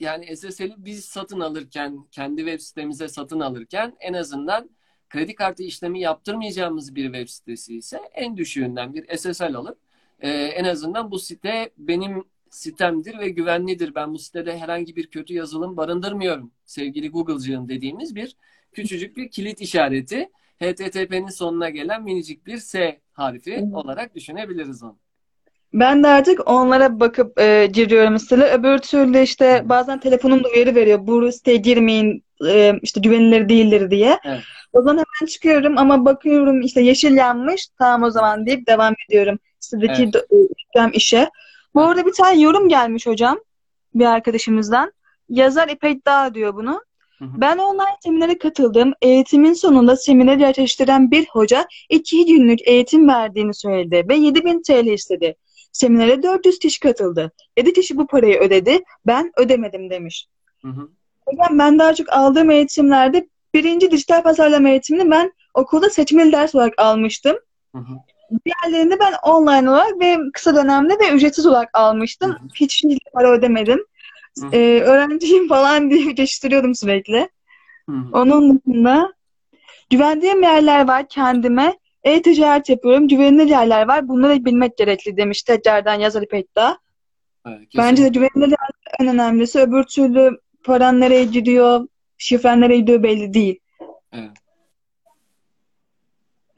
yani 0.00 0.36
SSL'i 0.36 0.74
biz 0.78 1.04
satın 1.04 1.40
alırken, 1.40 2.06
kendi 2.10 2.40
web 2.40 2.60
sitemize 2.60 3.08
satın 3.08 3.40
alırken 3.40 3.96
en 4.00 4.12
azından 4.12 4.70
kredi 5.08 5.34
kartı 5.34 5.62
işlemi 5.62 6.00
yaptırmayacağımız 6.00 6.94
bir 6.94 7.04
web 7.04 7.28
sitesi 7.28 7.76
ise 7.76 8.00
en 8.14 8.36
düşüğünden 8.36 8.94
bir 8.94 9.16
SSL 9.16 9.54
alıp 9.54 9.78
e, 10.20 10.30
en 10.30 10.64
azından 10.64 11.10
bu 11.10 11.18
site 11.18 11.70
benim 11.78 12.24
sitemdir 12.50 13.18
ve 13.18 13.28
güvenlidir. 13.28 13.94
Ben 13.94 14.14
bu 14.14 14.18
sitede 14.18 14.58
herhangi 14.58 14.96
bir 14.96 15.06
kötü 15.06 15.34
yazılım 15.34 15.76
barındırmıyorum. 15.76 16.52
Sevgili 16.64 17.08
Google'cığım 17.08 17.68
dediğimiz 17.68 18.14
bir 18.14 18.36
küçücük 18.72 19.16
bir 19.16 19.30
kilit 19.30 19.60
işareti. 19.60 20.28
HTTP'nin 20.62 21.28
sonuna 21.28 21.68
gelen 21.70 22.02
minicik 22.02 22.46
bir 22.46 22.58
S 22.58 23.00
harfi 23.12 23.64
olarak 23.72 24.14
düşünebiliriz 24.14 24.82
onu. 24.82 24.98
Ben 25.72 26.02
de 26.02 26.08
artık 26.08 26.50
onlara 26.50 27.00
bakıp 27.00 27.40
e, 27.40 27.66
giriyorum 27.66 28.18
siteye. 28.18 28.52
Öbür 28.52 28.78
türlü 28.78 29.22
işte 29.22 29.62
bazen 29.64 30.00
telefonum 30.00 30.44
da 30.44 30.48
uyarı 30.48 30.74
veriyor. 30.74 30.98
Bu 31.02 31.32
siteye 31.32 31.56
girmeyin 31.56 32.24
e, 32.48 32.72
işte 32.82 33.00
güvenilir 33.00 33.48
değildir 33.48 33.90
diye. 33.90 34.18
Evet. 34.24 34.42
O 34.78 34.82
zaman 34.82 34.96
hemen 34.96 35.26
çıkıyorum 35.26 35.78
ama 35.78 36.04
bakıyorum 36.04 36.60
işte 36.60 36.80
yeşil 36.80 37.16
yanmış. 37.16 37.68
Tamam 37.78 38.02
o 38.02 38.10
zaman 38.10 38.46
deyip 38.46 38.66
devam 38.66 38.94
ediyorum 39.08 39.38
sitedeki 39.60 40.02
Evet. 40.02 40.92
e, 40.92 40.96
işe. 40.96 41.30
Bu 41.74 41.82
arada 41.82 42.06
bir 42.06 42.12
tane 42.12 42.40
yorum 42.40 42.68
gelmiş 42.68 43.06
hocam 43.06 43.38
bir 43.94 44.04
arkadaşımızdan. 44.04 44.92
Yazar 45.28 45.68
İpek 45.68 46.06
Dağ 46.06 46.34
diyor 46.34 46.54
bunu. 46.54 46.82
Hı 47.18 47.24
hı. 47.24 47.28
Ben 47.40 47.58
online 47.58 47.96
seminere 48.04 48.38
katıldım. 48.38 48.92
Eğitimin 49.02 49.52
sonunda 49.52 49.96
seminer 49.96 50.34
gerçekleştiren 50.34 51.10
bir 51.10 51.26
hoca 51.26 51.66
iki 51.90 52.26
günlük 52.26 52.68
eğitim 52.68 53.08
verdiğini 53.08 53.54
söyledi 53.54 54.04
ve 54.08 54.14
7000 54.14 54.62
TL 54.62 54.86
istedi. 54.86 55.36
Seminere 55.72 56.22
400 56.22 56.58
kişi 56.58 56.80
katıldı. 56.80 57.32
7 57.56 57.72
kişi 57.72 57.96
bu 57.96 58.06
parayı 58.06 58.38
ödedi. 58.38 58.80
Ben 59.06 59.32
ödemedim 59.36 59.90
demiş. 59.90 60.26
Hı 60.62 60.68
hı. 60.68 60.88
Hocam 61.26 61.58
ben 61.58 61.78
daha 61.78 61.94
çok 61.94 62.12
aldığım 62.12 62.50
eğitimlerde 62.50 63.28
birinci 63.54 63.90
dijital 63.90 64.22
pazarlama 64.22 64.68
eğitimini 64.68 65.10
ben 65.10 65.32
okulda 65.54 65.90
seçmeli 65.90 66.32
ders 66.32 66.54
olarak 66.54 66.74
almıştım. 66.78 67.36
Hı 67.74 67.78
hı. 67.78 67.94
Diğerlerini 68.46 69.00
ben 69.00 69.12
online 69.22 69.70
olarak 69.70 70.00
ve 70.00 70.18
kısa 70.34 70.56
dönemde 70.56 70.98
ve 70.98 71.10
ücretsiz 71.10 71.46
olarak 71.46 71.70
almıştım. 71.72 72.30
Hı 72.30 72.34
hı. 72.34 72.48
Hiç 72.54 72.84
para 73.12 73.30
ödemedim. 73.30 73.84
Hı 74.40 74.46
hı. 74.46 74.50
Ee, 74.52 74.80
öğrenciyim 74.80 75.48
falan 75.48 75.90
diye 75.90 76.12
geçiştiriyordum 76.12 76.74
sürekli. 76.74 77.28
Hı 77.88 77.92
hı. 77.92 78.08
Onun 78.12 78.62
dışında 78.66 79.12
güvendiğim 79.90 80.42
yerler 80.42 80.88
var 80.88 81.08
kendime. 81.08 81.78
E-ticaret 82.04 82.68
yapıyorum. 82.68 83.08
Güvenilir 83.08 83.46
yerler 83.46 83.88
var. 83.88 84.08
Bunları 84.08 84.44
bilmek 84.44 84.76
gerekli 84.76 85.16
demiş 85.16 85.42
tekrardan 85.42 85.94
yazar 85.94 86.22
İpek 86.22 86.56
Dağ. 86.56 86.78
Evet, 87.46 87.68
Bence 87.76 88.04
de 88.04 88.08
güvenilir 88.08 88.40
yerler 88.40 88.96
en 89.00 89.06
önemlisi. 89.06 89.60
Öbür 89.60 89.82
türlü 89.82 90.38
paran 90.64 91.00
nereye 91.00 91.24
gidiyor, 91.24 91.88
şifren 92.18 92.60
nereye 92.60 92.80
gidiyor 92.80 93.02
belli 93.02 93.34
değil. 93.34 93.60
Evet. 94.12 94.30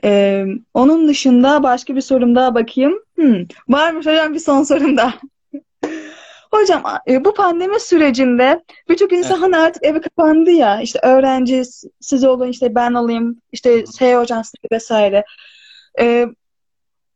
Ee, 0.05 0.45
onun 0.75 1.09
dışında 1.09 1.63
başka 1.63 1.97
bir 1.97 2.01
sorum 2.01 2.35
daha 2.35 2.55
bakayım. 2.55 3.03
Hmm, 3.15 3.45
varmış 3.69 4.07
hocam 4.07 4.35
bir 4.35 4.39
son 4.39 4.63
sorum 4.63 4.97
daha. 4.97 5.15
Hocam 6.51 6.83
e, 7.09 7.25
bu 7.25 7.35
pandemi 7.35 7.81
sürecinde 7.81 8.65
birçok 8.89 9.13
insan 9.13 9.31
Evet. 9.31 9.43
hani 9.43 9.57
artık 9.57 9.85
eve 9.85 10.01
kapandı 10.01 10.51
ya 10.51 10.81
işte 10.81 10.99
öğrenci 11.03 11.63
siz 12.01 12.25
olun 12.25 12.49
işte 12.49 12.75
ben 12.75 12.95
olayım 12.95 13.41
işte 13.53 13.87
SEO 13.87 14.21
ajansları 14.21 14.69
vesaire. 14.73 15.25
E, 16.01 16.27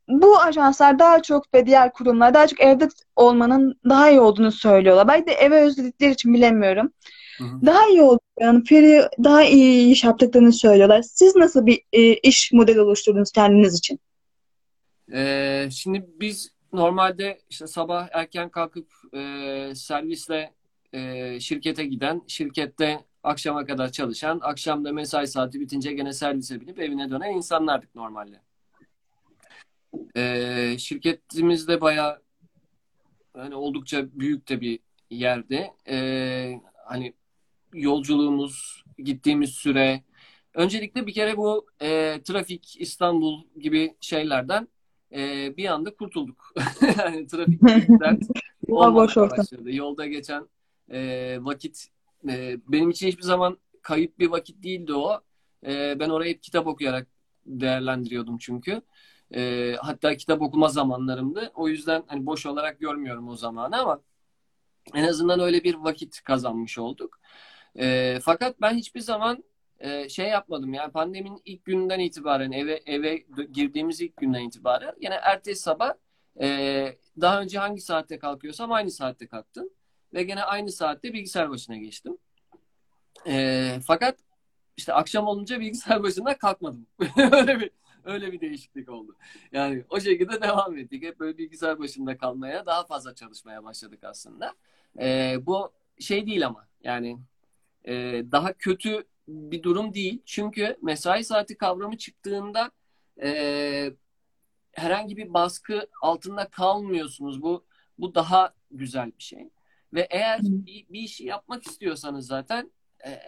bu 0.08 0.38
ajanslar 0.38 0.98
daha 0.98 1.22
çok 1.22 1.54
ve 1.54 1.66
diğer 1.66 1.92
kurumlar 1.92 2.34
daha 2.34 2.46
çok 2.46 2.60
evde 2.60 2.88
olmanın 3.16 3.80
daha 3.88 4.10
iyi 4.10 4.20
olduğunu 4.20 4.52
söylüyorlar. 4.52 5.08
Belki 5.08 5.26
de 5.26 5.32
eve 5.32 5.60
özledikleri 5.60 6.12
için 6.12 6.34
bilemiyorum. 6.34 6.92
Hı 7.38 7.44
hı. 7.44 7.66
Daha 7.66 7.88
iyi 7.88 8.02
oldu. 8.02 8.20
Yani 8.40 8.64
Feri 8.64 9.08
daha 9.24 9.44
iyi 9.44 9.92
iş 9.92 10.04
yaptıklarını 10.04 10.52
söylüyorlar. 10.52 11.02
Siz 11.02 11.36
nasıl 11.36 11.66
bir 11.66 11.82
e, 11.92 12.14
iş 12.14 12.52
modeli 12.52 12.80
oluşturdunuz 12.80 13.32
kendiniz 13.32 13.78
için? 13.78 14.00
Ee, 15.12 15.68
şimdi 15.70 16.06
biz 16.20 16.52
normalde 16.72 17.38
işte 17.50 17.66
sabah 17.66 18.08
erken 18.12 18.48
kalkıp 18.48 18.92
e, 19.14 19.72
servisle 19.74 20.54
e, 20.92 21.40
şirkete 21.40 21.84
giden, 21.84 22.22
şirkette 22.26 23.04
akşama 23.22 23.66
kadar 23.66 23.92
çalışan, 23.92 24.40
akşamda 24.42 24.92
mesai 24.92 25.26
saati 25.26 25.60
bitince 25.60 25.92
gene 25.92 26.12
servise 26.12 26.60
binip 26.60 26.80
evine 26.80 27.10
dönen 27.10 27.30
insanlardık 27.30 27.94
normalde. 27.94 28.40
Ee, 30.16 30.76
şirketimiz 30.78 31.68
de 31.68 31.80
bayağı 31.80 32.22
hani 33.36 33.54
oldukça 33.54 34.06
büyük 34.20 34.48
de 34.48 34.60
bir 34.60 34.78
yerde. 35.10 35.70
Ee, 35.88 36.60
hani 36.86 37.14
yolculuğumuz, 37.74 38.84
gittiğimiz 38.98 39.50
süre. 39.50 40.02
Öncelikle 40.54 41.06
bir 41.06 41.12
kere 41.12 41.36
bu 41.36 41.66
e, 41.82 42.20
trafik 42.24 42.80
İstanbul 42.80 43.44
gibi 43.60 43.94
şeylerden 44.00 44.68
e, 45.12 45.56
bir 45.56 45.66
anda 45.66 45.94
kurtulduk. 45.94 46.54
Yani 46.98 47.26
trafik 47.26 47.62
dert 48.00 48.22
olmamaya 48.68 49.30
başladı. 49.30 49.72
Yolda 49.72 50.06
geçen 50.06 50.48
e, 50.90 51.38
vakit 51.40 51.88
e, 52.28 52.58
benim 52.68 52.90
için 52.90 53.08
hiçbir 53.08 53.22
zaman 53.22 53.58
kayıp 53.82 54.18
bir 54.18 54.30
vakit 54.30 54.62
değildi 54.62 54.94
o. 54.94 55.20
E, 55.66 56.00
ben 56.00 56.08
orayı 56.08 56.34
hep 56.34 56.42
kitap 56.42 56.66
okuyarak 56.66 57.06
değerlendiriyordum 57.46 58.38
çünkü. 58.38 58.82
E, 59.34 59.74
hatta 59.80 60.16
kitap 60.16 60.42
okuma 60.42 60.68
zamanlarımdı. 60.68 61.52
O 61.54 61.68
yüzden 61.68 62.04
hani 62.06 62.26
boş 62.26 62.46
olarak 62.46 62.80
görmüyorum 62.80 63.28
o 63.28 63.36
zamanı 63.36 63.80
ama 63.80 64.00
en 64.94 65.04
azından 65.04 65.40
öyle 65.40 65.64
bir 65.64 65.74
vakit 65.74 66.22
kazanmış 66.22 66.78
olduk. 66.78 67.20
E, 67.78 68.18
fakat 68.22 68.60
ben 68.60 68.74
hiçbir 68.74 69.00
zaman 69.00 69.44
e, 69.80 70.08
şey 70.08 70.28
yapmadım. 70.28 70.74
Yani 70.74 70.92
pandeminin 70.92 71.42
ilk 71.44 71.64
günden 71.64 72.00
itibaren 72.00 72.52
eve 72.52 72.82
eve 72.86 73.16
girdiğimiz 73.52 74.00
ilk 74.00 74.16
günden 74.16 74.40
itibaren 74.40 74.94
yine 75.00 75.14
ertesi 75.14 75.62
sabah 75.62 75.94
e, 76.40 76.98
daha 77.20 77.40
önce 77.40 77.58
hangi 77.58 77.80
saatte 77.80 78.18
kalkıyorsam 78.18 78.72
aynı 78.72 78.90
saatte 78.90 79.26
kalktım 79.26 79.68
ve 80.14 80.22
gene 80.22 80.42
aynı 80.42 80.72
saatte 80.72 81.12
bilgisayar 81.12 81.50
başına 81.50 81.76
geçtim. 81.76 82.18
E, 83.26 83.78
fakat 83.86 84.18
işte 84.76 84.92
akşam 84.92 85.26
olunca 85.26 85.60
bilgisayar 85.60 86.02
başından 86.02 86.38
kalkmadım. 86.38 86.86
Öyle 87.32 87.60
bir 87.60 87.70
Öyle 88.04 88.32
bir 88.32 88.40
değişiklik 88.40 88.88
oldu. 88.88 89.16
Yani 89.52 89.84
o 89.90 90.00
şekilde 90.00 90.42
devam 90.42 90.76
ettik. 90.78 91.02
Hep 91.02 91.20
böyle 91.20 91.38
bilgisayar 91.38 91.78
başında 91.78 92.18
kalmaya, 92.18 92.66
daha 92.66 92.86
fazla 92.86 93.14
çalışmaya 93.14 93.64
başladık 93.64 94.04
aslında. 94.04 94.54
Ee, 94.98 95.36
bu 95.40 95.72
şey 95.98 96.26
değil 96.26 96.46
ama 96.46 96.68
yani 96.82 97.18
e, 97.84 97.92
daha 98.32 98.52
kötü 98.52 99.04
bir 99.28 99.62
durum 99.62 99.94
değil. 99.94 100.22
Çünkü 100.24 100.76
mesai 100.82 101.24
saati 101.24 101.56
kavramı 101.56 101.98
çıktığında 101.98 102.70
e, 103.22 103.90
herhangi 104.72 105.16
bir 105.16 105.34
baskı 105.34 105.86
altında 106.02 106.48
kalmıyorsunuz. 106.48 107.42
Bu 107.42 107.64
bu 107.98 108.14
daha 108.14 108.54
güzel 108.70 109.12
bir 109.18 109.22
şey. 109.22 109.50
Ve 109.92 110.06
eğer 110.10 110.40
bir, 110.42 110.86
bir 110.88 111.00
işi 111.00 111.24
yapmak 111.24 111.66
istiyorsanız 111.66 112.26
zaten 112.26 112.72
e, 113.06 113.20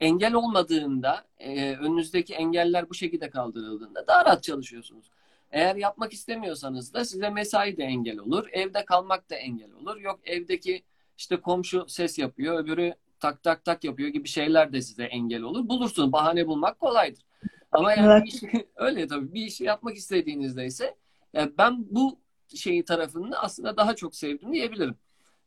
engel 0.00 0.34
olmadığında, 0.34 1.26
e, 1.38 1.76
önünüzdeki 1.76 2.34
engeller 2.34 2.90
bu 2.90 2.94
şekilde 2.94 3.30
kaldırıldığında 3.30 4.06
daha 4.06 4.24
rahat 4.24 4.42
çalışıyorsunuz. 4.42 5.10
Eğer 5.50 5.76
yapmak 5.76 6.12
istemiyorsanız 6.12 6.94
da 6.94 7.04
size 7.04 7.30
mesai 7.30 7.76
de 7.76 7.84
engel 7.84 8.18
olur, 8.18 8.48
evde 8.52 8.84
kalmak 8.84 9.30
da 9.30 9.34
engel 9.34 9.72
olur. 9.72 10.00
Yok 10.00 10.20
evdeki 10.24 10.82
işte 11.18 11.36
komşu 11.36 11.88
ses 11.88 12.18
yapıyor, 12.18 12.64
öbürü 12.64 12.94
tak 13.20 13.42
tak 13.42 13.64
tak 13.64 13.84
yapıyor 13.84 14.08
gibi 14.08 14.28
şeyler 14.28 14.72
de 14.72 14.82
size 14.82 15.04
engel 15.04 15.42
olur. 15.42 15.68
Bulursunuz. 15.68 16.12
Bahane 16.12 16.46
bulmak 16.46 16.80
kolaydır. 16.80 17.24
Ama 17.72 17.92
yani 17.92 18.12
Evet. 18.12 18.34
işi, 18.34 18.68
öyle 18.76 19.06
tabii 19.06 19.34
bir 19.34 19.46
işi 19.46 19.64
yapmak 19.64 19.96
istediğinizde 19.96 20.66
ise 20.66 20.96
yani 21.32 21.52
ben 21.58 21.86
bu 21.90 22.18
şeyi 22.54 22.84
tarafını 22.84 23.38
aslında 23.38 23.76
daha 23.76 23.96
çok 23.96 24.16
sevdim 24.16 24.52
diyebilirim. 24.52 24.94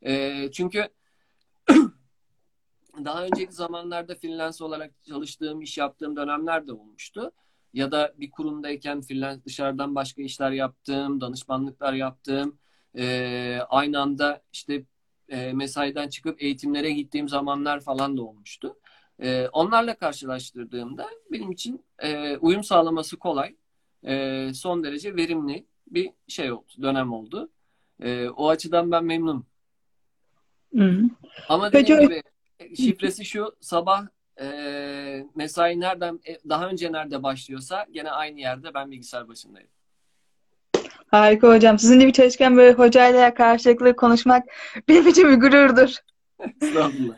Ee, 0.06 0.50
çünkü 0.52 0.88
daha 3.04 3.24
önceki 3.24 3.52
zamanlarda 3.52 4.14
freelance 4.14 4.64
olarak 4.64 4.90
çalıştığım, 5.08 5.62
iş 5.62 5.78
yaptığım 5.78 6.16
dönemler 6.16 6.66
de 6.66 6.72
olmuştu. 6.72 7.32
Ya 7.72 7.92
da 7.92 8.14
bir 8.18 8.30
kurumdayken 8.30 9.00
freelance 9.00 9.44
dışarıdan 9.44 9.94
başka 9.94 10.22
işler 10.22 10.50
yaptım, 10.50 11.20
danışmanlıklar 11.20 11.92
yaptım. 11.92 12.58
Ee, 12.96 13.58
aynı 13.68 14.00
anda 14.00 14.42
işte 14.52 14.84
e, 15.28 15.52
mesaiden 15.52 16.08
çıkıp 16.08 16.42
eğitimlere 16.42 16.90
gittiğim 16.90 17.28
zamanlar 17.28 17.80
falan 17.80 18.16
da 18.16 18.22
olmuştu. 18.22 18.76
Ee, 19.22 19.48
onlarla 19.52 19.94
karşılaştırdığımda 19.94 21.08
benim 21.32 21.50
için 21.50 21.84
e, 21.98 22.36
uyum 22.36 22.64
sağlaması 22.64 23.16
kolay, 23.16 23.56
e, 24.06 24.50
son 24.54 24.84
derece 24.84 25.16
verimli 25.16 25.66
bir 25.86 26.10
şey 26.28 26.52
oldu, 26.52 26.72
dönem 26.82 27.12
oldu. 27.12 27.50
E, 28.00 28.28
o 28.28 28.48
açıdan 28.48 28.90
ben 28.90 29.04
memnunum. 29.04 29.46
Hı. 30.74 31.00
Ama 31.48 31.70
Peki 31.70 31.92
dediğim 31.92 32.12
ö- 32.12 32.14
gibi 32.14 32.22
e, 32.60 32.76
şifresi 32.76 33.24
şu 33.24 33.56
sabah 33.60 34.06
e, 34.40 35.26
mesai 35.34 35.80
nereden 35.80 36.20
e, 36.26 36.38
daha 36.48 36.68
önce 36.68 36.92
nerede 36.92 37.22
başlıyorsa 37.22 37.86
gene 37.90 38.10
aynı 38.10 38.40
yerde 38.40 38.74
ben 38.74 38.90
bilgisayar 38.90 39.28
başındayım. 39.28 39.68
Harika 41.14 41.48
hocam. 41.48 41.78
Sizin 41.78 42.00
gibi 42.00 42.12
çalışkan 42.12 42.56
böyle 42.56 42.72
hocayla 42.72 43.34
karşılıklı 43.34 43.96
konuşmak 43.96 44.44
benim 44.88 45.08
için 45.08 45.28
bir 45.28 45.40
gururdur. 45.40 45.94
Estağfurullah. 46.62 47.14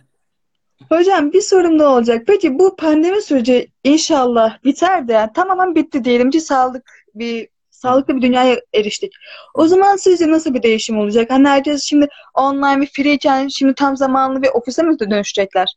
Hocam 0.89 1.33
bir 1.33 1.41
sorum 1.41 1.79
da 1.79 1.91
olacak. 1.91 2.23
Peki 2.27 2.59
bu 2.59 2.77
pandemi 2.77 3.23
süreci 3.23 3.73
inşallah 3.85 4.65
biter 4.65 5.09
de 5.09 5.13
yani 5.13 5.33
tamamen 5.33 5.75
bitti 5.75 6.05
diyelim 6.05 6.31
ki 6.31 6.41
sağlık 6.41 6.91
bir 7.15 7.49
sağlıklı 7.71 8.17
bir 8.17 8.23
dünyaya 8.23 8.61
eriştik. 8.75 9.13
O 9.55 9.69
zaman 9.69 9.97
sizce 9.97 10.31
nasıl 10.31 10.55
bir 10.55 10.63
değişim 10.63 10.99
olacak? 10.99 11.31
Hani 11.31 11.49
herkes 11.49 11.83
şimdi 11.83 12.09
online 12.35 12.81
bir 12.81 12.87
freeyken 12.87 13.49
şimdi 13.49 13.75
tam 13.75 13.97
zamanlı 13.97 14.43
bir 14.43 14.49
ofise 14.49 14.83
mi 14.83 14.99
dönüşecekler? 14.99 15.75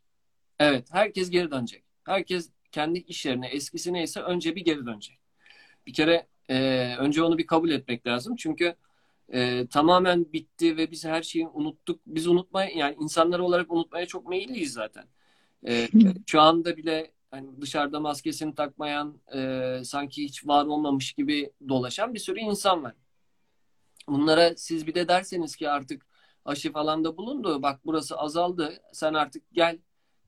Evet, 0.60 0.88
herkes 0.92 1.30
geri 1.30 1.52
dönecek. 1.52 1.84
Herkes 2.06 2.50
kendi 2.72 3.00
iş 3.00 3.26
yerine 3.26 3.48
eskisi 3.48 3.94
neyse 3.94 4.22
önce 4.22 4.56
bir 4.56 4.66
geri 4.66 4.86
dönecek. 4.86 5.20
Bir 5.88 5.94
kere 5.94 6.28
e, 6.50 6.96
önce 7.00 7.24
onu 7.24 7.38
bir 7.38 7.48
kabul 7.48 7.70
etmek 7.70 8.08
lazım. 8.08 8.36
Çünkü 8.36 8.76
e, 9.34 9.68
tamamen 9.68 10.34
bitti 10.34 10.78
ve 10.78 10.92
biz 10.92 11.06
her 11.06 11.24
şeyi 11.24 11.48
unuttuk. 11.48 12.00
Biz 12.06 12.28
unutmaya 12.28 12.70
yani 12.70 12.96
insanlar 13.00 13.40
olarak 13.40 13.72
unutmaya 13.72 14.06
çok 14.06 14.30
meyilliyiz 14.30 14.74
zaten. 14.74 15.06
E, 15.68 15.88
şu 16.28 16.42
anda 16.42 16.78
bile 16.78 17.12
hani 17.32 17.62
dışarıda 17.62 18.00
maskesini 18.00 18.56
takmayan, 18.56 19.18
e, 19.36 19.82
sanki 19.84 20.24
hiç 20.24 20.48
var 20.48 20.66
olmamış 20.66 21.14
gibi 21.14 21.52
dolaşan 21.70 22.14
bir 22.14 22.20
sürü 22.20 22.40
insan 22.40 22.84
var. 22.84 22.94
Bunlara 24.08 24.56
siz 24.58 24.88
bir 24.88 24.96
de 24.96 25.08
derseniz 25.08 25.56
ki 25.56 25.70
artık 25.70 26.06
aşı 26.46 26.72
falan 26.72 27.04
da 27.04 27.18
bulundu. 27.18 27.62
Bak 27.62 27.80
burası 27.86 28.18
azaldı. 28.18 28.82
Sen 28.94 29.14
artık 29.14 29.44
gel 29.54 29.78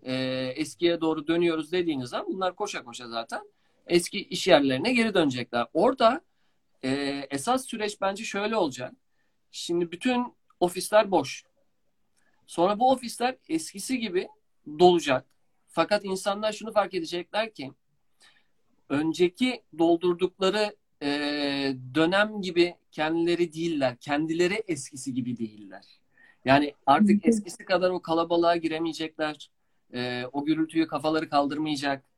e, 0.03 0.13
eskiye 0.55 1.01
doğru 1.01 1.27
dönüyoruz 1.27 1.71
dediğiniz 1.71 2.09
zaman 2.09 2.27
bunlar 2.33 2.55
koşa 2.55 2.83
koşa 2.83 3.07
zaten 3.07 3.41
eski 3.91 4.23
iş 4.23 4.47
yerlerine 4.47 4.93
geri 4.93 5.13
dönecekler. 5.13 5.67
Orada 5.73 6.21
e, 6.83 6.89
esas 7.29 7.65
süreç 7.65 8.01
bence 8.01 8.23
şöyle 8.23 8.55
olacak. 8.55 8.93
Şimdi 9.51 9.91
bütün 9.91 10.33
ofisler 10.59 11.11
boş. 11.11 11.43
Sonra 12.45 12.79
bu 12.79 12.91
ofisler 12.91 13.35
eskisi 13.49 13.99
gibi 13.99 14.27
dolacak. 14.79 15.25
Fakat 15.67 16.05
insanlar 16.05 16.51
şunu 16.51 16.71
fark 16.71 16.93
edecekler 16.93 17.53
ki 17.53 17.71
önceki 18.89 19.63
doldurdukları 19.77 20.75
e, 21.03 21.09
dönem 21.95 22.41
gibi 22.41 22.75
kendileri 22.91 23.53
değiller. 23.53 23.97
Kendileri 23.99 24.63
eskisi 24.67 25.13
gibi 25.13 25.37
değiller. 25.37 25.85
Yani 26.45 26.73
artık 26.85 27.27
eskisi 27.27 27.65
kadar 27.65 27.89
o 27.89 28.01
kalabalığa 28.01 28.55
giremeyecekler. 28.55 29.49
E, 29.93 30.25
o 30.31 30.45
gürültüyü 30.45 30.87
kafaları 30.87 31.29
kaldırmayacak. 31.29 32.10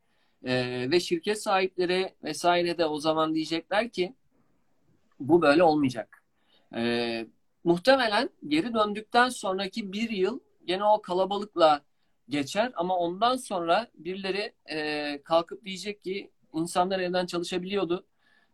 E, 0.43 0.85
ve 0.91 0.99
şirket 0.99 1.41
sahipleri 1.41 2.13
vesaire 2.23 2.77
de 2.77 2.85
o 2.85 2.99
zaman 2.99 3.35
diyecekler 3.35 3.89
ki 3.89 4.13
bu 5.19 5.41
böyle 5.41 5.63
olmayacak. 5.63 6.23
E, 6.75 7.25
muhtemelen 7.63 8.29
geri 8.47 8.73
döndükten 8.73 9.29
sonraki 9.29 9.93
bir 9.93 10.09
yıl 10.09 10.39
gene 10.65 10.83
o 10.83 11.01
kalabalıkla 11.01 11.81
geçer 12.29 12.71
ama 12.75 12.97
ondan 12.97 13.35
sonra 13.35 13.87
birileri 13.93 14.53
e, 14.71 15.21
kalkıp 15.23 15.65
diyecek 15.65 16.03
ki 16.03 16.31
insanlar 16.53 16.99
evden 16.99 17.25
çalışabiliyordu. 17.25 18.05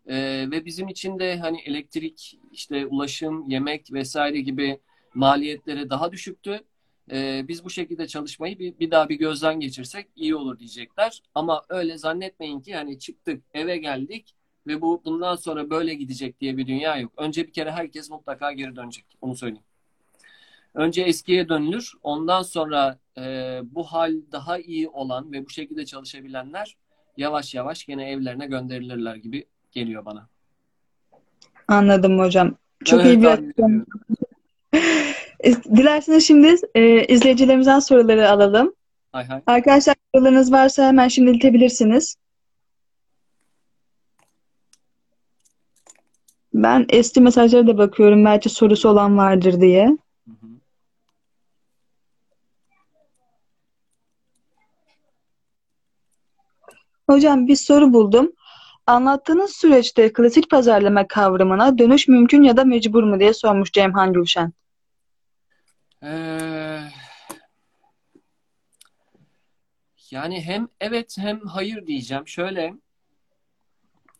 E, 0.08 0.16
ve 0.52 0.66
bizim 0.66 0.88
için 0.88 1.20
de 1.20 1.38
hani 1.38 1.62
elektrik, 1.62 2.40
işte 2.52 2.86
ulaşım, 2.86 3.50
yemek 3.50 3.94
vesaire 3.94 4.42
gibi 4.42 4.80
maliyetleri 5.14 5.90
daha 5.90 6.12
düşüktü. 6.12 6.64
E, 7.12 7.48
biz 7.48 7.66
bu 7.66 7.70
şekilde 7.70 8.08
çalışmayı 8.08 8.60
bir, 8.60 8.80
bir 8.80 8.92
daha 8.92 9.10
bir 9.10 9.16
gözden 9.16 9.60
geçirsek 9.60 10.08
iyi 10.16 10.36
olur 10.36 10.60
diyecekler. 10.60 11.22
Ama 11.36 11.66
öyle 11.70 11.98
zannetmeyin 11.98 12.62
ki 12.62 12.76
hani 12.76 13.00
çıktık, 13.00 13.44
eve 13.54 13.78
geldik 13.78 14.36
ve 14.68 14.82
bu 14.82 15.02
bundan 15.06 15.36
sonra 15.36 15.70
böyle 15.70 15.94
gidecek 15.94 16.42
diye 16.42 16.58
bir 16.58 16.68
dünya 16.68 16.98
yok. 16.98 17.14
Önce 17.18 17.48
bir 17.48 17.54
kere 17.54 17.72
herkes 17.72 18.10
mutlaka 18.10 18.52
geri 18.52 18.76
dönecek. 18.76 19.06
Onu 19.22 19.36
söyleyeyim. 19.36 19.64
Önce 20.74 21.02
eskiye 21.02 21.50
dönülür. 21.50 21.94
Ondan 22.04 22.42
sonra 22.42 22.98
e, 23.18 23.22
bu 23.64 23.84
hal 23.84 24.14
daha 24.32 24.60
iyi 24.60 24.90
olan 24.90 25.32
ve 25.32 25.46
bu 25.46 25.50
şekilde 25.50 25.86
çalışabilenler 25.86 26.78
yavaş 27.18 27.56
yavaş 27.56 27.86
gene 27.86 28.12
evlerine 28.12 28.46
gönderilirler 28.46 29.16
gibi 29.16 29.46
geliyor 29.72 30.06
bana. 30.06 30.28
Anladım 31.68 32.20
hocam. 32.20 32.56
Çok 32.86 33.02
Evet, 33.02 33.14
iyi 33.14 33.22
bir 33.22 33.28
açıklama. 33.28 33.86
E, 35.44 35.54
Dilerseniz 35.64 36.28
şimdi 36.28 36.56
e, 36.76 37.06
izleyicilerimizden 37.08 37.80
soruları 37.80 38.30
alalım. 38.30 38.74
Hay 39.12 39.26
hay. 39.26 39.42
Arkadaşlar 39.48 39.96
sorularınız 40.16 40.52
varsa 40.52 40.88
hemen 40.88 41.08
şimdi 41.08 41.32
iletebilirsiniz. 41.32 42.16
Ben 46.54 46.86
eski 46.90 47.22
mesajlara 47.22 47.68
da 47.68 47.78
bakıyorum. 47.78 48.26
Belki 48.26 48.50
sorusu 48.50 48.90
olan 48.90 49.18
vardır 49.18 49.62
diye. 49.62 49.86
Hı 49.86 50.32
hı. 50.32 50.48
Hocam 57.08 57.48
bir 57.48 57.56
soru 57.56 57.94
buldum. 57.94 58.32
Anlattığınız 58.88 59.52
süreçte 59.52 60.14
klasik 60.14 60.50
pazarlama 60.50 61.08
kavramına 61.08 61.78
dönüş 61.78 62.08
mümkün 62.08 62.44
ya 62.44 62.58
da 62.58 62.64
mecbur 62.64 63.04
mu 63.04 63.20
diye 63.20 63.34
sormuş 63.34 63.72
Cemhan 63.72 64.14
Gülşen. 64.14 64.54
Ee, 66.04 66.90
yani 70.12 70.42
hem 70.42 70.68
evet 70.80 71.18
hem 71.18 71.40
hayır 71.48 71.88
diyeceğim. 71.88 72.28
Şöyle 72.28 72.74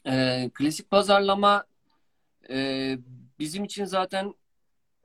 e, 0.08 0.50
klasik 0.54 0.92
pazarlama 0.92 1.66
e, 2.50 2.98
bizim 3.40 3.64
için 3.64 3.86
zaten 3.86 4.34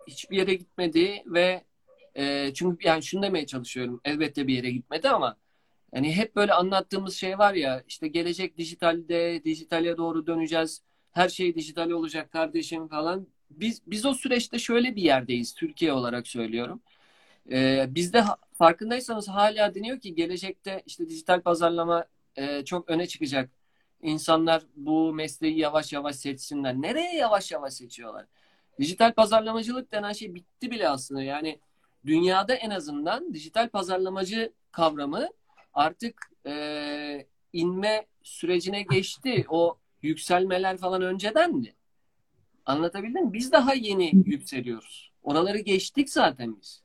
hiçbir 0.06 0.36
yere 0.36 0.54
gitmedi 0.54 1.22
ve 1.26 1.64
e, 2.14 2.54
çünkü 2.54 2.88
yani 2.88 3.02
şunu 3.02 3.22
demeye 3.22 3.46
çalışıyorum. 3.46 4.00
Elbette 4.04 4.46
bir 4.46 4.54
yere 4.54 4.70
gitmedi 4.70 5.08
ama 5.08 5.36
yani 5.92 6.16
hep 6.16 6.36
böyle 6.36 6.52
anlattığımız 6.52 7.14
şey 7.14 7.38
var 7.38 7.54
ya 7.54 7.82
işte 7.88 8.08
gelecek 8.08 8.58
dijitalde, 8.58 9.44
dijitale 9.44 9.96
doğru 9.96 10.26
döneceğiz. 10.26 10.82
Her 11.12 11.28
şey 11.28 11.54
dijital 11.54 11.90
olacak 11.90 12.32
kardeşim 12.32 12.88
falan. 12.88 13.26
Biz 13.50 13.82
biz 13.86 14.06
o 14.06 14.14
süreçte 14.14 14.58
şöyle 14.58 14.96
bir 14.96 15.02
yerdeyiz 15.02 15.54
Türkiye 15.54 15.92
olarak 15.92 16.26
söylüyorum. 16.28 16.82
Ee, 17.50 17.86
bizde 17.88 18.24
farkındaysanız 18.58 19.28
hala 19.28 19.74
deniyor 19.74 20.00
ki 20.00 20.14
gelecekte 20.14 20.82
işte 20.86 21.08
dijital 21.08 21.40
pazarlama 21.42 22.06
e, 22.36 22.64
çok 22.64 22.90
öne 22.90 23.06
çıkacak. 23.06 23.50
insanlar 24.02 24.62
bu 24.76 25.12
mesleği 25.14 25.58
yavaş 25.58 25.92
yavaş 25.92 26.16
seçsinler. 26.16 26.74
Nereye 26.74 27.16
yavaş 27.16 27.52
yavaş 27.52 27.74
seçiyorlar? 27.74 28.26
Dijital 28.80 29.12
pazarlamacılık 29.12 29.92
denen 29.92 30.12
şey 30.12 30.34
bitti 30.34 30.70
bile 30.70 30.88
aslında. 30.88 31.22
Yani 31.22 31.60
dünyada 32.06 32.54
en 32.54 32.70
azından 32.70 33.34
dijital 33.34 33.68
pazarlamacı 33.68 34.52
kavramı 34.72 35.28
artık 35.74 36.30
e, 36.46 37.26
inme 37.52 38.06
sürecine 38.22 38.82
geçti. 38.82 39.44
O 39.48 39.78
yükselmeler 40.02 40.76
falan 40.76 41.02
öncedendi. 41.02 41.74
Anlatabildim 42.66 43.24
mi? 43.26 43.32
Biz 43.32 43.52
daha 43.52 43.74
yeni 43.74 44.12
yükseliyoruz. 44.26 45.12
Oraları 45.22 45.58
geçtik 45.58 46.10
zaten 46.10 46.56
biz. 46.60 46.82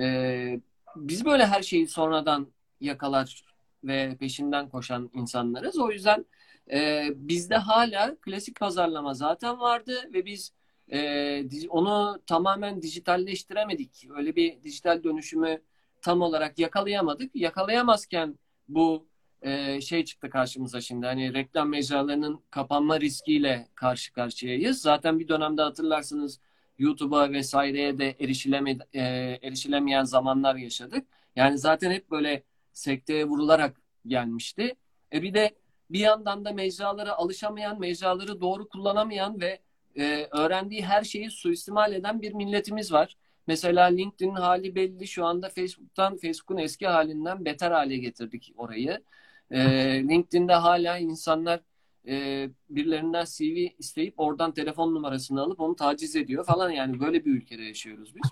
Ee, 0.00 0.60
biz 0.96 1.24
böyle 1.24 1.46
her 1.46 1.62
şeyi 1.62 1.88
sonradan 1.88 2.52
yakalar 2.80 3.44
ve 3.84 4.16
peşinden 4.20 4.68
koşan 4.68 5.10
insanlarız. 5.14 5.78
O 5.78 5.90
yüzden 5.90 6.24
e, 6.72 7.08
bizde 7.14 7.56
hala 7.56 8.16
klasik 8.16 8.60
pazarlama 8.60 9.14
zaten 9.14 9.60
vardı 9.60 10.10
ve 10.12 10.26
biz 10.26 10.52
e, 10.92 11.68
onu 11.68 12.20
tamamen 12.26 12.82
dijitalleştiremedik. 12.82 14.06
Öyle 14.16 14.36
bir 14.36 14.62
dijital 14.62 15.02
dönüşümü 15.04 15.62
tam 16.02 16.20
olarak 16.20 16.58
yakalayamadık. 16.58 17.36
Yakalayamazken 17.36 18.38
bu 18.68 19.06
e, 19.42 19.80
şey 19.80 20.04
çıktı 20.04 20.30
karşımıza 20.30 20.80
şimdi. 20.80 21.06
Hani 21.06 21.34
reklam 21.34 21.68
mecralarının 21.68 22.40
kapanma 22.50 23.00
riskiyle 23.00 23.68
karşı 23.74 24.12
karşıyayız. 24.12 24.82
Zaten 24.82 25.18
bir 25.18 25.28
dönemde 25.28 25.62
hatırlarsınız 25.62 26.40
YouTube'a 26.78 27.32
vesaireye 27.32 27.98
de 27.98 28.16
erişileme, 28.20 28.78
e, 28.92 29.02
erişilemeyen 29.42 30.04
zamanlar 30.04 30.56
yaşadık. 30.56 31.06
Yani 31.36 31.58
zaten 31.58 31.90
hep 31.90 32.10
böyle 32.10 32.42
sekteye 32.72 33.24
vurularak 33.24 33.80
gelmişti. 34.06 34.74
E 35.12 35.22
bir 35.22 35.34
de 35.34 35.54
bir 35.90 35.98
yandan 35.98 36.44
da 36.44 36.52
mecralara 36.52 37.12
alışamayan, 37.12 37.80
mecraları 37.80 38.40
doğru 38.40 38.68
kullanamayan 38.68 39.40
ve 39.40 39.60
e, 39.96 40.28
öğrendiği 40.30 40.84
her 40.84 41.04
şeyi 41.04 41.30
suistimal 41.30 41.92
eden 41.92 42.22
bir 42.22 42.32
milletimiz 42.32 42.92
var. 42.92 43.16
Mesela 43.46 43.84
LinkedIn'in 43.84 44.34
hali 44.34 44.74
belli. 44.74 45.06
Şu 45.08 45.24
anda 45.24 45.48
Facebook'tan, 45.48 46.16
Facebook'un 46.16 46.56
eski 46.56 46.86
halinden 46.86 47.44
beter 47.44 47.70
hale 47.70 47.96
getirdik 47.96 48.52
orayı. 48.56 49.02
E, 49.50 49.60
LinkedIn'de 50.08 50.54
hala 50.54 50.98
insanlar 50.98 51.60
e, 52.08 52.48
birilerinden 52.70 53.24
CV 53.24 53.68
isteyip 53.78 54.14
oradan 54.16 54.52
telefon 54.52 54.94
numarasını 54.94 55.42
alıp 55.42 55.60
onu 55.60 55.76
taciz 55.76 56.16
ediyor 56.16 56.46
falan. 56.46 56.70
Yani 56.70 57.00
böyle 57.00 57.24
bir 57.24 57.30
ülkede 57.30 57.62
yaşıyoruz 57.62 58.14
biz. 58.14 58.30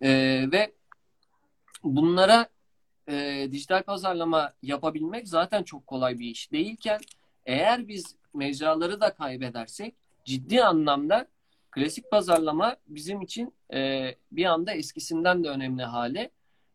E, 0.00 0.10
ve 0.52 0.72
bunlara 1.84 2.48
e, 3.08 3.48
dijital 3.52 3.82
pazarlama 3.82 4.52
yapabilmek 4.62 5.28
zaten 5.28 5.62
çok 5.62 5.86
kolay 5.86 6.18
bir 6.18 6.26
iş 6.26 6.52
değilken 6.52 7.00
eğer 7.46 7.88
biz 7.88 8.16
mecraları 8.34 9.00
da 9.00 9.14
kaybedersek 9.14 9.94
ciddi 10.24 10.64
anlamda 10.64 11.28
klasik 11.70 12.10
pazarlama 12.10 12.76
bizim 12.86 13.22
için 13.22 13.54
e, 13.72 14.10
bir 14.32 14.44
anda 14.44 14.72
eskisinden 14.72 15.44
de 15.44 15.48
önemli 15.48 15.82
hale 15.82 16.30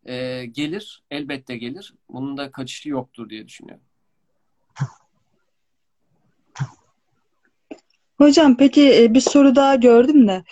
e, 0.05 0.45
gelir. 0.45 1.03
Elbette 1.11 1.57
gelir. 1.57 1.93
Bunun 2.09 2.37
da 2.37 2.51
kaçışı 2.51 2.89
yoktur 2.89 3.29
diye 3.29 3.47
düşünüyorum. 3.47 3.83
Hocam 8.17 8.57
peki 8.57 9.03
e, 9.03 9.13
bir 9.13 9.19
soru 9.19 9.55
daha 9.55 9.75
gördüm 9.75 10.27
de 10.27 10.43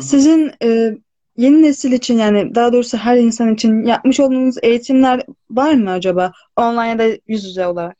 sizin 0.00 0.52
e, 0.62 0.98
yeni 1.36 1.62
nesil 1.62 1.92
için 1.92 2.18
yani 2.18 2.54
daha 2.54 2.72
doğrusu 2.72 2.96
her 2.96 3.16
insan 3.16 3.54
için 3.54 3.84
yapmış 3.84 4.20
olduğunuz 4.20 4.56
eğitimler 4.62 5.22
var 5.50 5.74
mı 5.74 5.90
acaba? 5.90 6.32
Online 6.56 6.88
ya 6.88 6.98
da 6.98 7.04
yüz 7.26 7.44
yüze 7.44 7.66
olarak. 7.66 7.96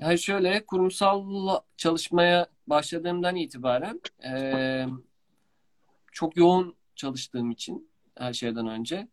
Yani 0.00 0.18
şöyle 0.18 0.66
kurumsal 0.66 1.24
çalışmaya 1.76 2.46
başladığımdan 2.66 3.36
itibaren 3.36 4.00
e, 4.24 4.86
çok 6.12 6.36
yoğun 6.36 6.74
çalıştığım 6.96 7.50
için 7.50 7.90
her 8.18 8.32
şeyden 8.32 8.68
önce 8.68 9.08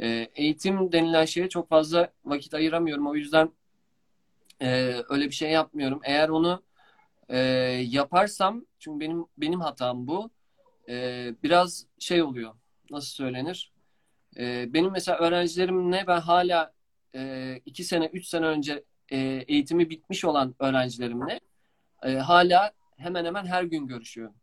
e, 0.00 0.28
eğitim 0.34 0.92
denilen 0.92 1.24
şeye 1.24 1.48
çok 1.48 1.68
fazla 1.68 2.12
vakit 2.24 2.54
ayıramıyorum. 2.54 3.06
O 3.06 3.14
yüzden 3.14 3.52
e, 4.62 4.94
öyle 5.08 5.26
bir 5.26 5.34
şey 5.34 5.50
yapmıyorum. 5.50 6.00
Eğer 6.04 6.28
onu 6.28 6.62
e, 7.28 7.38
yaparsam 7.88 8.64
çünkü 8.78 9.00
benim 9.00 9.26
benim 9.38 9.60
hatam 9.60 10.06
bu. 10.06 10.30
E, 10.88 11.34
biraz 11.42 11.86
şey 11.98 12.22
oluyor. 12.22 12.54
Nasıl 12.90 13.08
söylenir? 13.08 13.72
E, 14.36 14.72
benim 14.72 14.92
mesela 14.92 15.18
öğrencilerimle 15.18 16.04
ben 16.06 16.20
hala 16.20 16.72
e, 17.14 17.54
iki 17.66 17.84
sene, 17.84 18.06
üç 18.06 18.26
sene 18.26 18.46
önce 18.46 18.84
e, 19.08 19.18
eğitimi 19.48 19.90
bitmiş 19.90 20.24
olan 20.24 20.54
öğrencilerimle 20.58 21.40
e, 22.02 22.12
hala 22.14 22.72
hemen 22.96 23.24
hemen 23.24 23.46
her 23.46 23.62
gün 23.62 23.86
görüşüyorum. 23.86 24.34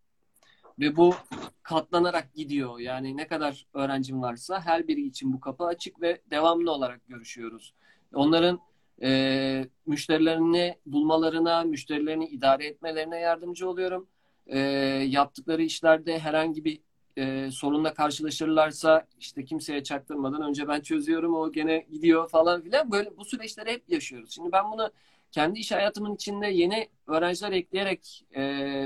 Ve 0.80 0.96
bu 0.96 1.16
katlanarak 1.64 2.34
gidiyor. 2.34 2.80
Yani 2.80 3.18
ne 3.18 3.28
kadar 3.28 3.66
öğrencim 3.74 4.22
varsa 4.22 4.62
her 4.62 4.88
biri 4.88 5.02
için 5.02 5.34
bu 5.34 5.40
kapı 5.40 5.64
açık 5.66 6.02
ve 6.02 6.22
devamlı 6.32 6.72
olarak 6.72 7.08
görüşüyoruz. 7.08 7.74
Onların 8.14 8.60
e, 9.02 9.66
müşterilerini 9.86 10.76
bulmalarına, 10.86 11.64
müşterilerini 11.64 12.26
idare 12.26 12.66
etmelerine 12.66 13.20
yardımcı 13.20 13.70
oluyorum. 13.70 14.08
E, 14.48 14.60
yaptıkları 15.08 15.64
işlerde 15.64 16.20
herhangi 16.20 16.66
bir 16.66 16.80
e, 17.18 17.52
sorunla 17.52 17.94
karşılaşırlarsa 17.94 19.08
işte 19.20 19.46
kimseye 19.46 19.84
çaktırmadan 19.84 20.42
önce 20.42 20.68
ben 20.68 20.82
çözüyorum 20.82 21.36
o 21.36 21.52
gene 21.52 21.86
gidiyor 21.92 22.30
falan 22.30 22.62
filan. 22.62 22.92
Böyle 22.92 23.18
bu 23.18 23.26
süreçleri 23.26 23.72
hep 23.72 23.90
yaşıyoruz. 23.90 24.32
Şimdi 24.32 24.52
ben 24.52 24.72
bunu 24.72 24.92
kendi 25.32 25.60
iş 25.60 25.72
hayatımın 25.72 26.16
içinde 26.16 26.48
yeni 26.48 26.90
öğrenciler 27.08 27.52
ekleyerek 27.52 28.26
e, 28.36 28.42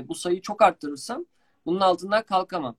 bu 0.08 0.14
sayıyı 0.14 0.42
çok 0.42 0.62
arttırırsam 0.62 1.24
bunun 1.66 1.80
altından 1.80 2.22
kalkamam. 2.22 2.76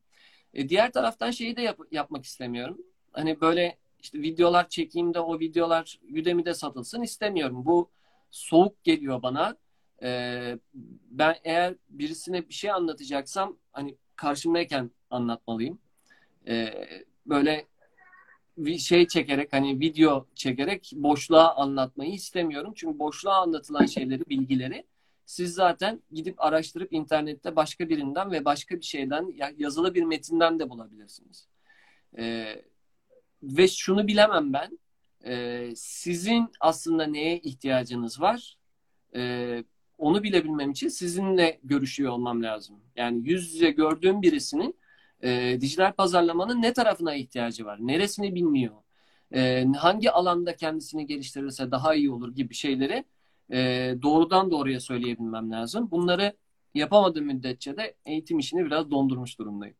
E, 0.53 0.69
diğer 0.69 0.91
taraftan 0.91 1.31
şeyi 1.31 1.55
de 1.55 1.61
yap- 1.61 1.91
yapmak 1.91 2.25
istemiyorum. 2.25 2.77
Hani 3.11 3.41
böyle 3.41 3.77
işte 3.99 4.21
videolar 4.21 4.69
çekeyim 4.69 5.13
de 5.13 5.19
o 5.19 5.39
videolar 5.39 5.99
Udemy'de 6.11 6.53
satılsın 6.53 7.01
istemiyorum. 7.01 7.65
Bu 7.65 7.89
soğuk 8.31 8.83
geliyor 8.83 9.21
bana. 9.21 9.57
E, 10.03 10.59
ben 11.11 11.35
eğer 11.43 11.75
birisine 11.89 12.49
bir 12.49 12.53
şey 12.53 12.71
anlatacaksam 12.71 13.57
hani 13.71 13.97
karşımdayken 14.15 14.91
anlatmalıyım. 15.09 15.79
E, 16.47 16.73
böyle 17.25 17.67
bir 18.57 18.77
şey 18.77 19.07
çekerek 19.07 19.53
hani 19.53 19.79
video 19.79 20.27
çekerek 20.35 20.91
boşluğa 20.95 21.55
anlatmayı 21.55 22.11
istemiyorum. 22.11 22.73
Çünkü 22.75 22.99
boşluğa 22.99 23.41
anlatılan 23.41 23.85
şeyleri, 23.85 24.29
bilgileri 24.29 24.85
siz 25.31 25.53
zaten 25.53 26.01
gidip 26.11 26.41
araştırıp 26.41 26.93
internette 26.93 27.55
başka 27.55 27.89
birinden 27.89 28.31
ve 28.31 28.45
başka 28.45 28.75
bir 28.75 28.85
şeyden 28.85 29.33
yazılı 29.57 29.95
bir 29.95 30.03
metinden 30.03 30.59
de 30.59 30.69
bulabilirsiniz. 30.69 31.47
Ee, 32.17 32.61
ve 33.43 33.67
şunu 33.67 34.07
bilemem 34.07 34.53
ben. 34.53 34.79
E, 35.25 35.67
sizin 35.75 36.49
aslında 36.59 37.05
neye 37.05 37.39
ihtiyacınız 37.39 38.21
var? 38.21 38.57
E, 39.15 39.63
onu 39.97 40.23
bilebilmem 40.23 40.71
için 40.71 40.87
sizinle 40.87 41.59
görüşüyor 41.63 42.11
olmam 42.11 42.43
lazım. 42.43 42.79
Yani 42.95 43.29
yüz 43.29 43.53
yüze 43.53 43.71
gördüğüm 43.71 44.21
birisinin 44.21 44.75
e, 45.23 45.57
dijital 45.61 45.93
pazarlamanın 45.93 46.61
ne 46.61 46.73
tarafına 46.73 47.15
ihtiyacı 47.15 47.65
var? 47.65 47.77
Neresini 47.81 48.35
bilmiyor? 48.35 48.75
E, 49.33 49.65
hangi 49.77 50.11
alanda 50.11 50.55
kendisini 50.55 51.05
geliştirirse 51.05 51.71
daha 51.71 51.95
iyi 51.95 52.11
olur 52.11 52.35
gibi 52.35 52.53
şeyleri 52.53 53.05
e, 53.51 53.57
doğrudan 54.01 54.51
doğruya 54.51 54.79
söyleyebilmem 54.79 55.51
lazım. 55.51 55.91
Bunları 55.91 56.33
yapamadığım 56.73 57.25
müddetçe 57.25 57.77
de 57.77 57.93
eğitim 58.05 58.39
işini 58.39 58.65
biraz 58.65 58.91
dondurmuş 58.91 59.39
durumdayım. 59.39 59.75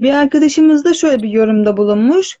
Bir 0.00 0.14
arkadaşımız 0.14 0.84
da 0.84 0.94
şöyle 0.94 1.22
bir 1.22 1.28
yorumda 1.28 1.76
bulunmuş. 1.76 2.38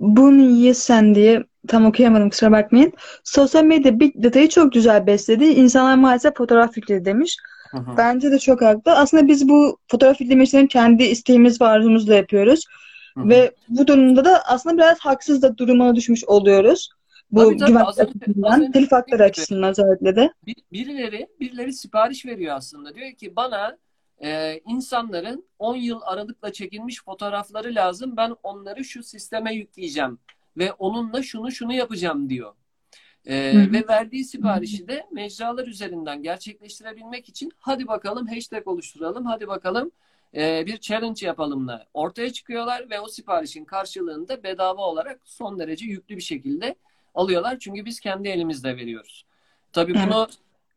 Bunu 0.00 0.40
yesen 0.40 1.14
diye 1.14 1.44
tam 1.68 1.86
okuyamadım 1.86 2.30
kusura 2.30 2.52
bakmayın. 2.52 2.92
Sosyal 3.24 3.64
medya 3.64 4.00
Big 4.00 4.14
Data'yı 4.22 4.48
çok 4.48 4.72
güzel 4.72 5.06
besledi. 5.06 5.44
İnsanlar 5.44 5.94
maalesef 5.94 6.36
fotoğraf 6.36 6.76
yükledi 6.76 7.04
demiş. 7.04 7.36
Hı 7.70 7.78
hı. 7.78 7.96
Bence 7.96 8.30
de 8.30 8.38
çok 8.38 8.62
haklı. 8.62 8.92
Aslında 8.92 9.28
biz 9.28 9.48
bu 9.48 9.78
fotoğraf 9.88 10.20
işlerini 10.20 10.68
kendi 10.68 11.02
isteğimiz 11.02 11.60
ve 11.60 11.64
arzumuzla 11.64 12.14
yapıyoruz. 12.14 12.64
Hı 13.14 13.20
hı. 13.20 13.28
Ve 13.28 13.52
bu 13.68 13.86
durumda 13.86 14.24
da 14.24 14.42
aslında 14.46 14.76
biraz 14.76 14.98
haksız 14.98 15.42
da 15.42 15.58
duruma 15.58 15.96
düşmüş 15.96 16.24
oluyoruz. 16.24 16.88
Bu 17.32 17.40
Tabii, 17.44 17.56
tabii. 17.58 17.68
güvenlik 17.70 17.88
Az 17.88 17.98
önce- 17.98 18.02
az 18.02 18.08
açısından, 18.16 18.60
önce 18.62 18.72
telif 18.72 18.92
hakları 18.92 19.22
açısından 19.22 19.70
özellikle 19.70 20.16
de. 20.16 20.32
Bir- 20.46 20.56
birileri 20.72 21.26
birileri 21.40 21.72
sipariş 21.72 22.26
veriyor 22.26 22.56
aslında. 22.56 22.94
Diyor 22.94 23.12
ki 23.12 23.36
bana 23.36 23.78
e, 24.22 24.58
insanların 24.58 25.44
10 25.58 25.76
yıl 25.76 26.00
aralıkla 26.02 26.52
çekilmiş 26.52 27.04
fotoğrafları 27.04 27.74
lazım. 27.74 28.16
Ben 28.16 28.34
onları 28.42 28.84
şu 28.84 29.02
sisteme 29.02 29.54
yükleyeceğim 29.54 30.18
ve 30.56 30.72
onunla 30.72 31.22
şunu 31.22 31.52
şunu 31.52 31.72
yapacağım 31.72 32.28
diyor. 32.28 32.54
E, 33.26 33.52
ve 33.72 33.84
verdiği 33.88 34.24
siparişi 34.24 34.88
de 34.88 35.06
mecralar 35.12 35.66
üzerinden 35.66 36.22
gerçekleştirebilmek 36.22 37.28
için 37.28 37.52
hadi 37.58 37.86
bakalım 37.88 38.26
hashtag 38.26 38.68
oluşturalım, 38.68 39.26
hadi 39.26 39.48
bakalım 39.48 39.90
e, 40.36 40.66
bir 40.66 40.76
challenge 40.78 41.26
yapalımla 41.26 41.86
ortaya 41.94 42.32
çıkıyorlar 42.32 42.90
ve 42.90 43.00
o 43.00 43.08
siparişin 43.08 43.64
karşılığında 43.64 44.42
bedava 44.42 44.82
olarak 44.82 45.20
son 45.24 45.58
derece 45.58 45.86
yüklü 45.86 46.16
bir 46.16 46.22
şekilde 46.22 46.74
alıyorlar. 47.14 47.58
Çünkü 47.58 47.84
biz 47.84 48.00
kendi 48.00 48.28
elimizde 48.28 48.76
veriyoruz. 48.76 49.24
Tabii 49.72 49.92
Evet. 49.96 50.06
bunu 50.08 50.26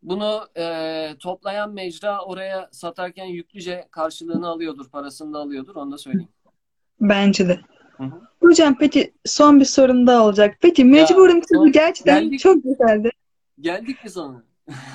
bunu 0.03 0.47
e, 0.57 1.15
toplayan 1.19 1.73
mecra 1.73 2.21
oraya 2.25 2.69
satarken 2.71 3.25
yüklüce 3.25 3.87
karşılığını 3.91 4.47
alıyordur, 4.47 4.89
parasını 4.89 5.33
da 5.33 5.37
alıyordur. 5.39 5.75
Onu 5.75 5.91
da 5.91 5.97
söyleyeyim. 5.97 6.29
Bence 7.01 7.47
de. 7.47 7.59
Hı 7.97 8.03
hı. 8.03 8.21
Hocam 8.41 8.77
peki 8.79 9.13
son 9.25 9.59
bir 9.59 9.65
sorum 9.65 10.07
daha 10.07 10.23
olacak. 10.25 10.57
Peki 10.61 10.85
Mecburum 10.85 11.41
kitabı 11.41 11.59
son- 11.59 11.71
gerçekten 11.71 12.23
geldik. 12.23 12.39
çok 12.39 12.63
güzeldi. 12.63 13.09
Geldik 13.59 14.03
mi 14.03 14.09
sonra? 14.09 14.43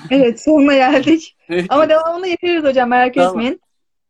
Evet 0.09 0.41
sonuna 0.43 0.73
geldik. 0.73 1.37
Ama 1.69 1.89
devamını 1.89 2.27
yaparız 2.27 2.63
hocam 2.63 2.89
merak 2.89 3.13
Tamam. 3.13 3.29
etmeyin. 3.29 3.61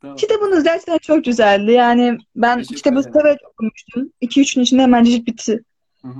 tamam. 0.02 0.16
Kitabınız 0.18 0.64
gerçekten 0.64 0.98
çok 0.98 1.26
güzeldi. 1.26 1.72
Yani 1.72 2.18
ben 2.36 2.58
Teşekkür 2.58 2.76
kitabı 2.76 3.00
ederim. 3.00 3.14
severek 3.14 3.40
okumuştum. 3.54 4.12
2-3 4.22 4.56
gün 4.56 4.62
içinde 4.64 4.82
hemen 4.82 5.04
cilt 5.04 5.28
bitti. 5.28 5.64
Hı 6.02 6.08
hı. 6.08 6.20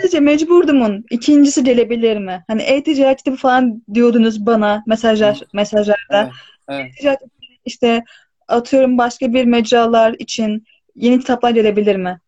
Sizce 0.00 0.20
Mecburdum'un 0.20 1.04
ikincisi 1.10 1.64
gelebilir 1.64 2.16
mi? 2.16 2.44
Hani 2.46 2.62
e-ticaret 2.62 3.18
kitabı 3.18 3.36
falan 3.36 3.82
diyordunuz 3.94 4.46
bana 4.46 4.82
mesajlar 4.86 5.40
mesajlarda. 5.52 5.98
Evet, 6.10 6.32
evet. 6.68 6.86
E-ticaret 6.86 7.20
işte 7.64 8.04
atıyorum 8.48 8.98
başka 8.98 9.32
bir 9.32 9.44
mecralar 9.44 10.16
için 10.18 10.64
yeni 10.94 11.20
kitaplar 11.20 11.50
gelebilir 11.50 11.96
mi? 11.96 12.20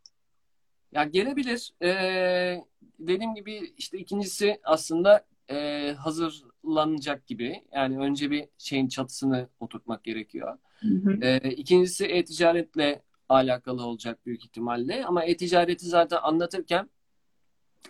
Ya 0.92 1.04
gelebilir. 1.04 1.70
Ee, 1.82 2.64
dediğim 2.98 3.34
gibi 3.34 3.72
işte 3.78 3.98
ikincisi 3.98 4.60
aslında 4.64 5.24
e, 5.50 5.90
hazırlanacak 5.98 7.26
gibi. 7.26 7.62
Yani 7.72 7.98
önce 7.98 8.30
bir 8.30 8.48
şeyin 8.58 8.88
çatısını 8.88 9.48
oturtmak 9.60 10.04
gerekiyor. 10.04 10.58
Hı 10.80 10.88
hı. 10.88 11.18
Ee, 11.22 11.50
ikincisi 11.50 12.04
e-ticaretle 12.06 13.02
alakalı 13.28 13.82
olacak 13.82 14.26
büyük 14.26 14.44
ihtimalle. 14.44 15.04
Ama 15.04 15.24
e-ticareti 15.24 15.86
zaten 15.86 16.18
anlatırken 16.22 16.90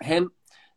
hem 0.01 0.31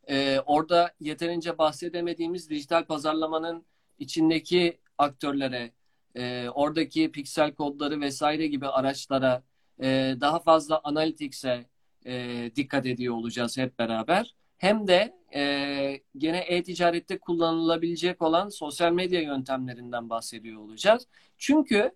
e, 0.08 0.40
orada 0.46 0.94
yeterince 1.00 1.58
bahsedemediğimiz 1.58 2.50
dijital 2.50 2.84
pazarlamanın 2.84 3.66
içindeki 3.98 4.78
aktörlere, 4.98 5.72
e, 6.14 6.48
oradaki 6.48 7.12
piksel 7.12 7.54
kodları 7.54 8.00
vesaire 8.00 8.46
gibi 8.46 8.66
araçlara, 8.66 9.42
e, 9.82 10.16
daha 10.20 10.40
fazla 10.40 10.80
analytics'e 10.84 11.66
e, 12.06 12.50
dikkat 12.56 12.86
ediyor 12.86 13.14
olacağız 13.14 13.58
hep 13.58 13.78
beraber. 13.78 14.34
Hem 14.58 14.86
de 14.86 15.14
e, 15.34 16.00
gene 16.16 16.38
e-ticarette 16.38 17.18
kullanılabilecek 17.18 18.22
olan 18.22 18.48
sosyal 18.48 18.92
medya 18.92 19.20
yöntemlerinden 19.20 20.10
bahsediyor 20.10 20.60
olacağız. 20.60 21.06
Çünkü 21.38 21.92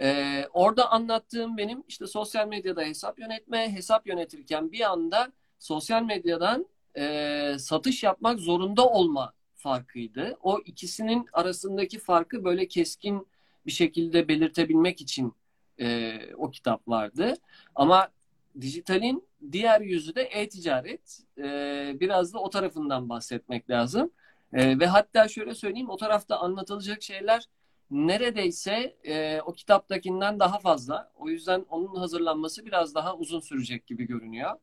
e, 0.00 0.44
orada 0.52 0.90
anlattığım 0.90 1.56
benim 1.56 1.84
işte 1.88 2.06
sosyal 2.06 2.48
medyada 2.48 2.82
hesap 2.82 3.18
yönetme, 3.18 3.72
hesap 3.72 4.06
yönetirken 4.06 4.72
bir 4.72 4.90
anda 4.90 5.32
sosyal 5.62 6.02
medyadan 6.02 6.66
e, 6.96 7.56
satış 7.58 8.02
yapmak 8.02 8.38
zorunda 8.38 8.88
olma 8.88 9.32
farkıydı. 9.54 10.36
O 10.42 10.58
ikisinin 10.58 11.28
arasındaki 11.32 11.98
farkı 11.98 12.44
böyle 12.44 12.68
keskin 12.68 13.26
bir 13.66 13.72
şekilde 13.72 14.28
belirtebilmek 14.28 15.00
için 15.00 15.34
e, 15.80 16.18
o 16.36 16.50
kitap 16.50 16.88
vardı. 16.88 17.34
Ama 17.74 18.08
dijitalin 18.60 19.24
diğer 19.52 19.80
yüzü 19.80 20.14
de 20.14 20.22
e-ticaret. 20.22 21.20
E, 21.38 21.42
biraz 22.00 22.34
da 22.34 22.38
o 22.38 22.50
tarafından 22.50 23.08
bahsetmek 23.08 23.70
lazım. 23.70 24.10
E, 24.52 24.78
ve 24.78 24.86
hatta 24.86 25.28
şöyle 25.28 25.54
söyleyeyim, 25.54 25.90
o 25.90 25.96
tarafta 25.96 26.38
anlatılacak 26.38 27.02
şeyler 27.02 27.48
neredeyse 27.90 28.96
e, 29.04 29.40
o 29.40 29.52
kitaptakinden 29.52 30.40
daha 30.40 30.58
fazla. 30.58 31.12
O 31.18 31.28
yüzden 31.28 31.64
onun 31.70 31.94
hazırlanması 31.94 32.66
biraz 32.66 32.94
daha 32.94 33.16
uzun 33.16 33.40
sürecek 33.40 33.86
gibi 33.86 34.06
görünüyor. 34.06 34.56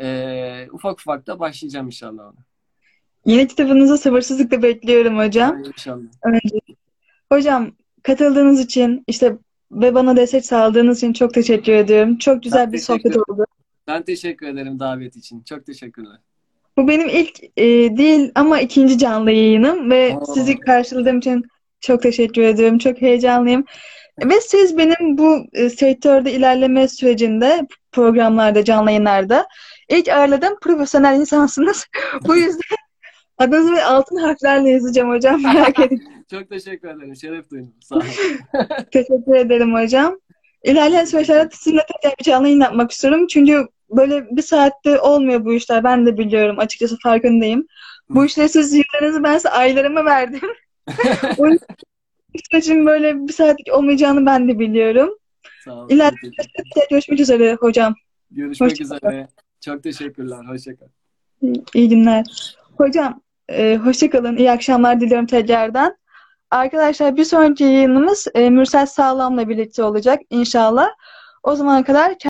E, 0.00 0.68
ufak 0.72 1.00
ufak 1.00 1.26
da 1.26 1.38
başlayacağım 1.38 1.86
inşallah 1.86 2.22
ona. 2.22 2.44
Yeni 3.26 3.48
kitabınızı 3.48 3.98
sabırsızlıkla 3.98 4.62
bekliyorum 4.62 5.18
hocam. 5.18 5.56
Yani 5.56 5.66
inşallah. 5.66 6.40
Hocam 7.32 7.72
katıldığınız 8.02 8.60
için 8.60 9.04
işte 9.06 9.36
ve 9.72 9.94
bana 9.94 10.16
destek 10.16 10.46
sağladığınız 10.46 10.98
için 10.98 11.12
çok 11.12 11.34
teşekkür 11.34 11.72
ediyorum. 11.72 12.18
Çok 12.18 12.42
güzel 12.42 12.66
Ben 12.66 12.72
bir 12.72 12.78
sohbet 12.78 13.16
oldu. 13.16 13.46
Ben 13.86 14.02
teşekkür 14.02 14.46
ederim 14.46 14.80
davet 14.80 15.16
için. 15.16 15.42
Çok 15.42 15.66
teşekkürler. 15.66 16.16
Bu 16.76 16.88
benim 16.88 17.08
ilk 17.08 17.42
e, 17.56 17.96
değil 17.96 18.32
ama 18.34 18.60
ikinci 18.60 18.98
canlı 18.98 19.30
yayınım 19.30 19.90
ve 19.90 20.16
Oo. 20.16 20.34
sizi 20.34 20.60
karşıladığım 20.60 21.18
için 21.18 21.44
çok 21.80 22.02
teşekkür 22.02 22.42
ediyorum. 22.42 22.78
Çok 22.78 23.02
heyecanlıyım. 23.02 23.64
Ve 24.24 24.40
siz 24.40 24.78
benim 24.78 25.18
bu 25.18 25.46
e, 25.52 25.70
sektörde 25.70 26.32
ilerleme 26.32 26.88
sürecinde 26.88 27.66
programlarda, 27.92 28.64
canlı 28.64 28.90
yayınlarda 28.90 29.46
ilk 29.88 30.08
ağırladığım 30.08 30.58
profesyonel 30.60 31.20
insansınız. 31.20 31.86
Bu 32.26 32.36
yüzden 32.36 32.76
adınızı 33.38 33.72
ve 33.72 33.84
altın 33.84 34.16
harflerle 34.16 34.70
yazacağım 34.70 35.10
hocam. 35.10 35.42
Merak 35.42 35.78
edin. 35.80 36.02
Çok 36.30 36.48
teşekkür 36.48 36.88
ederim. 36.88 37.16
Şeref 37.16 37.50
duydum. 37.50 37.74
Sağ 37.80 37.94
olun. 37.94 38.04
Teşekkür 38.92 39.34
ederim 39.34 39.74
hocam. 39.74 40.18
İlerleyen 40.64 41.04
süreçlerde 41.04 41.54
sizinle 41.54 41.86
tekrar 41.92 42.18
bir 42.18 42.24
canlı 42.24 42.46
yayın 42.46 42.60
yapmak 42.60 42.90
istiyorum. 42.90 43.26
Çünkü 43.26 43.66
böyle 43.90 44.36
bir 44.36 44.42
saatte 44.42 45.00
olmuyor 45.00 45.44
bu 45.44 45.52
işler. 45.54 45.84
Ben 45.84 46.06
de 46.06 46.18
biliyorum. 46.18 46.58
Açıkçası 46.58 46.98
farkındayım. 47.02 47.66
Bu 48.08 48.24
işleri 48.24 48.48
siz 48.48 48.74
yıllarınızı 48.74 49.22
ben 49.22 49.36
size 49.36 49.48
aylarımı 49.48 50.04
verdim. 50.04 50.40
O 51.38 51.46
sürecin 52.50 52.86
böyle 52.86 53.28
bir 53.28 53.32
saatlik 53.32 53.74
olmayacağını 53.74 54.26
ben 54.26 54.48
de 54.48 54.58
biliyorum. 54.58 55.18
Sağ 55.64 55.74
olun. 55.74 55.88
İleride 55.88 56.86
görüşmek 56.90 57.20
üzere 57.20 57.54
hocam. 57.54 57.94
Görüşmek 58.30 58.70
Hoşça 58.70 58.84
üzere. 58.84 59.28
Çok 59.64 59.82
teşekkürler. 59.82 60.44
Hoşça 60.48 60.76
kal. 60.76 60.86
İyi 61.74 61.88
günler. 61.88 62.24
Hocam, 62.76 63.20
e, 63.48 63.76
hoşça 63.76 64.10
kalın. 64.10 64.36
İyi 64.36 64.50
akşamlar 64.50 65.00
diliyorum 65.00 65.26
tekrardan. 65.26 65.96
Arkadaşlar 66.50 67.16
bir 67.16 67.24
sonraki 67.24 67.64
yayınımız 67.64 68.26
e, 68.34 68.50
Mürsel 68.50 68.86
Sağlam'la 68.86 69.48
birlikte 69.48 69.82
olacak 69.82 70.20
inşallah. 70.30 70.88
O 71.42 71.56
zamana 71.56 71.84
kadar 71.84 72.18